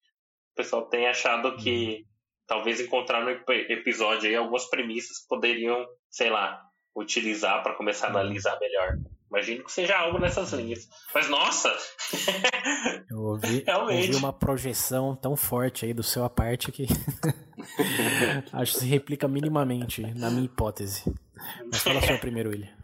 o 0.57 0.63
pessoal 0.65 0.87
tenha 0.87 1.11
achado 1.11 1.55
que 1.59 2.07
talvez 2.47 2.81
encontrar 2.81 3.23
no 3.23 3.31
episódio 3.31 4.27
aí 4.27 4.35
algumas 4.35 4.65
premissas 4.71 5.19
que 5.19 5.29
poderiam, 5.29 5.87
sei 6.09 6.31
lá, 6.31 6.63
utilizar 6.97 7.63
para 7.63 7.75
começar 7.75 8.07
a 8.07 8.11
analisar 8.11 8.59
melhor. 8.59 8.97
Imagino 9.29 9.65
que 9.65 9.71
seja 9.71 9.99
algo 9.99 10.19
nessas 10.19 10.55
linhas. 10.55 10.89
Mas 11.15 11.29
nossa! 11.29 11.77
Eu 13.11 13.19
ouvi, 13.19 13.63
ouvi 13.69 14.15
uma 14.15 14.33
projeção 14.33 15.15
tão 15.15 15.37
forte 15.37 15.85
aí 15.85 15.93
do 15.93 16.03
seu 16.03 16.25
a 16.25 16.31
parte 16.31 16.73
que 16.73 16.87
acho 18.51 18.73
que 18.73 18.79
se 18.79 18.87
replica 18.87 19.29
minimamente 19.29 20.01
na 20.15 20.31
minha 20.31 20.47
hipótese. 20.47 21.05
Mas 21.71 21.83
fala 21.83 22.01
só 22.01 22.17
primeiro, 22.17 22.49
William. 22.49 22.75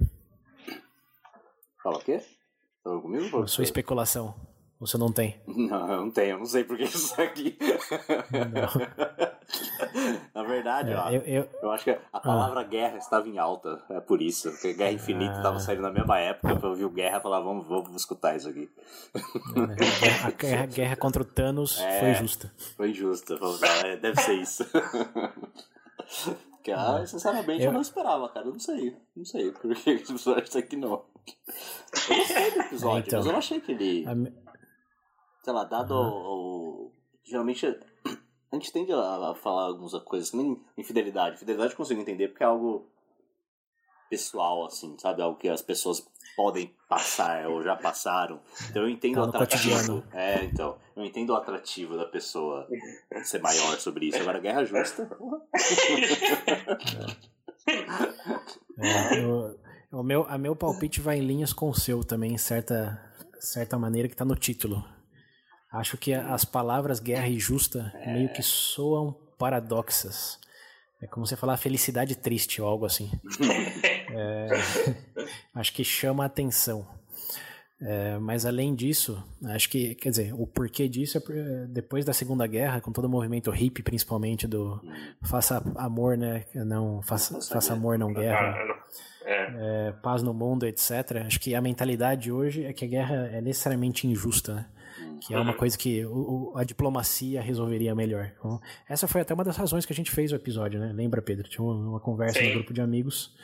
Fala 1.82 1.96
o 1.96 2.04
quê? 2.04 2.20
Falou 2.84 3.00
comigo? 3.00 3.48
Sua 3.48 3.64
especulação. 3.64 4.51
Você 4.82 4.98
não 4.98 5.10
tem? 5.12 5.40
Não, 5.46 5.88
eu 5.88 6.00
não 6.00 6.10
tenho. 6.10 6.32
Eu 6.32 6.40
não 6.40 6.44
sei 6.44 6.64
por 6.64 6.76
que 6.76 6.82
isso 6.90 7.14
aqui. 7.22 7.56
Na 10.34 10.42
verdade, 10.42 10.90
é, 10.90 10.96
ó, 10.96 11.08
eu, 11.08 11.22
eu, 11.22 11.48
eu, 11.62 11.70
acho 11.70 11.84
que 11.84 11.96
a 12.12 12.18
palavra 12.18 12.62
ah. 12.62 12.64
guerra 12.64 12.96
estava 12.96 13.28
em 13.28 13.38
alta. 13.38 13.80
É 13.90 14.00
por 14.00 14.20
isso. 14.20 14.50
Porque 14.50 14.72
Guerra 14.72 14.90
Infinita 14.90 15.36
estava 15.36 15.58
ah. 15.58 15.60
saindo 15.60 15.82
na 15.82 15.92
mesma 15.92 16.18
época. 16.18 16.58
Eu 16.60 16.70
ouvi 16.70 16.84
o 16.84 16.90
Guerra 16.90 17.18
e 17.18 17.22
falar, 17.22 17.38
vamos, 17.38 17.64
vamos 17.64 17.94
escutar 17.94 18.34
isso 18.34 18.48
aqui. 18.48 18.68
É, 19.14 19.20
a 20.26 20.30
guerra, 20.32 20.64
a 20.64 20.66
guerra 20.66 20.96
contra 20.96 21.22
o 21.22 21.24
Thanos 21.24 21.78
é, 21.78 22.00
foi 22.00 22.14
justa. 22.14 22.52
Foi 22.76 22.92
justa. 22.92 23.38
É, 23.84 23.96
deve 23.98 24.20
ser 24.20 24.34
isso. 24.34 24.66
Porque, 26.50 26.72
ah, 26.72 27.06
sinceramente, 27.06 27.62
eu... 27.62 27.68
eu... 27.68 27.72
não 27.72 27.80
esperava, 27.80 28.28
cara. 28.30 28.46
Eu 28.46 28.52
não 28.52 28.58
sei. 28.58 28.96
Não 29.14 29.24
sei 29.24 29.52
por 29.52 29.72
que 29.76 29.90
esse 29.90 30.12
episódio 30.12 30.50
tá 30.50 30.58
aqui, 30.58 30.74
não. 30.76 31.04
Eu 32.08 32.16
gostei 32.16 32.50
do 32.50 32.60
episódio, 32.60 33.06
então, 33.06 33.18
mas 33.20 33.26
eu 33.26 33.32
não 33.32 33.38
achei 33.38 33.60
que 33.60 33.70
ele. 33.70 34.04
A 34.06 34.14
sei 35.42 35.52
lá, 35.52 35.64
dado 35.64 35.94
Uhum. 35.94 36.08
o, 36.08 36.92
Geralmente 37.24 37.66
a 38.52 38.54
gente 38.54 38.72
tende 38.72 38.92
a, 38.92 39.34
falar 39.34 39.64
algumas 39.66 39.92
coisas, 40.04 40.32
nem 40.32 40.60
infidelidade. 40.76 41.36
Infidelidade 41.36 41.72
eu 41.72 41.76
consigo 41.76 42.00
entender 42.00 42.28
porque 42.28 42.42
é 42.42 42.46
algo 42.46 42.86
pessoal, 44.10 44.66
assim, 44.66 44.96
sabe? 44.98 45.22
Algo 45.22 45.38
que 45.38 45.48
as 45.48 45.62
pessoas 45.62 46.06
podem 46.36 46.74
passar 46.88 47.46
ou 47.48 47.62
já 47.62 47.74
passaram. 47.76 48.40
Então 48.68 48.82
eu 48.82 48.88
entendo 48.90 49.14
Tá 49.14 49.22
o 49.22 49.24
atrativo. 49.42 50.02
É, 50.12 50.44
então. 50.44 50.76
Eu 50.94 51.04
entendo 51.04 51.30
o 51.30 51.36
atrativo 51.36 51.96
da 51.96 52.04
pessoa 52.04 52.68
ser 53.24 53.40
maior 53.40 53.78
sobre 53.78 54.06
isso. 54.08 54.18
Agora, 54.20 54.38
guerra 54.40 54.64
justa. 54.64 55.08
É, 58.78 59.18
eu- 59.22 59.58
o 59.92 60.02
meu, 60.02 60.24
a 60.28 60.38
meu 60.38 60.56
palpite 60.56 61.00
vai 61.00 61.18
em 61.18 61.26
linhas 61.26 61.52
com 61.52 61.68
o 61.68 61.74
seu 61.74 62.02
também, 62.02 62.32
em 62.32 62.38
certa, 62.38 63.00
certa 63.38 63.78
maneira 63.78 64.08
que 64.08 64.14
está 64.14 64.24
no 64.24 64.34
título. 64.34 64.82
Acho 65.72 65.96
que 65.96 66.12
as 66.12 66.44
palavras 66.44 67.00
guerra 67.00 67.28
e 67.28 67.38
justa 67.38 67.92
meio 68.06 68.28
que 68.28 68.42
soam 68.42 69.16
paradoxas. 69.38 70.38
É 71.00 71.06
como 71.06 71.26
você 71.26 71.34
falar 71.34 71.56
felicidade 71.56 72.14
triste 72.14 72.60
ou 72.60 72.68
algo 72.68 72.84
assim. 72.84 73.10
É, 74.14 74.48
acho 75.54 75.72
que 75.72 75.82
chama 75.82 76.22
a 76.22 76.26
atenção. 76.26 76.86
É, 77.80 78.18
mas 78.18 78.44
além 78.44 78.74
disso, 78.74 79.24
acho 79.46 79.70
que, 79.70 79.94
quer 79.94 80.10
dizer, 80.10 80.34
o 80.34 80.46
porquê 80.46 80.86
disso 80.86 81.16
é 81.16 81.22
é 81.30 81.66
depois 81.66 82.04
da 82.04 82.12
Segunda 82.12 82.46
Guerra, 82.46 82.80
com 82.80 82.92
todo 82.92 83.06
o 83.06 83.08
movimento 83.08 83.50
hippie, 83.50 83.82
principalmente 83.82 84.46
do 84.46 84.80
faça 85.22 85.62
amor, 85.76 86.18
né? 86.18 86.44
Não, 86.54 87.00
faça, 87.00 87.40
Faça 87.52 87.72
amor, 87.72 87.98
não 87.98 88.12
guerra 88.12 88.54
É, 89.24 89.88
é, 89.88 89.92
paz 90.02 90.22
no 90.22 90.34
mundo, 90.34 90.66
etc. 90.66 91.22
Acho 91.26 91.40
que 91.40 91.54
a 91.54 91.60
mentalidade 91.62 92.30
hoje 92.30 92.64
é 92.64 92.72
que 92.74 92.84
a 92.84 92.88
guerra 92.88 93.30
é 93.32 93.40
necessariamente 93.40 94.06
injusta, 94.06 94.54
né? 94.54 94.66
Que 95.26 95.34
é 95.34 95.38
uma 95.38 95.54
coisa 95.54 95.76
que 95.78 96.04
o- 96.06 96.52
a 96.56 96.64
diplomacia 96.64 97.40
resolveria 97.40 97.94
melhor. 97.94 98.32
Então, 98.38 98.60
essa 98.88 99.06
foi 99.06 99.20
até 99.20 99.32
uma 99.34 99.44
das 99.44 99.56
razões 99.56 99.86
que 99.86 99.92
a 99.92 99.96
gente 99.96 100.10
fez 100.10 100.32
o 100.32 100.36
episódio, 100.36 100.80
né? 100.80 100.92
Lembra, 100.92 101.22
Pedro? 101.22 101.48
Tinha 101.48 101.62
uma, 101.64 101.74
uma 101.90 102.00
conversa 102.00 102.38
Sim. 102.40 102.48
no 102.48 102.54
grupo 102.54 102.72
de 102.72 102.80
amigos 102.80 103.34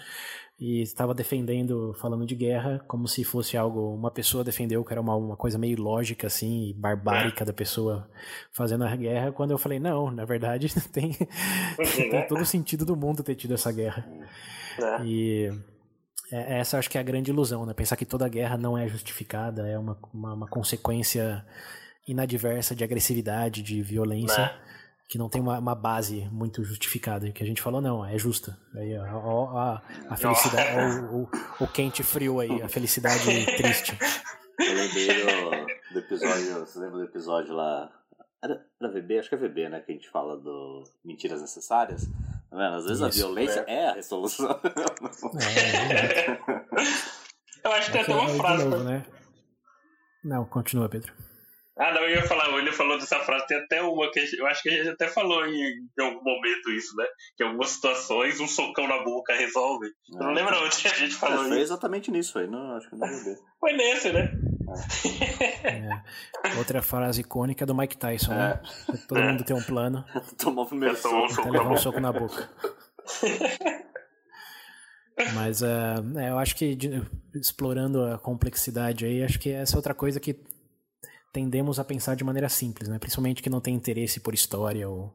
e 0.61 0.83
estava 0.83 1.15
defendendo, 1.15 1.95
falando 2.01 2.27
de 2.27 2.35
guerra, 2.35 2.83
como 2.89 3.07
se 3.07 3.23
fosse 3.23 3.57
algo. 3.57 3.95
Uma 3.95 4.11
pessoa 4.11 4.43
defendeu 4.43 4.85
que 4.85 4.93
era 4.93 5.01
uma, 5.01 5.15
uma 5.15 5.37
coisa 5.37 5.57
meio 5.57 5.81
lógica, 5.81 6.27
assim, 6.27 6.71
e 6.71 6.73
barbárica 6.75 7.45
da 7.45 7.53
pessoa 7.53 8.11
fazendo 8.51 8.83
a 8.85 8.97
guerra, 8.97 9.31
quando 9.31 9.53
eu 9.53 9.59
falei, 9.59 9.79
não, 9.79 10.11
na 10.11 10.25
verdade 10.25 10.67
tem, 10.93 11.13
tem 11.77 12.27
todo 12.27 12.41
o 12.43 12.47
sentido 12.47 12.85
do 12.85 12.97
mundo 12.97 13.23
ter 13.23 13.37
tido 13.37 13.55
essa 13.55 13.71
guerra. 13.71 14.05
né? 14.09 14.27
E 15.07 15.53
é- 16.33 16.59
essa 16.61 16.77
eu 16.77 16.79
acho 16.79 16.91
que 16.91 16.99
é 16.99 17.01
a 17.01 17.05
grande 17.05 17.31
ilusão, 17.31 17.65
né? 17.67 17.73
Pensar 17.75 17.97
que 17.97 18.05
toda 18.07 18.29
guerra 18.29 18.57
não 18.57 18.77
é 18.77 18.87
justificada, 18.89 19.67
é 19.69 19.79
uma, 19.79 19.99
uma, 20.13 20.35
uma 20.35 20.47
consequência 20.49 21.45
inadversa 22.07 22.75
de 22.75 22.83
agressividade, 22.85 23.63
de 23.63 23.83
violência, 23.83 24.39
Né? 24.43 24.59
que 25.09 25.17
não 25.19 25.29
tem 25.29 25.41
uma, 25.41 25.59
uma 25.59 25.75
base 25.75 26.29
muito 26.31 26.63
justificada. 26.63 27.31
Que 27.33 27.43
a 27.43 27.47
gente 27.47 27.63
falou, 27.63 27.81
não, 27.81 28.05
é 28.05 28.19
justa. 28.19 28.59
Aí, 28.75 28.97
ó, 28.99 29.05
ó, 29.17 29.45
ó, 29.55 29.81
a 30.11 30.17
felicidade, 30.17 30.77
ó, 30.77 31.15
o, 31.15 31.23
o, 31.61 31.65
o 31.65 31.67
quente 31.67 32.01
e 32.01 32.05
frio 32.05 32.41
aí, 32.41 32.61
a 32.63 32.69
felicidade 32.69 33.25
triste. 33.57 33.97
Eu 34.59 34.75
lembrei 34.75 35.07
do, 35.07 35.95
do 35.95 35.99
episódio. 36.01 36.61
Você 36.61 36.79
lembra 36.79 36.99
do 36.99 37.05
episódio 37.05 37.55
lá? 37.55 37.91
Era, 38.43 38.65
era 38.81 38.93
VB? 38.93 39.19
Acho 39.19 39.29
que 39.31 39.35
é 39.35 39.39
VB, 39.39 39.69
né? 39.69 39.81
Que 39.81 39.93
a 39.93 39.95
gente 39.95 40.09
fala 40.11 40.37
do 40.37 40.85
Mentiras 41.05 41.41
Necessárias. 41.41 42.07
Tá 42.51 42.57
vendo? 42.57 42.75
Às 42.77 42.85
vezes 42.87 43.03
a 43.03 43.09
Isso. 43.09 43.19
violência 43.19 43.65
é, 43.67 43.89
a 43.89 43.93
resolução. 43.95 44.61
É, 44.65 46.31
exato. 46.31 46.41
Eu 47.65 47.73
acho 47.73 47.87
que 47.87 47.93
tem 47.93 48.01
até 48.03 48.15
uma 48.15 48.29
frase. 48.29 48.65
novo, 48.65 48.85
né? 48.85 49.05
Não, 50.25 50.45
continua, 50.47 50.89
Pedro. 50.89 51.13
Ah, 51.79 51.93
não, 51.93 52.03
eu 52.03 52.11
ia 52.17 52.23
falar, 52.27 52.49
ele 52.59 52.73
falou 52.73 52.99
dessa 52.99 53.21
frase, 53.21 53.47
tem 53.47 53.57
até 53.59 53.81
uma 53.81 54.11
que 54.11 54.19
a 54.19 54.25
eu 54.37 54.47
acho 54.49 54.63
que 54.63 54.69
a 54.69 54.73
gente 54.73 54.89
até 54.89 55.07
falou 55.07 55.47
em, 55.47 55.55
em 55.63 56.03
algum 56.03 56.25
momento 56.25 56.73
isso, 56.73 56.97
né? 56.97 57.05
Que 57.37 57.45
em 57.45 57.47
algumas 57.47 57.71
situações 57.71 58.41
um 58.41 58.49
socão 58.49 58.89
na 58.89 59.05
boca 59.05 59.33
resolve. 59.33 59.87
Eu 60.13 60.19
não 60.27 60.33
lembro 60.33 60.57
onde 60.65 60.77
que 60.77 60.89
a 60.89 60.95
gente 60.95 61.15
É, 61.15 61.19
falou 61.19 61.39
foi 61.45 61.49
isso. 61.51 61.59
exatamente 61.61 62.11
nisso 62.11 62.37
aí. 62.39 62.49
Não, 62.49 62.77
acho 62.77 62.89
que 62.91 62.97
não 62.97 63.07
é. 63.07 63.37
Foi 63.61 63.73
nesse, 63.75 64.13
né? 64.13 64.33
É. 65.65 66.03
Outra 66.59 66.81
frase 66.83 67.21
icônica 67.21 67.65
é 67.65 67.67
do 67.67 67.75
Mike 67.75 67.97
Tyson, 67.97 68.33
né? 68.35 68.61
Todo 69.09 69.21
mundo 69.21 69.45
tem 69.45 69.55
um 69.57 69.63
plano, 69.63 70.05
Tomou 70.39 70.65
o 70.65 70.69
primeiro 70.69 70.95
um 70.95 70.99
soco. 71.29 71.51
levar 71.51 71.53
na 71.53 71.63
um 71.63 71.69
boca. 71.69 71.81
soco 71.81 72.01
na 72.01 72.13
boca. 72.13 72.49
Mas 75.35 75.63
é, 75.63 75.95
é, 76.17 76.31
eu 76.31 76.39
acho 76.39 76.55
que 76.55 76.75
de- 76.77 77.03
explorando 77.35 78.05
a 78.05 78.19
complexidade 78.19 79.05
aí, 79.05 79.23
acho 79.25 79.39
que 79.39 79.51
essa 79.51 79.75
é 79.75 79.77
outra 79.77 79.95
coisa 79.95 80.21
que 80.21 80.37
tendemos 81.33 81.79
a 81.81 81.85
pensar 81.85 82.15
de 82.15 82.23
maneira 82.25 82.49
simples, 82.49 82.89
né? 82.89 82.99
Principalmente 82.99 83.43
que 83.43 83.51
não 83.51 83.61
tem 83.61 83.75
interesse 83.75 84.21
por 84.21 84.33
história 84.33 84.89
ou 84.89 85.13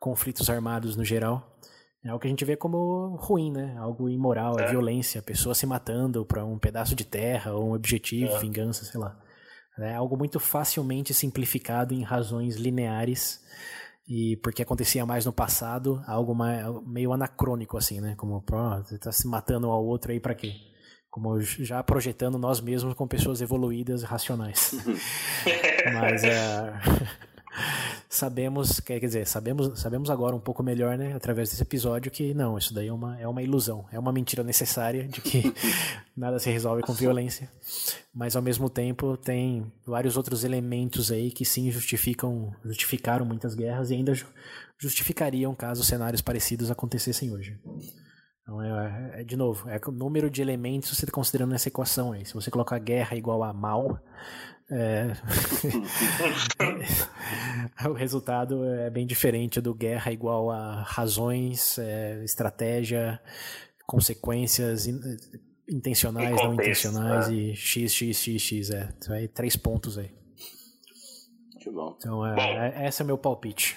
conflitos 0.00 0.48
armados 0.48 0.96
no 0.96 1.04
geral. 1.04 1.58
É 2.04 2.08
algo 2.08 2.20
que 2.20 2.26
a 2.26 2.30
gente 2.30 2.44
vê 2.44 2.56
como 2.56 3.16
ruim, 3.16 3.52
né? 3.52 3.76
Algo 3.78 4.08
imoral, 4.08 4.58
é, 4.58 4.64
É. 4.64 4.70
violência, 4.70 5.22
pessoa 5.22 5.54
se 5.54 5.64
matando 5.66 6.24
para 6.26 6.44
um 6.44 6.58
pedaço 6.58 6.96
de 6.96 7.04
terra 7.04 7.52
ou 7.54 7.68
um 7.70 7.74
objetivo, 7.74 8.32
É. 8.32 8.38
vingança, 8.40 8.84
sei 8.84 9.00
lá. 9.00 9.16
É 9.78 9.94
algo 9.94 10.16
muito 10.16 10.38
facilmente 10.40 11.14
simplificado 11.14 11.94
em 11.94 12.02
razões 12.02 12.56
lineares 12.56 13.40
e 14.06 14.36
porque 14.42 14.62
acontecia 14.62 15.06
mais 15.06 15.24
no 15.24 15.32
passado, 15.32 16.02
algo 16.06 16.34
mais, 16.34 16.66
meio 16.84 17.12
anacrônico 17.12 17.78
assim, 17.78 18.00
né? 18.00 18.14
Como, 18.16 18.42
pô, 18.42 18.56
você 18.82 18.98
tá 18.98 19.10
se 19.12 19.26
matando 19.26 19.68
um 19.68 19.70
ao 19.70 19.84
outro 19.84 20.10
aí 20.12 20.20
pra 20.20 20.34
quê? 20.34 20.52
Como 21.08 21.40
já 21.40 21.82
projetando 21.82 22.38
nós 22.38 22.60
mesmos 22.60 22.94
como 22.94 23.08
pessoas 23.08 23.40
evoluídas, 23.40 24.02
racionais. 24.02 24.72
Mas 25.94 26.24
é, 26.24 26.72
sabemos, 28.08 28.80
quer 28.80 28.98
dizer, 28.98 29.26
sabemos, 29.26 29.78
sabemos 29.80 30.10
agora 30.10 30.34
um 30.34 30.40
pouco 30.40 30.62
melhor, 30.62 30.96
né, 30.96 31.14
através 31.14 31.50
desse 31.50 31.62
episódio 31.62 32.10
que 32.10 32.34
não, 32.34 32.56
isso 32.58 32.74
daí 32.74 32.88
é 32.88 32.92
uma, 32.92 33.18
é 33.20 33.26
uma 33.26 33.42
ilusão, 33.42 33.86
é 33.92 33.98
uma 33.98 34.12
mentira 34.12 34.42
necessária 34.42 35.06
de 35.06 35.20
que 35.20 35.42
nada 36.16 36.38
se 36.38 36.50
resolve 36.50 36.82
com 36.82 36.92
violência. 36.92 37.50
Mas 38.14 38.36
ao 38.36 38.42
mesmo 38.42 38.68
tempo 38.68 39.16
tem 39.16 39.70
vários 39.86 40.16
outros 40.16 40.44
elementos 40.44 41.10
aí 41.10 41.30
que 41.30 41.44
sim 41.44 41.70
justificam, 41.70 42.54
justificaram 42.64 43.24
muitas 43.24 43.54
guerras 43.54 43.90
e 43.90 43.94
ainda 43.94 44.14
ju- 44.14 44.26
justificariam 44.78 45.54
caso 45.54 45.84
cenários 45.84 46.20
parecidos 46.20 46.70
acontecessem 46.70 47.32
hoje. 47.32 47.58
Então, 48.42 48.60
é, 48.60 49.20
é, 49.20 49.24
de 49.24 49.36
novo, 49.36 49.68
é 49.68 49.80
o 49.86 49.92
número 49.92 50.28
de 50.28 50.42
elementos 50.42 50.90
você 50.90 51.04
está 51.04 51.12
considerando 51.12 51.50
nessa 51.50 51.68
equação 51.68 52.12
aí. 52.12 52.26
Se 52.26 52.34
você 52.34 52.50
colocar 52.50 52.78
guerra 52.80 53.16
igual 53.16 53.42
a 53.44 53.52
mal, 53.52 54.00
é, 54.72 55.12
o 57.88 57.92
resultado 57.92 58.64
é 58.64 58.88
bem 58.90 59.06
diferente 59.06 59.60
do 59.60 59.74
guerra 59.74 60.10
igual 60.12 60.50
a 60.50 60.82
razões, 60.82 61.78
é, 61.78 62.22
estratégia, 62.24 63.20
consequências 63.86 64.86
in- 64.86 65.00
intencionais, 65.68 66.36
não 66.36 66.54
intencionais 66.54 67.28
né? 67.28 67.34
e 67.34 67.54
x, 67.56 67.92
x, 67.92 68.16
x, 68.16 68.42
x. 68.42 68.70
É, 68.70 68.88
Então, 68.98 69.14
é 69.14 69.28
três 69.28 69.56
pontos 69.56 69.98
aí. 69.98 70.10
Muito 71.54 71.72
bom. 71.72 71.94
Então, 71.98 72.26
é, 72.26 72.34
Bom. 72.34 72.42
é- 72.42 72.88
esse 72.88 73.02
é 73.02 73.04
o 73.04 73.06
meu 73.06 73.18
palpite. 73.18 73.76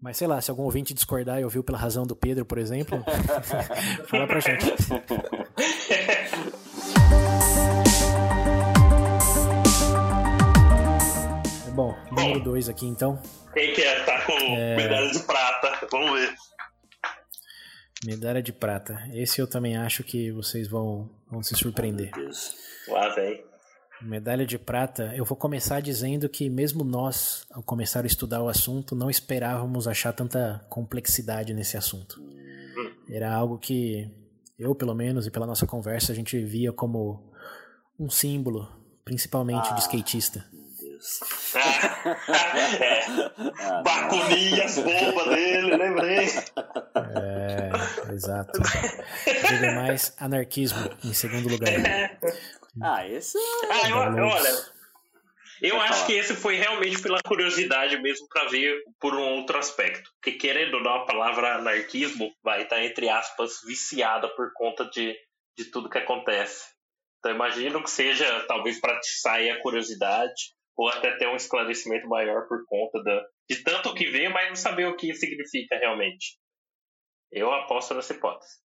Mas 0.00 0.18
sei 0.18 0.26
lá, 0.26 0.38
se 0.38 0.50
algum 0.50 0.64
ouvinte 0.64 0.92
discordar 0.92 1.40
e 1.40 1.44
ouviu 1.44 1.64
pela 1.64 1.78
razão 1.78 2.04
do 2.06 2.14
Pedro, 2.14 2.44
por 2.44 2.58
exemplo, 2.58 3.02
fala 4.06 4.26
pra 4.26 4.38
gente. 4.40 4.66
Bom, 11.74 11.92
número 12.12 12.38
2 12.38 12.68
aqui 12.68 12.86
então. 12.86 13.20
Quem 13.52 13.74
que 13.74 13.82
é? 13.82 14.04
Tá 14.04 14.24
com 14.24 14.38
medalha 14.76 15.10
de 15.10 15.18
prata. 15.18 15.88
Vamos 15.90 16.20
ver. 16.20 16.34
Medalha 18.06 18.40
de 18.40 18.52
prata. 18.52 19.02
Esse 19.12 19.40
eu 19.40 19.46
também 19.48 19.76
acho 19.76 20.04
que 20.04 20.30
vocês 20.30 20.68
vão, 20.68 21.10
vão 21.28 21.42
se 21.42 21.56
surpreender. 21.56 22.12
Meu 22.14 22.26
Deus. 22.26 22.54
Lá 22.86 23.08
vem. 23.16 23.44
Medalha 24.00 24.46
de 24.46 24.56
prata, 24.56 25.12
eu 25.16 25.24
vou 25.24 25.36
começar 25.36 25.80
dizendo 25.80 26.28
que 26.28 26.48
mesmo 26.48 26.84
nós, 26.84 27.44
ao 27.50 27.62
começar 27.62 28.04
a 28.04 28.06
estudar 28.06 28.40
o 28.40 28.48
assunto, 28.48 28.94
não 28.94 29.10
esperávamos 29.10 29.88
achar 29.88 30.12
tanta 30.12 30.64
complexidade 30.68 31.52
nesse 31.52 31.76
assunto. 31.76 32.22
Era 33.08 33.34
algo 33.34 33.58
que 33.58 34.08
eu, 34.56 34.76
pelo 34.76 34.94
menos, 34.94 35.26
e 35.26 35.30
pela 35.30 35.46
nossa 35.46 35.66
conversa, 35.66 36.12
a 36.12 36.14
gente 36.14 36.38
via 36.44 36.72
como 36.72 37.32
um 37.98 38.08
símbolo, 38.08 38.68
principalmente 39.04 39.74
de 39.74 39.80
skatista. 39.80 40.44
Deus. 41.04 41.20
é. 42.80 43.00
Ah, 43.60 43.82
as 44.64 44.78
bombas 44.78 45.26
dele, 45.28 45.76
lembrei. 45.76 46.26
É, 46.96 48.12
exato. 48.12 48.60
Diga 49.48 49.72
mais, 49.74 50.14
anarquismo, 50.18 50.78
em 51.04 51.12
segundo 51.12 51.48
lugar. 51.48 51.70
Ah, 52.82 53.06
esse 53.06 53.38
Ah, 53.70 53.88
eu, 53.88 53.96
olha, 53.98 54.50
eu 55.62 55.80
acho 55.80 55.92
falar. 55.94 56.06
que 56.06 56.12
esse 56.14 56.34
foi 56.34 56.56
realmente 56.56 57.00
pela 57.00 57.20
curiosidade 57.22 57.96
mesmo 58.02 58.26
pra 58.28 58.48
ver 58.48 58.82
por 58.98 59.14
um 59.14 59.22
outro 59.36 59.56
aspecto. 59.56 60.10
Porque 60.14 60.32
querendo 60.36 60.78
ou 60.78 60.82
não, 60.82 60.94
a 60.94 61.06
palavra 61.06 61.54
anarquismo 61.54 62.32
vai 62.42 62.62
estar, 62.64 62.84
entre 62.84 63.08
aspas, 63.08 63.60
viciada 63.64 64.28
por 64.30 64.52
conta 64.54 64.84
de, 64.86 65.14
de 65.56 65.66
tudo 65.66 65.88
que 65.88 65.98
acontece. 65.98 66.64
Então 67.20 67.30
imagino 67.32 67.80
que 67.80 67.90
seja 67.92 68.40
talvez 68.48 68.80
para 68.80 68.98
te 68.98 69.20
sair 69.20 69.50
a 69.50 69.62
curiosidade 69.62 70.32
ou 70.76 70.88
até 70.88 71.16
ter 71.16 71.28
um 71.28 71.36
esclarecimento 71.36 72.08
maior 72.08 72.48
por 72.48 72.64
conta 72.66 73.02
da, 73.02 73.26
de 73.48 73.62
tanto 73.62 73.94
que 73.94 74.06
vê, 74.06 74.28
mas 74.28 74.48
não 74.48 74.56
saber 74.56 74.86
o 74.86 74.96
que 74.96 75.14
significa 75.14 75.76
realmente. 75.78 76.38
Eu 77.30 77.52
aposto 77.52 77.94
nessa 77.94 78.12
hipótese. 78.12 78.64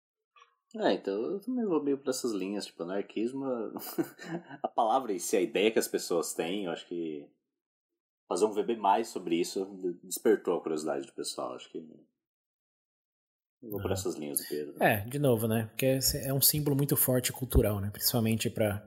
É, 0.75 0.93
então 0.93 1.13
eu 1.13 1.39
também 1.39 1.65
vou 1.65 1.81
meio 1.81 1.97
por 1.97 2.09
essas 2.09 2.33
linhas, 2.33 2.65
tipo, 2.65 2.83
anarquismo, 2.83 3.45
a 4.61 4.67
palavra 4.67 5.13
em 5.13 5.19
si, 5.19 5.37
a 5.37 5.41
ideia 5.41 5.71
que 5.71 5.79
as 5.79 5.87
pessoas 5.87 6.33
têm, 6.33 6.65
eu 6.65 6.71
acho 6.71 6.85
que 6.87 7.25
fazer 8.27 8.45
um 8.45 8.51
VB 8.51 8.75
mais 8.75 9.07
sobre 9.07 9.39
isso 9.39 9.65
despertou 10.03 10.57
a 10.57 10.61
curiosidade 10.61 11.07
do 11.07 11.13
pessoal, 11.13 11.53
acho 11.53 11.71
que 11.71 11.77
eu 11.77 13.71
vou 13.71 13.81
por 13.81 13.91
essas 13.91 14.15
linhas 14.15 14.39
do 14.41 14.47
Pedro. 14.47 14.83
É, 14.83 15.05
de 15.05 15.17
novo, 15.17 15.47
né, 15.47 15.67
porque 15.67 15.99
é 16.21 16.33
um 16.33 16.41
símbolo 16.41 16.75
muito 16.75 16.97
forte 16.97 17.31
cultural, 17.31 17.79
né, 17.79 17.89
principalmente 17.89 18.49
para 18.49 18.85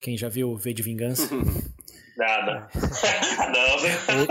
quem 0.00 0.16
já 0.16 0.30
viu 0.30 0.56
V 0.56 0.72
de 0.72 0.82
Vingança. 0.82 1.28
Nada. 2.20 2.68
Não, 3.48 3.82
né? 3.82 4.26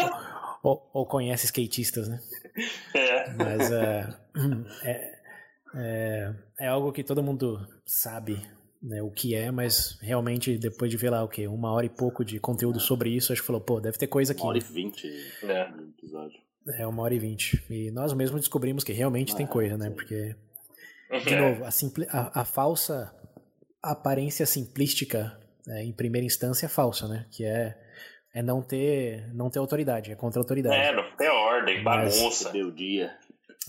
ou, 0.61 0.71
ou, 0.71 0.89
ou, 0.93 1.05
conhece 1.07 1.47
skatistas, 1.47 2.07
né? 2.07 2.19
É. 2.93 3.33
Mas 3.33 3.71
uh, 3.71 4.15
é, 4.85 5.19
é, 5.75 6.33
é 6.59 6.67
algo 6.67 6.91
que 6.91 7.03
todo 7.03 7.23
mundo 7.23 7.67
sabe 7.87 8.39
né, 8.81 9.01
o 9.01 9.09
que 9.09 9.33
é, 9.33 9.49
mas 9.49 9.97
realmente 10.01 10.55
depois 10.57 10.91
de 10.91 10.97
ver 10.97 11.09
lá 11.09 11.23
o 11.23 11.27
que 11.27 11.47
uma 11.47 11.71
hora 11.71 11.87
e 11.87 11.89
pouco 11.89 12.23
de 12.23 12.39
conteúdo 12.39 12.79
sobre 12.79 13.09
isso, 13.09 13.33
acho 13.33 13.41
que 13.41 13.47
falou, 13.47 13.61
pô, 13.61 13.79
deve 13.79 13.97
ter 13.97 14.07
coisa 14.07 14.33
aqui. 14.33 14.41
Uma 14.41 14.49
hora 14.49 14.59
né? 14.59 14.65
e 14.69 14.73
vinte 14.73 15.07
é. 15.43 15.71
no 15.71 15.89
episódio. 15.89 16.39
É, 16.77 16.85
uma 16.85 17.01
hora 17.01 17.15
e 17.15 17.19
vinte. 17.19 17.63
E 17.69 17.89
nós 17.89 18.13
mesmos 18.13 18.41
descobrimos 18.41 18.83
que 18.83 18.93
realmente 18.93 19.33
ah, 19.33 19.35
tem 19.35 19.47
coisa, 19.47 19.75
né? 19.77 19.89
Porque, 19.89 20.35
de 21.25 21.35
novo, 21.35 21.65
a, 21.65 21.71
simpli 21.71 22.05
a, 22.11 22.41
a 22.41 22.45
falsa 22.45 23.11
aparência 23.81 24.45
simplística 24.45 25.39
é, 25.70 25.84
em 25.84 25.93
primeira 25.93 26.26
instância 26.26 26.65
é 26.65 26.70
falsa, 26.70 27.07
né? 27.07 27.26
Que 27.32 27.45
é, 27.45 27.78
é 28.34 28.41
não 28.41 28.61
ter 28.61 29.28
não 29.34 29.49
ter 29.49 29.59
autoridade, 29.59 30.11
é 30.11 30.15
contra 30.15 30.39
a 30.39 30.41
autoridade. 30.41 30.76
É, 30.76 30.95
não 30.95 31.15
ter 31.15 31.30
ordem, 31.30 31.84
bagunça. 31.84 32.51
Deu 32.51 32.72
dia. 32.72 33.15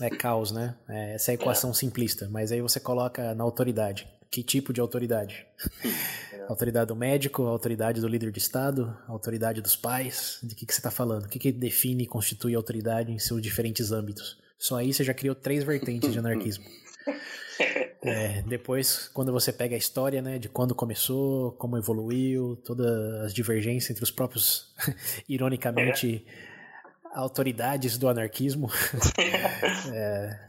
É 0.01 0.09
caos, 0.09 0.51
né? 0.51 0.75
É, 0.89 1.13
essa 1.13 1.31
é 1.31 1.33
a 1.33 1.35
equação 1.35 1.71
é. 1.71 1.73
simplista. 1.73 2.27
Mas 2.29 2.51
aí 2.51 2.61
você 2.61 2.79
coloca 2.79 3.35
na 3.35 3.43
autoridade. 3.43 4.07
Que 4.31 4.43
tipo 4.43 4.73
de 4.73 4.81
autoridade? 4.81 5.45
É. 6.33 6.43
autoridade 6.47 6.87
do 6.87 6.95
médico, 6.95 7.43
autoridade 7.43 7.99
do 8.01 8.07
líder 8.07 8.31
de 8.31 8.39
Estado, 8.39 8.97
autoridade 9.07 9.61
dos 9.61 9.75
pais? 9.75 10.39
De 10.41 10.55
que, 10.55 10.65
que 10.65 10.73
você 10.73 10.79
está 10.79 10.89
falando? 10.89 11.25
O 11.25 11.29
que, 11.29 11.37
que 11.37 11.51
define 11.51 12.03
e 12.03 12.07
constitui 12.07 12.55
autoridade 12.55 13.11
em 13.11 13.19
seus 13.19 13.41
diferentes 13.41 13.91
âmbitos? 13.91 14.39
Só 14.57 14.77
aí 14.77 14.91
você 14.91 15.03
já 15.03 15.13
criou 15.13 15.35
três 15.35 15.63
vertentes 15.63 16.11
de 16.11 16.17
anarquismo. 16.17 16.63
É, 18.03 18.41
depois, 18.41 19.07
quando 19.13 19.31
você 19.31 19.53
pega 19.53 19.75
a 19.75 19.77
história, 19.77 20.21
né, 20.21 20.39
de 20.39 20.49
quando 20.49 20.73
começou, 20.73 21.51
como 21.53 21.77
evoluiu, 21.77 22.55
todas 22.65 23.25
as 23.25 23.33
divergências 23.33 23.91
entre 23.91 24.03
os 24.03 24.09
próprios, 24.09 24.73
ironicamente, 25.29 26.25
é. 26.27 27.09
autoridades 27.13 27.99
do 27.99 28.09
anarquismo, 28.09 28.71
é, 29.93 30.39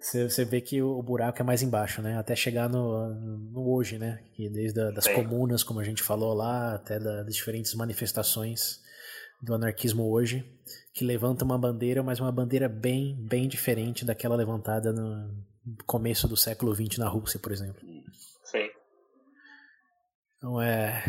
você 0.00 0.44
vê 0.44 0.60
que 0.60 0.80
o 0.80 1.02
buraco 1.02 1.40
é 1.40 1.44
mais 1.44 1.62
embaixo, 1.62 2.02
né? 2.02 2.18
Até 2.18 2.36
chegar 2.36 2.68
no, 2.68 3.08
no 3.14 3.72
hoje, 3.72 3.98
né? 3.98 4.20
Que 4.34 4.48
desde 4.48 4.80
a, 4.80 4.90
das 4.90 5.08
comunas, 5.08 5.64
como 5.64 5.80
a 5.80 5.84
gente 5.84 6.02
falou 6.02 6.34
lá, 6.34 6.74
até 6.74 7.00
da, 7.00 7.22
das 7.22 7.34
diferentes 7.34 7.74
manifestações 7.74 8.80
do 9.42 9.54
anarquismo 9.54 10.08
hoje, 10.08 10.44
que 10.92 11.04
levanta 11.04 11.44
uma 11.44 11.58
bandeira, 11.58 12.02
mas 12.02 12.20
uma 12.20 12.30
bandeira 12.30 12.68
bem, 12.68 13.16
bem 13.18 13.48
diferente 13.48 14.04
daquela 14.04 14.36
levantada 14.36 14.92
no, 14.92 15.34
começo 15.86 16.28
do 16.28 16.36
século 16.36 16.74
XX 16.74 16.98
na 16.98 17.08
Rússia, 17.08 17.38
por 17.38 17.52
exemplo. 17.52 17.80
Sim. 18.44 18.68
Então 20.36 20.60
é. 20.60 21.02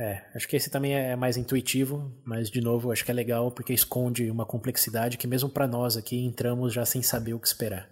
É, 0.00 0.24
acho 0.32 0.46
que 0.46 0.54
esse 0.54 0.70
também 0.70 0.94
é 0.94 1.16
mais 1.16 1.36
intuitivo, 1.36 2.16
mas 2.24 2.48
de 2.48 2.60
novo, 2.60 2.92
acho 2.92 3.04
que 3.04 3.10
é 3.10 3.14
legal 3.14 3.50
porque 3.50 3.72
esconde 3.72 4.30
uma 4.30 4.46
complexidade 4.46 5.18
que 5.18 5.26
mesmo 5.26 5.48
para 5.48 5.66
nós 5.66 5.96
aqui 5.96 6.24
entramos 6.24 6.72
já 6.72 6.86
sem 6.86 7.02
saber 7.02 7.34
o 7.34 7.40
que 7.40 7.48
esperar. 7.48 7.90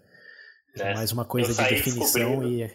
É, 0.79 0.95
mais 0.95 1.11
uma 1.11 1.25
coisa 1.25 1.53
de 1.53 1.69
definição 1.69 2.47
e 2.47 2.63
é. 2.63 2.73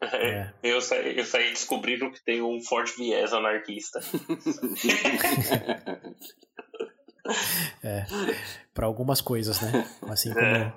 Eu, 0.62 0.80
saí, 0.80 1.18
eu 1.18 1.24
saí 1.24 1.50
descobrindo 1.50 2.08
que 2.12 2.24
tem 2.24 2.40
um 2.40 2.62
forte 2.62 2.96
viés 2.96 3.32
anarquista. 3.32 3.98
é, 7.82 8.06
para 8.72 8.86
algumas 8.86 9.20
coisas, 9.20 9.60
né? 9.60 9.90
Assim 10.02 10.32
como 10.32 10.44
é 10.44 10.72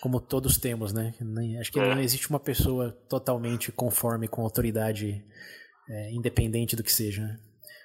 como 0.00 0.20
todos 0.20 0.56
temos, 0.56 0.92
né? 0.92 1.14
Acho 1.60 1.72
que 1.72 1.80
não 1.80 1.98
é. 1.98 2.02
existe 2.02 2.28
uma 2.30 2.40
pessoa 2.40 2.92
totalmente 3.08 3.72
conforme 3.72 4.28
com 4.28 4.42
autoridade 4.42 5.24
é, 5.88 6.12
independente 6.12 6.76
do 6.76 6.82
que 6.82 6.92
seja. 6.92 7.22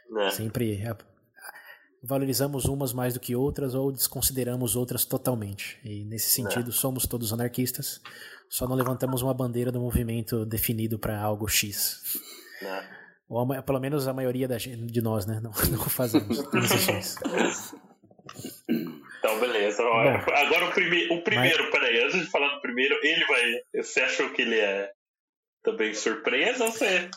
Né? 0.10 0.28
É. 0.28 0.30
Sempre 0.32 0.86
a, 0.86 0.96
valorizamos 2.04 2.66
umas 2.66 2.94
mais 2.94 3.14
do 3.14 3.20
que 3.20 3.36
outras 3.36 3.76
ou 3.76 3.92
desconsideramos 3.92 4.76
outras 4.76 5.06
totalmente. 5.06 5.80
E 5.84 6.04
nesse 6.06 6.30
sentido, 6.30 6.70
é. 6.70 6.74
somos 6.74 7.06
todos 7.06 7.32
anarquistas, 7.32 8.02
só 8.50 8.68
não 8.68 8.76
levantamos 8.76 9.22
uma 9.22 9.34
bandeira 9.34 9.72
do 9.72 9.80
movimento 9.80 10.46
definido 10.46 10.98
para 10.98 11.22
algo 11.22 11.48
X. 11.48 12.02
É. 12.62 13.02
Ou 13.30 13.48
pelo 13.64 13.80
menos 13.80 14.08
a 14.08 14.14
maioria 14.14 14.48
da, 14.48 14.58
de 14.58 15.02
nós, 15.02 15.26
né? 15.26 15.40
Não, 15.42 15.52
não 15.72 15.86
fazemos. 15.86 16.40
Então, 19.32 19.40
beleza. 19.40 19.84
Bom, 19.84 20.34
Agora 20.34 20.66
o, 20.66 20.72
prime 20.72 21.08
o 21.12 21.24
primeiro, 21.24 21.64
mas... 21.64 21.72
peraí, 21.72 22.04
antes 22.04 22.20
de 22.20 22.30
falar 22.30 22.56
do 22.56 22.62
primeiro, 22.62 22.96
ele 23.02 23.26
vai. 23.26 23.84
Você 23.84 24.02
achou 24.02 24.30
que 24.32 24.42
ele 24.42 24.60
é 24.60 24.92
também 25.64 25.94
surpresa 25.94 26.66
ou 26.66 26.72
você 26.72 27.10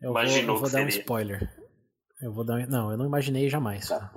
eu 0.00 0.10
imaginou 0.10 0.56
vou, 0.56 0.66
eu 0.66 0.70
vou 0.70 0.80
dar 0.80 0.84
um 0.84 0.88
spoiler. 0.88 1.50
Eu 2.20 2.32
vou 2.32 2.44
dar 2.44 2.66
Não, 2.66 2.90
eu 2.90 2.96
não 2.96 3.06
imaginei 3.06 3.48
jamais. 3.50 3.88
Tá, 3.88 4.10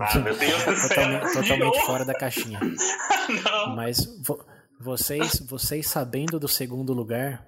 ah, 0.00 0.18
meu 0.18 0.36
Deus 0.36 0.64
do 0.64 0.74
céu. 0.74 0.88
Totalmente, 0.88 1.32
totalmente 1.32 1.86
fora 1.86 2.04
da 2.04 2.14
caixinha. 2.14 2.58
não. 3.44 3.76
Mas 3.76 4.04
vo 4.22 4.44
vocês, 4.80 5.40
vocês 5.48 5.86
sabendo 5.86 6.38
do 6.38 6.48
segundo 6.48 6.92
lugar, 6.92 7.46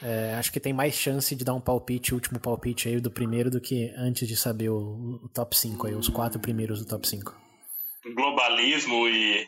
é, 0.00 0.34
acho 0.38 0.52
que 0.52 0.60
tem 0.60 0.72
mais 0.72 0.94
chance 0.94 1.34
de 1.34 1.44
dar 1.44 1.52
um 1.52 1.60
palpite, 1.60 2.14
último 2.14 2.38
palpite 2.38 2.88
aí 2.88 3.00
do 3.00 3.10
primeiro, 3.10 3.50
do 3.50 3.60
que 3.60 3.92
antes 3.96 4.26
de 4.26 4.36
saber 4.36 4.68
o, 4.68 5.20
o 5.24 5.28
top 5.28 5.58
5 5.58 5.88
aí, 5.88 5.94
os 5.94 6.08
quatro 6.08 6.38
primeiros 6.38 6.78
do 6.78 6.86
top 6.86 7.06
5 7.06 7.45
globalismo 8.14 9.08
e 9.08 9.46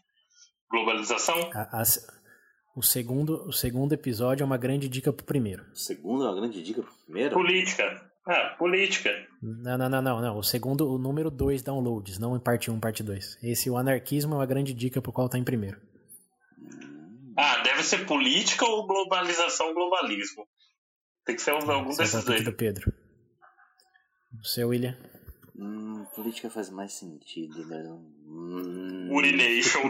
globalização? 0.71 1.51
A, 1.55 1.81
a, 1.81 1.83
o, 2.77 2.83
segundo, 2.83 3.47
o 3.47 3.53
segundo 3.53 3.93
episódio 3.93 4.43
é 4.43 4.47
uma 4.47 4.57
grande 4.57 4.89
dica 4.89 5.13
pro 5.13 5.25
primeiro. 5.25 5.65
O 5.73 5.77
segundo 5.77 6.25
é 6.25 6.29
uma 6.29 6.41
grande 6.41 6.63
dica 6.63 6.83
pro 6.83 6.93
primeiro? 7.05 7.35
Política. 7.35 8.09
Ah, 8.27 8.55
política. 8.59 9.11
Não, 9.41 9.79
não, 9.79 9.89
não, 9.89 10.03
não, 10.03 10.21
não. 10.21 10.39
O 10.39 10.43
segundo, 10.43 10.87
o 10.93 10.99
número 10.99 11.31
2 11.31 11.63
downloads, 11.63 12.19
não 12.19 12.37
em 12.37 12.41
parte 12.41 12.71
1, 12.71 12.75
um, 12.75 12.81
parte 12.81 13.03
2. 13.03 13.39
Esse, 13.43 13.71
o 13.71 13.77
anarquismo, 13.79 14.35
é 14.35 14.37
uma 14.37 14.47
grande 14.47 14.75
dica 14.75 15.01
pro 15.01 15.13
qual 15.13 15.31
tá 15.31 15.39
em 15.39 15.45
primeiro. 15.45 15.81
Ah, 17.37 17.63
deve 17.63 17.83
ser 17.85 18.05
política 18.05 18.67
ou 18.67 18.87
globalização 18.87 19.73
globalismo. 19.73 20.47
Tem 21.25 21.37
que 21.37 21.43
ser 21.43 21.53
algum 21.53 21.91
é 21.93 21.97
desses 21.97 22.25
dois. 22.25 22.45
do 22.45 22.53
Pedro. 22.53 22.93
O 24.39 24.45
seu, 24.45 24.69
William? 24.69 24.97
Hum, 25.57 26.05
política 26.15 26.51
faz 26.51 26.69
mais 26.69 26.93
sentido, 26.93 27.67
mas. 27.67 28.18
Hum... 28.39 29.09
Urination. 29.11 29.80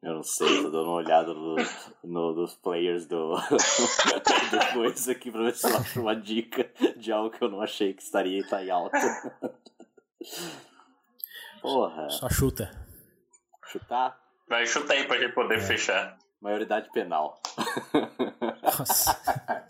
Eu 0.00 0.14
não 0.14 0.22
sei, 0.22 0.62
tô 0.62 0.70
dando 0.70 0.84
uma 0.84 0.94
olhada 0.94 1.34
no, 1.34 1.56
no, 2.04 2.32
nos 2.32 2.54
players 2.54 3.04
do, 3.06 3.34
do 3.34 4.72
coisa 4.72 5.12
aqui 5.12 5.30
pra 5.30 5.42
ver 5.42 5.54
se 5.54 5.68
eu 5.68 5.76
acho 5.76 6.00
uma 6.00 6.14
dica 6.14 6.70
de 6.96 7.10
algo 7.10 7.30
que 7.30 7.42
eu 7.42 7.50
não 7.50 7.60
achei 7.60 7.92
que 7.92 8.00
estaria 8.00 8.46
tá 8.46 8.64
em 8.64 8.70
alta. 8.70 8.96
Porra. 11.60 12.08
Só 12.10 12.30
chuta. 12.30 12.70
Chutar? 13.66 14.16
Vai, 14.48 14.64
chuta 14.66 14.92
aí 14.92 15.04
pra 15.04 15.18
gente 15.18 15.34
poder 15.34 15.58
é. 15.58 15.62
fechar. 15.62 16.16
Maioridade 16.40 16.90
penal. 16.92 17.40
Nossa. 18.62 19.20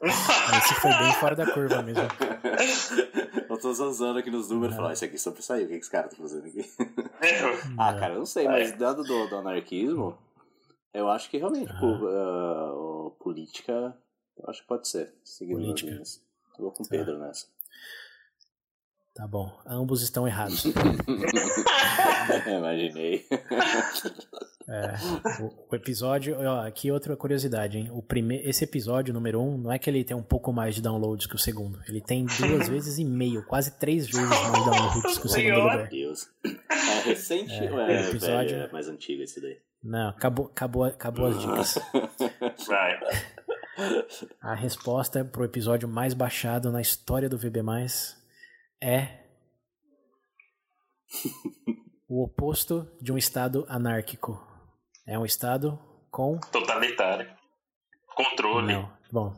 Esse 0.02 0.74
foi 0.74 0.90
bem 0.90 1.12
fora 1.14 1.34
da 1.34 1.50
curva 1.52 1.82
mesmo. 1.82 2.02
Eu 3.48 3.58
tô 3.58 3.72
zanzando 3.72 4.18
aqui 4.18 4.30
nos 4.30 4.50
números 4.50 4.74
e 4.74 4.76
falar, 4.76 4.92
isso 4.92 5.04
aqui 5.04 5.18
só 5.18 5.30
pra 5.30 5.42
sair, 5.42 5.64
o 5.64 5.68
que, 5.68 5.74
que 5.74 5.80
esse 5.80 5.90
cara 5.90 6.08
tá 6.08 6.16
fazendo 6.16 6.46
aqui? 6.46 6.70
ah, 7.78 7.94
cara, 7.94 8.14
eu 8.14 8.18
não 8.18 8.26
sei, 8.26 8.46
mas 8.46 8.76
dado 8.76 9.02
do, 9.02 9.26
do 9.28 9.36
anarquismo, 9.36 10.16
eu 10.92 11.08
acho 11.08 11.30
que 11.30 11.38
realmente 11.38 11.72
uh, 11.72 13.10
política, 13.18 13.96
eu 14.36 14.48
acho 14.48 14.60
que 14.62 14.68
pode 14.68 14.88
ser. 14.88 15.14
Seguindo 15.24 15.56
política. 15.56 16.02
Tô 16.56 16.70
com 16.70 16.82
o 16.82 16.86
tá. 16.86 16.90
Pedro 16.90 17.18
nessa. 17.18 17.46
Tá 19.18 19.26
bom, 19.26 19.52
ambos 19.66 20.00
estão 20.00 20.28
errados. 20.28 20.62
Imaginei. 22.46 23.26
É, 24.68 25.42
o, 25.42 25.72
o, 25.72 25.74
episódio, 25.74 26.36
ó, 26.38 26.64
aqui 26.64 26.92
outra 26.92 27.16
curiosidade, 27.16 27.78
hein? 27.78 27.90
O 27.90 28.00
prime, 28.00 28.36
esse 28.44 28.62
episódio 28.62 29.12
número 29.12 29.42
um, 29.42 29.58
não 29.58 29.72
é 29.72 29.78
que 29.78 29.90
ele 29.90 30.04
tem 30.04 30.16
um 30.16 30.22
pouco 30.22 30.52
mais 30.52 30.76
de 30.76 30.82
downloads 30.82 31.26
que 31.26 31.34
o 31.34 31.38
segundo. 31.38 31.80
Ele 31.88 32.00
tem 32.00 32.26
duas 32.26 32.68
vezes 32.70 32.96
e 32.98 33.04
meio, 33.04 33.44
quase 33.44 33.76
três 33.76 34.06
vezes 34.06 34.28
mais 34.28 34.64
downloads 34.64 35.18
que 35.18 35.26
o 35.26 35.28
segundo 35.28 35.62
lugar. 35.62 35.78
Meu 35.78 35.88
Deus. 35.88 36.28
É 36.70 37.08
recente 37.08 37.54
é, 37.54 37.72
ou 37.72 37.80
é, 37.80 38.10
episódio... 38.10 38.50
Velho, 38.50 38.68
é 38.68 38.72
mais 38.72 38.86
antigo 38.86 39.20
esse 39.20 39.40
daí? 39.40 39.58
Não, 39.82 40.10
acabou, 40.10 40.46
acabou, 40.46 40.84
acabou 40.84 41.26
as 41.26 41.40
dicas. 41.40 41.78
Vai. 42.68 43.00
A 44.40 44.54
resposta 44.54 45.24
pro 45.24 45.44
episódio 45.44 45.88
mais 45.88 46.14
baixado 46.14 46.70
na 46.70 46.80
história 46.80 47.28
do 47.28 47.36
VB+, 47.36 47.62
é 48.80 49.24
o 52.08 52.22
oposto 52.22 52.90
de 53.00 53.12
um 53.12 53.18
estado 53.18 53.66
anárquico. 53.68 54.46
É 55.06 55.18
um 55.18 55.24
estado 55.24 55.78
com... 56.10 56.38
Totalitário. 56.52 57.30
Controle. 58.14 58.72
Não. 58.72 58.98
Bom, 59.10 59.34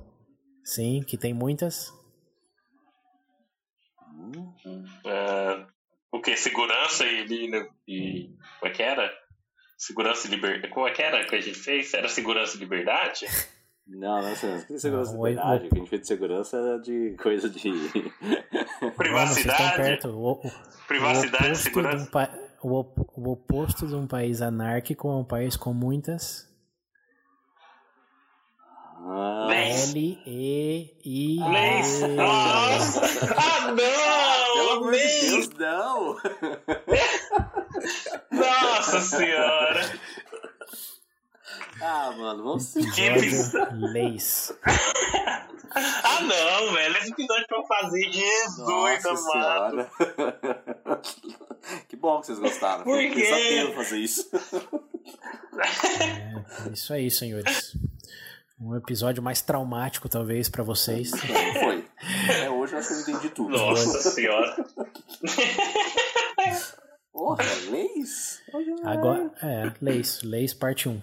sim, 0.65 1.03
que 1.03 1.17
tem 1.17 1.35
muitas... 1.35 1.93
É, 5.05 5.67
o 6.13 6.21
que? 6.21 6.37
Segurança 6.37 7.05
e, 7.07 7.27
e, 7.27 7.69
e. 7.89 8.37
Como 8.59 8.71
é 8.71 8.75
que 8.75 8.83
era? 8.83 9.13
Segurança 9.79 10.27
e 10.27 10.31
liberdade. 10.31 10.73
Como 10.73 10.87
é 10.87 10.93
que 10.93 11.03
era 11.03 11.25
que 11.25 11.35
a 11.35 11.41
gente 11.41 11.59
fez? 11.59 11.95
Era 11.95 12.09
segurança 12.09 12.57
e 12.57 12.61
liberdade? 12.61 13.27
Não, 13.93 14.23
não 14.23 14.29
é 14.29 14.35
segurança 14.37 15.13
Não, 15.13 15.27
e 15.27 15.31
liberdade. 15.31 15.67
o- 15.67 15.69
que 15.69 15.75
a 15.75 15.79
gente 15.81 15.89
fez 15.91 16.01
de 16.03 16.07
segurança 16.09 16.57
era 16.57 16.79
de 16.79 17.17
coisa 17.21 17.51
de. 17.51 17.59
Vamos, 18.81 19.31
vocês 19.31 19.45
estão 19.47 19.57
Privacidade. 19.57 19.77
perto. 19.77 20.09
O, 20.11 20.31
o- 20.33 20.41
Privacidade, 20.87 21.51
o 21.51 21.57
segurança. 21.57 21.97
De 21.97 22.03
um 22.03 22.07
pa- 22.07 22.31
o, 22.63 22.69
o 23.17 23.31
oposto 23.33 23.87
de 23.89 23.95
um 23.97 24.07
país 24.07 24.41
anárquico 24.43 25.09
é 25.09 25.15
um 25.17 25.25
país 25.25 25.57
com 25.57 25.73
muitas 25.75 26.49
Ah. 29.03 29.49
L, 29.51 30.19
E, 30.27 30.95
I. 31.05 31.41
Leis. 31.51 32.01
E. 32.03 32.09
Nossa! 32.09 33.01
Ah, 33.35 33.73
pelo 33.75 34.75
não! 34.75 34.83
de 34.83 34.91
Leis! 34.91 35.31
Deus, 35.31 35.49
não! 35.59 36.17
Nossa 38.31 39.01
senhora! 39.01 39.81
Ah, 41.83 42.13
mano, 42.17 42.43
vamos 42.45 42.65
se. 42.65 42.81
Episódio 42.81 43.77
Leis. 43.93 44.53
Ah, 45.73 46.21
não, 46.23 46.73
velho. 46.73 46.97
Esse 46.99 47.13
episódio 47.13 47.47
pra 47.47 47.59
eu 47.59 47.67
fazer. 47.67 48.13
Jesus, 48.13 48.59
Nossa 49.05 49.11
amado. 49.11 49.91
senhora. 49.91 49.91
que 51.89 51.97
bom 51.97 52.21
que 52.21 52.27
vocês 52.27 52.39
gostaram. 52.39 52.85
Por 52.85 52.99
quê? 52.99 53.09
pesadelo 53.15 53.75
fazer 53.75 53.99
isso. 53.99 54.29
É 56.69 56.73
isso 56.73 56.93
aí, 56.93 57.11
senhores. 57.11 57.77
Um 58.61 58.77
episódio 58.77 59.23
mais 59.23 59.41
traumático, 59.41 60.09
talvez, 60.09 60.49
pra 60.49 60.63
vocês. 60.63 61.11
Não 61.13 61.61
foi. 61.61 61.85
É, 62.43 62.51
hoje 62.51 62.73
eu 62.75 62.79
acho 62.79 62.89
que 62.89 62.95
eu 62.95 63.01
entendi 63.01 63.31
tudo. 63.31 63.57
Nossa 63.57 64.11
senhora. 64.11 64.67
Porra, 67.13 67.45
leis? 67.71 68.43
Agora, 68.85 69.31
é, 69.43 69.73
Leis. 69.81 70.23
Leis, 70.23 70.53
parte 70.55 70.89
1. 70.89 71.01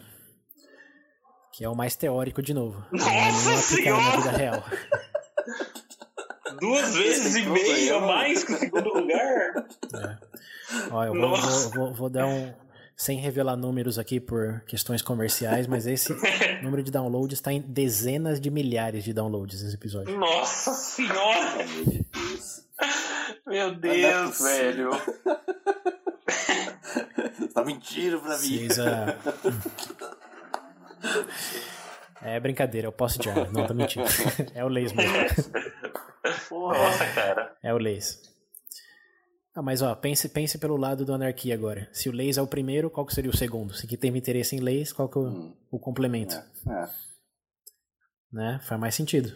Que 1.58 1.64
é 1.66 1.70
o 1.70 1.76
mais 1.76 1.96
teórico 1.96 2.42
de 2.42 2.54
novo. 2.54 2.86
Não 2.92 3.10
é 3.10 3.32
Nossa 3.32 3.74
aplicado 3.74 3.98
na 3.98 4.04
Senhora! 4.04 4.18
vida 4.22 4.32
real. 4.38 4.64
Duas 6.60 6.96
vezes 6.96 7.36
e 7.36 7.46
meia 7.50 7.98
a 7.98 8.00
mais 8.02 8.44
que 8.44 8.54
o 8.54 8.58
segundo 8.58 8.90
lugar. 8.94 9.66
Ó, 10.92 11.04
eu 11.04 11.14
vou, 11.14 11.22
Nossa. 11.30 11.70
vou- 11.70 11.86
vou- 11.88 11.94
vou 11.94 12.10
dar 12.10 12.28
um. 12.28 12.54
Sem 12.96 13.20
revelar 13.20 13.56
números 13.56 14.00
aqui 14.00 14.20
por 14.20 14.62
questões 14.68 15.02
comerciais, 15.04 15.68
mas 15.68 15.86
esse 15.86 16.12
número 16.64 16.82
de 16.82 16.92
downloads 16.92 17.38
está 17.38 17.54
em 17.54 17.62
dezenas 17.62 18.40
de 18.42 18.50
milhares 18.50 19.04
de 19.04 19.14
downloads 19.14 19.62
esse 19.62 19.76
episódio. 19.76 20.18
Nossa 20.18 20.74
senhora! 20.74 21.58
Meu 23.46 23.76
Deus. 23.76 24.42
É 24.42 24.44
velho. 24.44 24.90
Tá 27.54 27.64
mentindo 27.66 28.20
pra 28.20 28.38
mim. 28.38 28.68
Ah, 28.80 29.16
É 32.22 32.40
brincadeira, 32.40 32.88
eu 32.88 32.92
posso 32.92 33.22
já. 33.22 33.34
Não, 33.52 33.66
tô 33.68 33.74
mentindo. 33.74 34.06
É 34.56 34.64
o 34.64 34.68
Leis 34.68 34.92
mesmo. 34.94 35.16
Porra. 36.50 36.78
Nossa, 36.78 37.06
cara. 37.14 37.56
É 37.64 37.74
o 37.74 37.78
Leis. 37.78 38.22
Ah, 39.56 39.62
mas 39.62 39.82
ó, 39.82 39.94
pense, 39.96 40.28
pense 40.30 40.58
pelo 40.58 40.78
lado 40.78 41.04
do 41.06 41.14
anarquia 41.14 41.54
agora. 41.54 41.88
Se 41.92 42.10
o 42.10 42.12
Leis 42.12 42.38
é 42.38 42.42
o 42.42 42.48
primeiro, 42.48 42.90
qual 42.90 43.06
que 43.06 43.14
seria 43.14 43.32
o 43.32 43.36
segundo? 43.38 43.74
Se 43.74 43.88
que 43.88 43.98
tem 43.98 44.16
interesse 44.16 44.56
em 44.56 44.60
Leis, 44.60 44.92
qual 44.94 45.10
que 45.10 45.18
é 45.18 45.22
o, 45.22 45.26
Hum. 45.26 45.56
o 45.72 45.80
complemento? 45.80 46.36
É, 46.36 46.90
Né? 48.32 48.60
Faz 48.68 48.80
mais 48.80 48.94
sentido. 48.96 49.34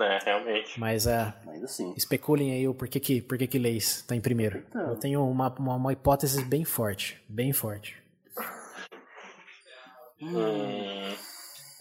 É, 0.00 0.18
realmente. 0.24 0.78
Mas 0.80 1.06
ah, 1.06 1.40
mas 1.46 1.62
assim. 1.62 1.94
especulem 1.96 2.52
aí 2.52 2.66
o 2.66 2.74
porquê 2.74 2.98
que, 2.98 3.22
porquê 3.22 3.46
que 3.46 3.58
Leis 3.60 4.02
tá 4.02 4.16
em 4.16 4.20
primeiro. 4.20 4.58
Então. 4.68 4.88
Eu 4.88 4.96
tenho 4.96 5.24
uma, 5.28 5.48
uma, 5.56 5.76
uma 5.76 5.92
hipótese 5.92 6.44
bem 6.44 6.64
forte. 6.64 7.22
Bem 7.28 7.52
forte. 7.52 7.96
Hum. 10.20 10.73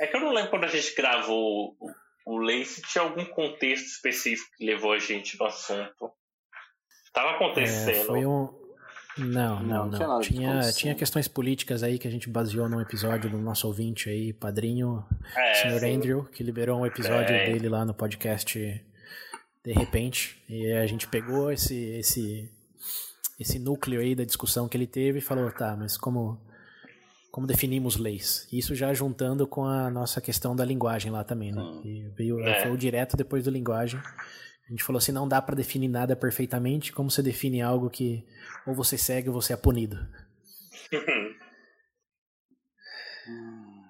É 0.03 0.07
que 0.07 0.15
eu 0.17 0.21
não 0.21 0.33
lembro 0.33 0.49
quando 0.49 0.65
a 0.65 0.67
gente 0.67 0.93
gravou 0.95 1.75
o- 1.79 1.91
o 2.25 2.37
Lei 2.37 2.65
se 2.65 2.81
tinha 2.81 3.03
algum 3.03 3.25
contexto 3.25 3.85
específico 3.85 4.49
que 4.57 4.65
levou 4.65 4.93
a 4.93 4.99
gente 4.99 5.37
no 5.39 5.45
assunto. 5.45 6.11
Tava 7.13 7.29
É, 7.29 7.35
acontecendo. 7.35 8.05
foi 8.05 8.25
um. 8.25 8.61
Não, 9.15 9.61
Não, 9.61 9.85
não, 9.85 9.99
não 9.99 10.21
tinha 10.21 10.59
Tinha, 10.71 10.95
questões 10.95 11.27
políticas 11.27 11.83
aí 11.83 11.99
que 11.99 12.07
a 12.07 12.11
gente 12.11 12.27
baseou 12.27 12.67
num 12.67 12.81
episódio 12.81 13.29
do 13.29 13.37
nosso 13.37 13.67
ouvinte 13.67 14.09
aí, 14.09 14.33
padrinho, 14.33 15.05
É, 15.37 15.53
Sr. 15.53 15.79
sim. 15.79 15.95
Andrew, 15.95 16.23
que 16.25 16.41
liberou 16.43 16.79
um 16.81 16.85
episódio 16.85 17.35
É. 17.35 17.45
dele 17.45 17.69
lá 17.69 17.85
no 17.85 17.93
podcast 17.93 18.59
De 19.63 19.71
repente. 19.71 20.43
E 20.49 20.73
a 20.73 20.85
gente 20.87 21.07
pegou 21.07 21.49
esse, 21.51 21.75
esse, 21.95 22.51
esse 23.39 23.57
núcleo 23.59 24.01
aí 24.01 24.13
da 24.15 24.25
discussão 24.25 24.67
que 24.67 24.75
ele 24.75 24.85
teve 24.87 25.19
e 25.19 25.21
falou, 25.21 25.49
tá, 25.51 25.73
mas 25.77 25.95
como, 25.97 26.37
como 27.33 27.47
definimos 27.47 27.97
leis? 27.97 28.47
Isso 28.53 28.75
já 28.75 28.93
juntando 28.93 29.47
com 29.47 29.65
a 29.65 29.89
nossa 29.89 30.21
questão 30.21 30.55
da 30.55 30.63
linguagem 30.63 31.11
lá 31.11 31.23
também, 31.23 31.51
né? 31.51 31.63
Hum. 31.63 31.81
E 31.83 32.07
veio, 32.15 32.39
É. 32.39 32.61
foi 32.61 32.71
o 32.71 32.77
direto 32.77 33.17
depois 33.17 33.43
do 33.43 33.49
linguagem. 33.49 33.99
A 33.99 34.69
gente 34.69 34.83
falou 34.83 34.99
assim, 34.99 35.11
não 35.11 35.27
dá 35.27 35.41
pra 35.41 35.55
definir 35.55 35.87
nada 35.87 36.15
perfeitamente, 36.15 36.93
como 36.93 37.09
você 37.09 37.23
define 37.23 37.59
algo 37.59 37.89
que 37.89 38.23
ou 38.67 38.75
você 38.75 38.99
segue 38.99 39.29
ou 39.29 39.33
você 39.33 39.51
é 39.51 39.57
punido. 39.57 39.97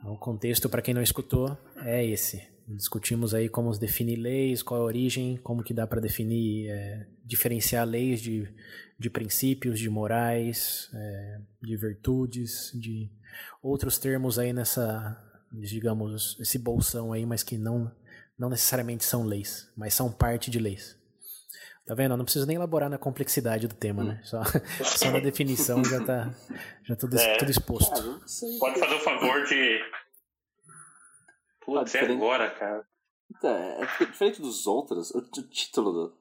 O 0.05 0.17
contexto, 0.17 0.69
para 0.69 0.81
quem 0.81 0.93
não 0.93 1.01
escutou, 1.01 1.57
é 1.77 2.05
esse. 2.05 2.45
Discutimos 2.67 3.33
aí 3.33 3.49
como 3.49 3.77
definir 3.77 4.15
leis, 4.15 4.63
qual 4.63 4.79
é 4.79 4.83
a 4.83 4.85
origem, 4.85 5.37
como 5.37 5.63
que 5.63 5.73
dá 5.73 5.85
para 5.85 5.99
definir, 5.99 6.69
é, 6.69 7.07
diferenciar 7.25 7.85
leis 7.85 8.21
de, 8.21 8.47
de 8.97 9.09
princípios, 9.09 9.77
de 9.77 9.89
morais, 9.89 10.89
é, 10.93 11.41
de 11.61 11.75
virtudes, 11.75 12.71
de 12.73 13.11
outros 13.61 13.97
termos 13.97 14.39
aí 14.39 14.53
nessa, 14.53 15.21
digamos, 15.51 16.37
esse 16.39 16.57
bolsão 16.57 17.11
aí, 17.11 17.25
mas 17.25 17.43
que 17.43 17.57
não, 17.57 17.91
não 18.39 18.49
necessariamente 18.49 19.03
são 19.03 19.23
leis, 19.23 19.69
mas 19.75 19.93
são 19.93 20.09
parte 20.11 20.49
de 20.49 20.57
leis. 20.59 20.97
Tá 21.85 21.93
vendo? 21.95 22.11
Eu 22.13 22.17
não 22.17 22.23
preciso 22.23 22.47
nem 22.47 22.55
elaborar 22.55 22.89
na 22.89 22.97
complexidade 22.97 23.67
do 23.67 23.75
tema, 23.75 24.05
né? 24.05 24.21
Só, 24.23 24.41
só 24.85 25.11
na 25.11 25.19
definição 25.19 25.83
já 25.83 26.01
tá, 26.01 26.33
já 26.85 26.95
tudo, 26.95 27.17
É. 27.19 27.35
tudo 27.35 27.51
exposto. 27.51 28.21
Pode 28.57 28.79
fazer 28.79 28.95
o 28.95 28.99
favor 28.99 29.43
de. 29.45 29.81
Putz, 31.65 31.77
Ah, 31.77 31.81
é 31.81 31.83
diferente. 31.85 32.17
agora, 32.17 32.49
cara. 32.51 32.85
Então, 33.35 33.49
é 33.51 33.85
porque 33.85 34.05
diferente 34.07 34.41
dos 34.41 34.67
outros, 34.67 35.11
o, 35.11 35.21
título 35.49 35.91
do. 35.91 36.13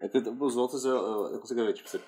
É 0.00 0.08
que 0.08 0.18
os 0.18 0.56
outros 0.56 0.84
eu, 0.84 0.96
eu, 0.96 1.32
eu 1.34 1.40
consigo 1.40 1.64
ver, 1.64 1.72
tipo, 1.72 1.88
você, 1.88 2.00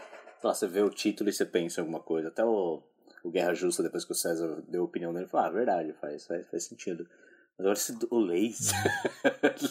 lá, 0.42 0.54
você 0.54 0.66
vê 0.66 0.82
o 0.82 0.90
título 0.90 1.30
e 1.30 1.32
você 1.32 1.44
pensa 1.44 1.80
em 1.80 1.82
alguma 1.82 2.00
coisa. 2.00 2.28
Até 2.28 2.44
o, 2.44 2.82
o 3.22 3.30
Guerra 3.30 3.54
Justa, 3.54 3.82
depois 3.82 4.04
que 4.04 4.12
o 4.12 4.16
César 4.16 4.62
deu 4.68 4.82
a 4.82 4.84
opinião 4.84 5.12
dele, 5.12 5.26
falou, 5.26 5.46
ah, 5.46 5.50
verdade, 5.50 5.92
faz, 6.00 6.26
faz, 6.26 6.46
faz 6.48 6.64
sentido. 6.64 7.04
Mas 7.56 7.60
agora 7.60 7.78
esse 7.78 7.92
do- 7.98 8.08
o 8.10 8.18
Leis. 8.18 8.70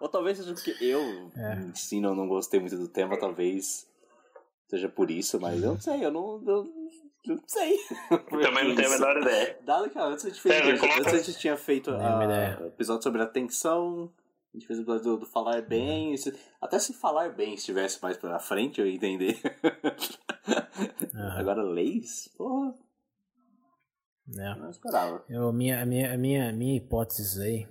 Ou 0.00 0.08
talvez 0.08 0.38
seja 0.38 0.54
porque 0.54 0.74
eu 0.80 1.30
É. 1.36 1.54
em 1.60 1.74
si 1.74 2.00
não, 2.00 2.14
não 2.14 2.28
gostei 2.28 2.60
muito 2.60 2.76
do 2.76 2.88
tema, 2.88 3.18
talvez 3.18 3.86
seja 4.68 4.88
por 4.88 5.10
isso, 5.10 5.40
mas 5.40 5.62
eu 5.62 5.72
não 5.74 5.80
sei, 5.80 6.04
eu 6.04 6.10
não. 6.10 6.42
Eu, 6.46 6.72
eu 7.28 7.36
não 7.36 7.44
sei. 7.46 7.76
Também 8.42 8.68
não 8.68 8.74
tenho 8.74 8.88
a 8.88 8.90
menor 8.92 9.22
ideia. 9.22 9.58
Dado 9.64 9.90
que 9.90 9.98
antes 9.98 10.24
a 10.24 10.28
gente 10.28 10.40
fez. 10.40 10.54
É, 10.54 10.62
antes 10.62 10.80
coloca- 10.80 11.10
a 11.10 11.18
gente 11.18 11.38
tinha 11.38 11.56
feito 11.56 11.90
a- 11.90 12.66
episódio 12.66 13.02
sobre 13.02 13.22
atenção. 13.22 14.12
A 14.54 14.56
gente 14.56 14.66
fez 14.66 14.78
o 14.78 14.82
episódio 14.82 15.04
do, 15.04 15.16
do 15.18 15.26
falar 15.26 15.60
bem. 15.62 16.16
se- 16.16 16.34
até 16.60 16.78
se 16.78 16.92
falar 16.94 17.30
bem 17.30 17.54
estivesse 17.54 18.02
mais 18.02 18.16
pra 18.16 18.38
frente, 18.38 18.80
eu 18.80 18.86
ia 18.86 18.94
entender. 18.96 19.38
Aham. 21.14 21.38
Agora, 21.40 21.62
leis? 21.62 22.28
Porra, 22.36 22.74
É. 24.36 24.54
não 24.56 24.70
esperava. 24.70 25.22
Eu, 25.28 25.52
minha, 25.52 25.82
a 25.82 25.86
minha, 25.86 26.14
a 26.14 26.16
minha, 26.18 26.52
minha 26.52 26.76
hipótese 26.76 27.42
aí. 27.42 27.68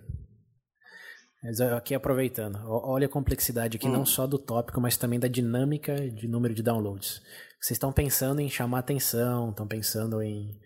Mas 1.44 1.62
aqui 1.62 1.94
aproveitando, 1.94 2.60
olha 2.66 3.06
a 3.06 3.10
complexidade 3.10 3.78
aqui, 3.78 3.88
Hum. 3.88 3.92
não 3.92 4.06
só 4.06 4.26
do 4.26 4.40
tópico, 4.40 4.82
mas 4.82 4.98
também 4.98 5.20
da 5.20 5.28
dinâmica 5.28 6.10
de 6.10 6.28
número 6.28 6.54
de 6.54 6.64
downloads. 6.64 7.22
Vocês 7.62 7.76
estão 7.76 7.92
pensando 7.92 8.40
em 8.42 8.50
chamar 8.50 8.80
atenção, 8.80 9.52
estão 9.52 9.68
pensando 9.68 10.22
em 10.22 10.60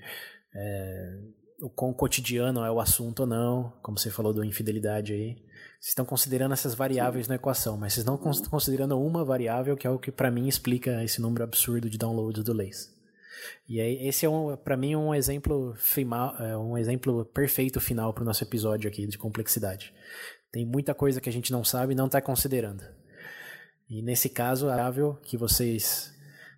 é, 0.55 1.17
o 1.61 1.69
quão 1.69 1.93
cotidiano 1.93 2.63
é 2.63 2.71
o 2.71 2.79
assunto 2.79 3.21
ou 3.21 3.27
não, 3.27 3.73
como 3.83 3.97
você 3.97 4.09
falou 4.09 4.33
do 4.33 4.43
infidelidade 4.43 5.13
aí. 5.13 5.35
Vocês 5.79 5.89
estão 5.89 6.05
considerando 6.05 6.53
essas 6.53 6.73
variáveis 6.73 7.27
na 7.27 7.35
equação, 7.35 7.77
mas 7.77 7.93
vocês 7.93 8.05
não 8.05 8.15
estão 8.15 8.49
considerando 8.49 8.99
uma 8.99 9.25
variável 9.25 9.75
que 9.75 9.85
é 9.85 9.89
o 9.89 9.99
que 9.99 10.11
pra 10.11 10.31
mim 10.31 10.47
explica 10.47 11.03
esse 11.03 11.19
número 11.21 11.43
absurdo 11.43 11.89
de 11.89 11.97
downloads 11.97 12.43
do 12.43 12.53
Leis. 12.53 12.89
E 13.67 13.81
aí, 13.81 14.07
esse 14.07 14.25
é, 14.25 14.29
um, 14.29 14.55
para 14.55 14.77
mim, 14.77 14.95
um 14.95 15.15
exemplo 15.15 15.73
final, 15.75 16.35
é 16.37 16.55
um 16.55 16.77
exemplo 16.77 17.25
perfeito 17.25 17.79
final 17.79 18.13
para 18.13 18.21
o 18.21 18.25
nosso 18.25 18.43
episódio 18.43 18.87
aqui 18.87 19.07
de 19.07 19.17
complexidade. 19.17 19.91
Tem 20.51 20.65
muita 20.65 20.93
coisa 20.93 21.21
que 21.21 21.29
a 21.29 21.31
gente 21.31 21.51
não 21.51 21.63
sabe 21.63 21.93
e 21.93 21.95
não 21.95 22.07
está 22.07 22.21
considerando. 22.21 22.83
E 23.89 24.01
nesse 24.01 24.29
caso, 24.29 24.67
a 24.67 24.71
variável 24.71 25.15
que 25.23 25.37
vocês 25.37 26.13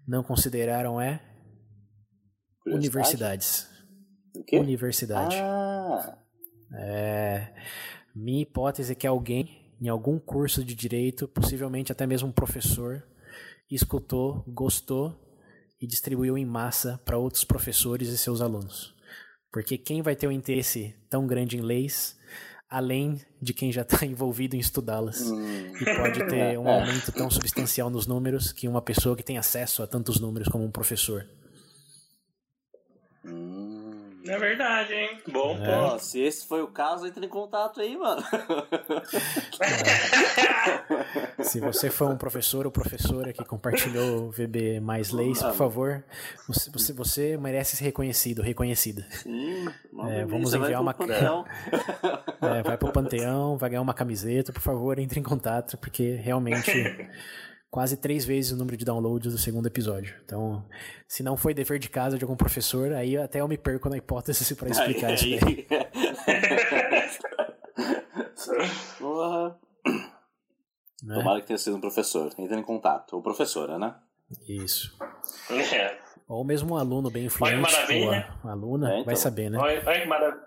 não 0.07 0.23
consideraram 0.23 0.99
é 0.99 1.21
universidades. 2.65 3.67
O 4.35 4.43
quê? 4.43 4.57
Universidade. 4.57 5.35
Ah, 5.39 6.17
É, 6.75 7.53
minha 8.15 8.41
hipótese 8.41 8.93
é 8.93 8.95
que 8.95 9.05
alguém, 9.05 9.75
em 9.79 9.87
algum 9.89 10.19
curso 10.19 10.63
de 10.63 10.73
direito, 10.73 11.27
possivelmente 11.27 11.91
até 11.91 12.07
mesmo 12.07 12.29
um 12.29 12.31
professor, 12.31 13.03
escutou, 13.69 14.43
gostou 14.47 15.19
e 15.79 15.87
distribuiu 15.87 16.37
em 16.37 16.45
massa 16.45 16.99
para 17.05 17.17
outros 17.17 17.43
professores 17.43 18.09
e 18.09 18.17
seus 18.17 18.41
alunos. 18.41 18.95
Porque 19.51 19.77
quem 19.77 20.01
vai 20.01 20.15
ter 20.15 20.27
um 20.27 20.31
interesse 20.31 20.95
tão 21.09 21.27
grande 21.27 21.57
em 21.57 21.61
leis, 21.61 22.17
além 22.73 23.21
de 23.39 23.53
quem 23.53 23.71
já 23.71 23.83
está 23.83 24.03
envolvido 24.05 24.55
em 24.55 24.59
estudá-las, 24.59 25.21
hum, 25.21 25.73
e 25.79 25.85
pode 25.95 26.27
ter 26.27 26.57
um 26.57 26.67
aumento 26.67 27.11
tão 27.11 27.29
substancial 27.29 27.89
nos 27.89 28.07
números 28.07 28.51
que 28.51 28.67
uma 28.67 28.81
pessoa 28.81 29.15
que 29.15 29.21
tem 29.21 29.37
acesso 29.37 29.83
a 29.83 29.87
tantos 29.87 30.19
números 30.19 30.47
como 30.47 30.65
um 30.65 30.71
professor. 30.71 31.27
É 34.25 34.37
verdade, 34.37 34.93
hein? 34.93 35.19
Bom 35.31 35.57
É. 35.57 35.69
Ó, 35.75 35.89
ponto. 35.91 36.03
se 36.03 36.19
esse 36.21 36.47
foi 36.47 36.61
o 36.61 36.67
caso, 36.67 37.05
entre 37.05 37.25
em 37.25 37.29
contato 37.29 37.81
aí, 37.81 37.97
mano. 37.97 38.23
Se 41.41 41.59
você 41.59 41.89
for 41.89 42.09
um 42.09 42.17
professor 42.17 42.65
ou 42.65 42.71
professora 42.71 43.33
que 43.33 43.43
compartilhou 43.43 44.27
o 44.27 44.31
VB 44.31 44.79
mais 44.79 45.11
leis, 45.11 45.41
por 45.41 45.53
favor, 45.53 46.03
você, 46.47 46.69
você, 46.71 46.93
você 46.93 47.37
merece 47.37 47.75
ser 47.75 47.83
reconhecido, 47.85 48.41
reconhecida. 48.41 49.05
Sim, 49.11 49.67
É, 50.09 50.25
vamos 50.25 50.53
enviar 50.53 50.73
pro 50.73 50.81
uma- 50.81 50.93
Panteão. 50.93 51.45
É, 52.43 52.61
vai 52.61 52.77
pro 52.77 52.91
Panteão, 52.91 53.57
vai 53.57 53.69
ganhar 53.69 53.81
uma 53.81 53.93
camiseta, 53.93 54.51
por 54.51 54.61
favor, 54.61 54.99
entre 54.99 55.17
em 55.19 55.23
contato, 55.23 55.77
porque 55.77 56.15
realmente 56.15 56.71
quase 57.73 57.97
três 57.97 58.23
vezes 58.23 58.51
o 58.51 58.55
número 58.55 58.77
de 58.77 58.85
downloads 58.85 59.33
do 59.33 59.39
segundo 59.39 59.65
episódio. 59.65 60.15
Então, 60.23 60.63
se 61.07 61.23
não 61.23 61.35
foi 61.35 61.55
dever 61.55 61.79
de 61.79 61.89
casa 61.89 62.19
de 62.19 62.23
algum 62.23 62.35
professor, 62.35 62.93
aí 62.93 63.17
até 63.17 63.41
eu 63.41 63.47
me 63.47 63.57
perco 63.57 63.89
na 63.89 63.97
hipótese 63.97 64.53
para 64.53 64.69
explicar 64.69 65.11
isso 65.15 65.25
daí. 65.27 65.65
Porra. 68.99 69.59
Né? 71.03 71.15
Tomara 71.15 71.41
que 71.41 71.47
tenha 71.47 71.57
sido 71.57 71.77
um 71.77 71.81
professor. 71.81 72.31
Entra 72.37 72.59
em 72.59 72.61
contato. 72.61 73.13
Ou 73.13 73.23
professora, 73.23 73.79
né? 73.79 73.95
Isso. 74.47 74.95
É. 75.49 75.97
Ou 76.27 76.45
mesmo 76.45 76.75
um 76.75 76.77
aluno 76.77 77.09
bem 77.09 77.25
influente, 77.25 77.55
ou 77.55 77.61
maravilha. 77.61 78.35
a, 78.43 78.49
a 78.49 78.51
aluna, 78.51 78.87
É, 78.87 78.93
então. 78.93 79.05
vai 79.05 79.15
saber, 79.15 79.49
né? 79.49 79.57
Olha, 79.57 79.81
olha 79.83 79.99
que 79.99 80.07
maravilha. 80.07 80.43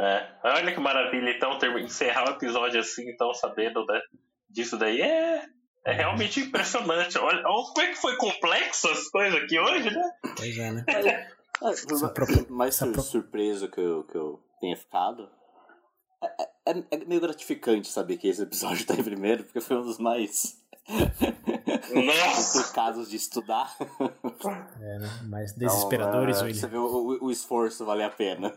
É, 0.00 0.28
olha 0.42 0.74
que 0.74 0.80
maravilha, 0.80 1.30
então, 1.30 1.56
ter, 1.60 1.70
encerrar 1.78 2.28
o 2.28 2.32
episódio 2.32 2.80
assim, 2.80 3.08
então, 3.08 3.32
sabendo 3.34 3.86
né, 3.86 4.00
disso 4.48 4.76
daí 4.76 5.00
é, 5.00 5.44
é 5.84 5.92
realmente 5.92 6.40
impressionante. 6.40 7.18
Olha, 7.18 7.42
olha 7.46 7.64
como 7.66 7.80
é 7.82 7.86
que 7.88 7.96
foi 7.96 8.16
complexo 8.16 8.88
as 8.88 9.08
coisas 9.08 9.42
aqui 9.42 9.58
hoje, 9.58 9.90
né? 9.90 10.10
Pois 10.36 10.58
é, 10.58 10.70
né? 10.72 10.84
Propo- 12.14 12.52
mais 12.52 12.78
pro- 12.78 13.02
surpreso 13.02 13.68
que 13.70 13.80
eu, 13.80 14.04
que 14.04 14.16
eu 14.16 14.42
tenha 14.60 14.76
ficado. 14.76 15.28
É, 16.22 16.72
é- 16.72 16.84
é 16.90 17.04
meio 17.04 17.20
gratificante 17.20 17.88
saber 17.88 18.16
que 18.18 18.28
esse 18.28 18.42
episódio 18.42 18.86
tá 18.86 18.94
em 18.94 19.02
primeiro, 19.02 19.44
porque 19.44 19.60
foi 19.60 19.76
um 19.76 19.82
dos 19.82 19.98
mais 19.98 20.58
Nossa! 21.94 22.58
complicados 22.60 23.08
de 23.10 23.16
estudar. 23.16 23.74
É, 24.80 24.98
né? 24.98 25.08
Mais 25.24 25.52
desesperadores, 25.52 26.36
então, 26.36 26.46
é, 26.46 26.50
William. 26.50 26.60
Você 26.60 26.66
vê 26.66 26.76
o, 26.78 26.84
o- 26.86 27.24
o 27.26 27.30
esforço 27.30 27.84
valer 27.84 28.04
a 28.04 28.10
pena. 28.10 28.52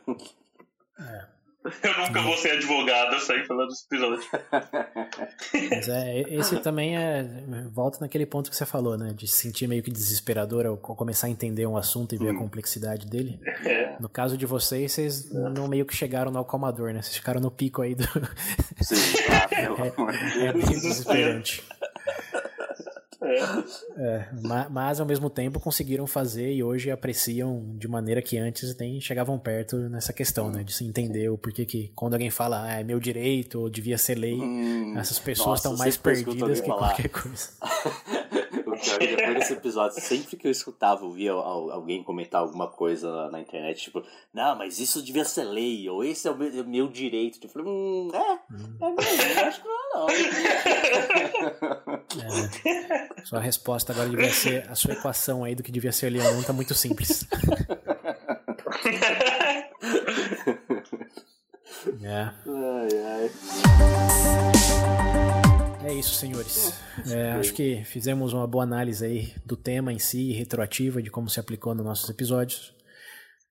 Eu 1.84 1.98
nunca 2.08 2.22
vou 2.22 2.36
ser 2.38 2.52
advogado, 2.52 3.14
eu 3.14 3.20
saí 3.22 3.46
falando 3.46 3.70
desse 3.70 3.86
episódio. 3.86 4.22
Mas 5.72 5.88
é, 5.88 6.22
esse 6.30 6.58
também 6.60 6.98
é. 6.98 7.26
Volta 7.72 8.00
naquele 8.02 8.26
ponto 8.26 8.50
que 8.50 8.56
você 8.56 8.66
falou, 8.66 8.98
né? 8.98 9.14
De 9.16 9.28
se 9.28 9.38
sentir 9.38 9.68
meio 9.68 9.82
que 9.82 9.90
desesperador 9.92 10.66
ao 10.66 10.76
co- 10.78 10.96
começar 10.96 11.28
a 11.28 11.30
entender 11.30 11.66
um 11.66 11.78
assunto 11.78 12.14
e 12.16 12.18
ver 12.18 12.32
a 12.32 12.38
complexidade 12.38 13.06
dele. 13.08 13.40
É. 13.66 13.96
No 14.00 14.10
caso 14.10 14.38
de 14.38 14.46
vocês, 14.46 14.92
vocês 14.92 15.32
não 15.32 15.68
meio 15.68 15.86
que 15.86 15.96
chegaram 15.96 16.32
no 16.32 16.40
acalmador, 16.40 16.92
né? 16.94 17.02
Vocês 17.02 17.16
ficaram 17.16 17.40
no 17.40 17.50
pico 17.52 17.82
aí 17.82 17.96
do. 17.96 18.04
Sim, 18.82 18.96
É 19.52 20.52
Deus. 20.52 20.66
bem 20.66 20.80
desesperante. 20.80 21.64
É, 23.98 24.28
ma- 24.42 24.68
mas 24.70 25.00
ao 25.00 25.06
mesmo 25.06 25.30
tempo 25.30 25.60
conseguiram 25.60 26.06
fazer 26.08 26.52
e 26.52 26.64
hoje 26.64 26.92
apreciam 26.92 27.64
de 27.78 27.88
maneira 27.88 28.22
que 28.22 28.38
antes 28.38 28.76
nem 28.78 29.00
chegavam 29.00 29.38
perto 29.40 29.78
nessa 29.90 30.12
questão, 30.14 30.50
né? 30.52 30.64
De 30.64 30.74
se 30.74 30.86
entender 30.86 31.30
o 31.30 31.38
porquê 31.38 31.66
que 31.66 31.92
quando 31.96 32.14
alguém 32.14 32.30
fala 32.30 32.64
ah, 32.64 32.80
é 32.80 32.84
meu 32.84 33.00
direito 33.00 33.60
ou 33.62 33.70
devia 33.70 33.98
ser 33.98 34.16
lei, 34.16 34.34
Hum, 34.40 34.98
essas 34.98 35.20
pessoas 35.20 35.60
estão 35.60 35.76
mais 35.78 35.96
perdidas 35.98 36.60
que 36.62 36.68
falar. 36.68 36.90
qualquer 36.90 37.10
coisa. 37.10 37.50
O 38.66 38.76
pior 38.84 39.02
é 39.04 39.08
depois 39.16 39.36
desse 39.36 39.54
episódio, 39.54 40.02
sempre 40.02 40.36
que 40.36 40.48
eu 40.48 40.52
escutava, 40.52 41.06
ouvia 41.06 41.32
al- 41.32 41.70
alguém 41.70 42.04
comentar 42.04 42.42
alguma 42.42 42.68
coisa 42.68 43.10
na, 43.12 43.32
na 43.32 43.40
internet, 43.40 43.84
tipo, 43.84 44.02
não, 44.34 44.58
mas 44.58 44.80
isso 44.80 45.02
devia 45.04 45.24
ser 45.26 45.44
lei, 45.44 45.88
ou 45.88 46.04
esse 46.04 46.28
é 46.28 46.32
o 46.32 46.36
meu, 46.38 46.48
é 46.48 46.62
o 46.62 46.68
meu 46.68 46.88
direito. 46.88 47.40
Eu 47.44 47.50
falei, 47.50 47.68
hum, 47.72 48.10
é, 48.14 48.18
é 48.86 48.90
mesmo, 48.90 49.42
acho 49.48 49.62
que 49.62 49.68
não 49.68 49.76
é 49.76 49.83
não. 49.94 50.10
É, 52.14 52.28
né? 52.28 53.10
Sua 53.24 53.40
resposta 53.40 53.92
agora 53.94 54.10
devia 54.10 54.32
ser 54.32 54.70
a 54.70 54.76
sua 54.76 54.94
equação 54.94 55.44
aí 55.44 55.56
do 55.56 55.64
que 55.64 55.72
devia 55.72 55.92
ser 55.92 56.12
não 56.12 56.44
tá 56.44 56.54
muito 56.54 56.74
simples. 56.74 57.26
É. 62.02 62.30
Ai, 62.48 62.90
ai. 63.06 63.32
É 65.86 65.94
isso, 65.94 66.16
senhores. 66.16 66.74
É, 67.10 67.32
acho 67.34 67.54
que 67.54 67.84
fizemos 67.84 68.34
uma 68.34 68.48
boa 68.48 68.64
análise 68.64 69.06
aí 69.06 69.34
do 69.46 69.58
tema 69.58 69.92
em 69.92 70.00
si, 70.00 70.32
retroativa, 70.32 71.02
de 71.02 71.10
como 71.10 71.30
se 71.30 71.40
aplicou 71.40 71.76
nos 71.76 71.86
nossos 71.86 72.10
episódios. 72.10 72.74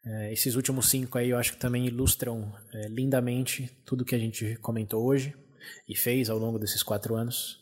É, 0.04 0.32
esses 0.32 0.54
últimos 0.56 0.88
cinco 0.88 1.18
aí 1.18 1.30
eu 1.30 1.38
acho 1.38 1.52
que 1.52 1.58
também 1.58 1.86
ilustram 1.86 2.52
é, 2.74 2.88
lindamente 2.88 3.70
tudo 3.84 4.04
que 4.04 4.14
a 4.14 4.18
gente 4.18 4.56
comentou 4.56 5.04
hoje 5.04 5.34
e 5.88 5.96
fez 5.96 6.28
ao 6.30 6.38
longo 6.38 6.58
desses 6.58 6.82
quatro 6.82 7.14
anos. 7.14 7.60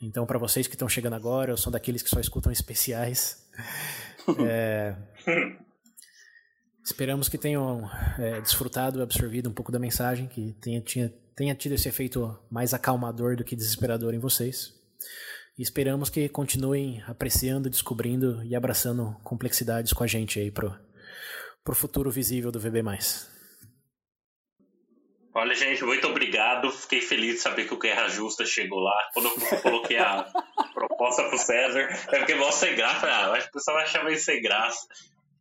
Então, 0.00 0.26
para 0.26 0.38
vocês 0.38 0.66
que 0.66 0.74
estão 0.74 0.88
chegando 0.88 1.14
agora, 1.14 1.52
eu 1.52 1.56
sou 1.56 1.72
daqueles 1.72 2.02
que 2.02 2.10
só 2.10 2.20
escutam 2.20 2.52
especiais. 2.52 3.44
É, 4.40 4.96
esperamos 6.84 7.28
que 7.28 7.38
tenham 7.38 7.88
é, 8.18 8.40
desfrutado 8.40 8.98
e 8.98 9.02
absorvido 9.02 9.48
um 9.48 9.52
pouco 9.52 9.70
da 9.70 9.78
mensagem, 9.78 10.26
que 10.26 10.52
tenha, 10.60 10.80
tinha, 10.80 11.14
tenha 11.36 11.54
tido 11.54 11.76
esse 11.76 11.88
efeito 11.88 12.36
mais 12.50 12.74
acalmador 12.74 13.36
do 13.36 13.44
que 13.44 13.54
desesperador 13.54 14.12
em 14.14 14.18
vocês. 14.18 14.74
E 15.56 15.62
esperamos 15.62 16.10
que 16.10 16.28
continuem 16.28 17.00
apreciando, 17.06 17.70
descobrindo 17.70 18.42
e 18.42 18.56
abraçando 18.56 19.16
complexidades 19.22 19.92
com 19.92 20.02
a 20.02 20.08
gente 20.08 20.40
aí 20.40 20.50
pro, 20.50 20.76
pro 21.64 21.76
futuro 21.76 22.10
visível 22.10 22.50
do 22.50 22.58
VB+. 22.58 22.82
Olha, 25.36 25.54
gente, 25.54 25.84
muito 25.84 26.08
obrigado. 26.08 26.70
Fiquei 26.70 27.02
feliz 27.02 27.34
de 27.34 27.40
saber 27.42 27.68
que 27.68 27.74
o 27.74 27.78
Guerra 27.78 28.08
Justa 28.08 28.46
chegou 28.46 28.80
lá. 28.80 29.10
Quando 29.12 29.26
eu 29.26 29.60
coloquei 29.60 29.98
a 29.98 30.24
proposta 30.72 31.24
pro 31.24 31.36
César, 31.36 31.80
é 32.08 32.20
porque 32.20 32.34
vou 32.36 32.50
sem 32.50 32.74
graça. 32.74 33.06
Ah, 33.06 33.32
acho 33.32 33.42
que 33.42 33.50
o 33.50 33.52
pessoal 33.52 33.76
vai 33.76 33.84
achar 33.84 34.02
meio 34.02 34.18
sem 34.18 34.40
graça. 34.40 34.88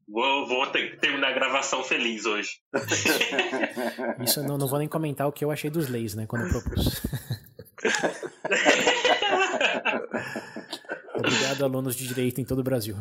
Vou, 0.05 0.45
vou 0.47 0.67
ter 0.67 0.91
que 0.91 0.97
terminar 0.97 1.29
a 1.29 1.31
gravação 1.31 1.81
feliz 1.81 2.25
hoje. 2.25 2.59
Isso 4.19 4.41
eu 4.41 4.43
não, 4.43 4.57
não 4.57 4.67
vou 4.67 4.79
nem 4.79 4.87
comentar 4.89 5.29
o 5.29 5.31
que 5.31 5.45
eu 5.45 5.49
achei 5.49 5.69
dos 5.69 5.87
leis, 5.87 6.13
né, 6.13 6.25
quando 6.27 6.45
eu 6.45 6.49
propus. 6.49 7.01
Obrigado, 11.15 11.63
alunos 11.63 11.95
de 11.95 12.05
direito 12.05 12.41
em 12.41 12.45
todo 12.45 12.59
o 12.59 12.63
Brasil. 12.63 12.97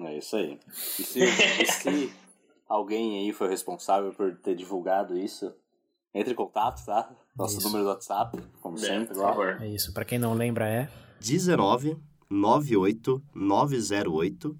É 0.00 0.18
isso 0.18 0.34
aí. 0.34 0.58
E 0.98 1.04
se, 1.04 1.20
e 1.20 1.66
se 1.66 2.12
alguém 2.68 3.20
aí 3.20 3.32
foi 3.32 3.48
responsável 3.48 4.12
por 4.12 4.34
ter 4.38 4.56
divulgado 4.56 5.16
isso, 5.16 5.54
entre 6.18 6.32
em 6.32 6.36
contato, 6.36 6.84
tá? 6.84 7.14
Nosso 7.36 7.58
Isso. 7.58 7.66
número 7.66 7.84
do 7.84 7.90
WhatsApp, 7.90 8.38
como 8.62 8.76
É, 8.76 8.80
sempre, 8.80 9.14
por 9.14 9.22
favor. 9.22 9.62
É 9.62 9.68
isso. 9.68 9.92
Pra 9.92 10.04
quem 10.04 10.18
não 10.18 10.32
lembra, 10.34 10.66
é 10.68 10.88
19 11.20 11.96
98 12.30 13.22
908 13.34 14.56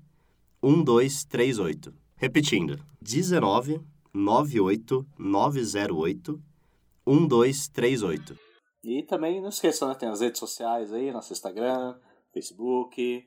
1238. 0.62 1.94
Repetindo, 2.16 2.78
19 3.00 3.80
98 4.12 5.06
908 5.18 6.42
1238. 7.06 8.38
E 8.84 9.02
também 9.02 9.40
não 9.40 9.48
esqueçam, 9.48 9.88
né? 9.88 9.94
Tem 9.94 10.08
as 10.08 10.20
redes 10.20 10.38
sociais 10.38 10.92
aí, 10.92 11.10
nosso 11.12 11.32
Instagram, 11.32 11.96
Facebook, 12.32 13.24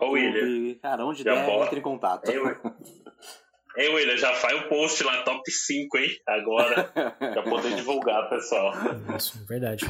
Ô, 0.00 0.10
William. 0.10 0.46
YouTube. 0.46 0.74
Cara, 0.80 1.06
onde 1.06 1.22
Já 1.22 1.34
der, 1.34 1.46
bora. 1.46 1.66
entre 1.66 1.78
em 1.80 1.82
contato. 1.82 2.28
William. 2.28 2.56
Ei, 3.78 3.88
William, 3.94 4.16
já 4.16 4.34
faz 4.34 4.60
o 4.60 4.68
post 4.68 5.04
lá, 5.04 5.22
top 5.22 5.48
5, 5.48 5.98
hein? 5.98 6.08
Agora, 6.26 6.82
pra 7.16 7.42
poder 7.44 7.76
divulgar, 7.76 8.28
pessoal. 8.28 8.72
isso, 9.16 9.46
verdade. 9.46 9.84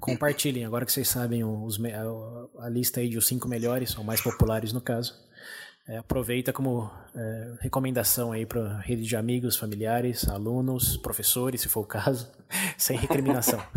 Compartilhem, 0.00 0.64
agora 0.64 0.86
que 0.86 0.92
vocês 0.92 1.06
sabem 1.06 1.44
os, 1.44 1.78
a, 1.84 2.64
a 2.64 2.68
lista 2.70 3.00
aí 3.00 3.10
de 3.10 3.18
os 3.18 3.26
cinco 3.26 3.46
melhores, 3.46 3.94
ou 3.98 4.02
mais 4.02 4.22
populares 4.22 4.72
no 4.72 4.80
caso. 4.80 5.14
É, 5.86 5.98
aproveita 5.98 6.50
como 6.50 6.90
é, 7.14 7.54
recomendação 7.60 8.32
aí 8.32 8.46
para 8.46 8.78
rede 8.78 9.02
de 9.02 9.14
amigos, 9.14 9.54
familiares, 9.54 10.26
alunos, 10.26 10.96
professores, 10.96 11.60
se 11.60 11.68
for 11.68 11.80
o 11.80 11.86
caso, 11.86 12.32
sem 12.78 12.96
recriminação. 12.96 13.60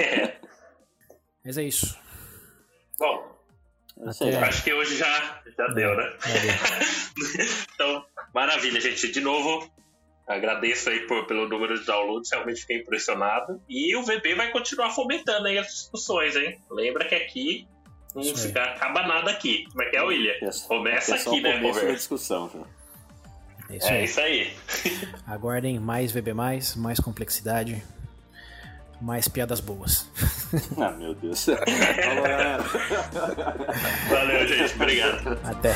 É. 0.00 0.34
Mas 1.44 1.58
é 1.58 1.62
isso. 1.62 1.96
Bom, 2.98 3.33
Até- 4.06 4.36
acho 4.38 4.64
que 4.64 4.72
hoje 4.72 4.96
já, 4.96 5.40
já 5.56 5.66
deu, 5.68 5.96
né? 5.96 6.12
então, 7.74 8.04
maravilha, 8.34 8.80
gente. 8.80 9.10
De 9.10 9.20
novo, 9.20 9.70
agradeço 10.26 10.90
aí 10.90 11.00
por- 11.06 11.26
pelo 11.26 11.48
número 11.48 11.78
de 11.78 11.84
downloads, 11.86 12.30
realmente 12.30 12.60
fiquei 12.62 12.78
impressionado. 12.78 13.60
E 13.68 13.94
o 13.96 14.02
VB 14.02 14.34
vai 14.34 14.50
continuar 14.50 14.90
fomentando 14.90 15.46
aí 15.46 15.58
as 15.58 15.66
discussões, 15.68 16.34
hein? 16.36 16.58
Lembra 16.70 17.04
que 17.04 17.14
aqui 17.14 17.68
não 18.14 18.22
Isso 18.22 18.36
aí. 18.36 18.46
fica, 18.48 18.62
acaba 18.64 19.06
nada 19.06 19.30
aqui. 19.30 19.64
Como 19.70 19.82
é 19.82 19.90
que 19.90 19.96
é, 19.96 20.02
William? 20.02 20.34
Começa 20.68 21.16
é 21.16 21.18
aqui, 21.20 21.40
né, 21.40 21.60
conversa? 21.60 21.92
discussão. 21.94 22.48
viu? 22.48 22.66
É 23.70 23.76
isso 23.76 23.86
É 23.86 23.90
aí. 23.92 24.04
isso 24.04 24.20
aí. 24.20 24.52
Aguardem 25.26 25.78
mais 25.80 26.12
VB, 26.12 26.32
mais 26.34 27.00
complexidade, 27.00 27.82
mais 29.04 29.28
piadas 29.28 29.60
boas. 29.60 30.06
Ah, 30.78 30.92
meu 30.92 31.12
Deus. 31.16 31.46
Falou, 31.46 31.58
galera. 32.22 32.64
Valeu, 34.08 34.46
gente. 34.46 34.74
Obrigado. 34.76 35.38
Até. 35.42 35.74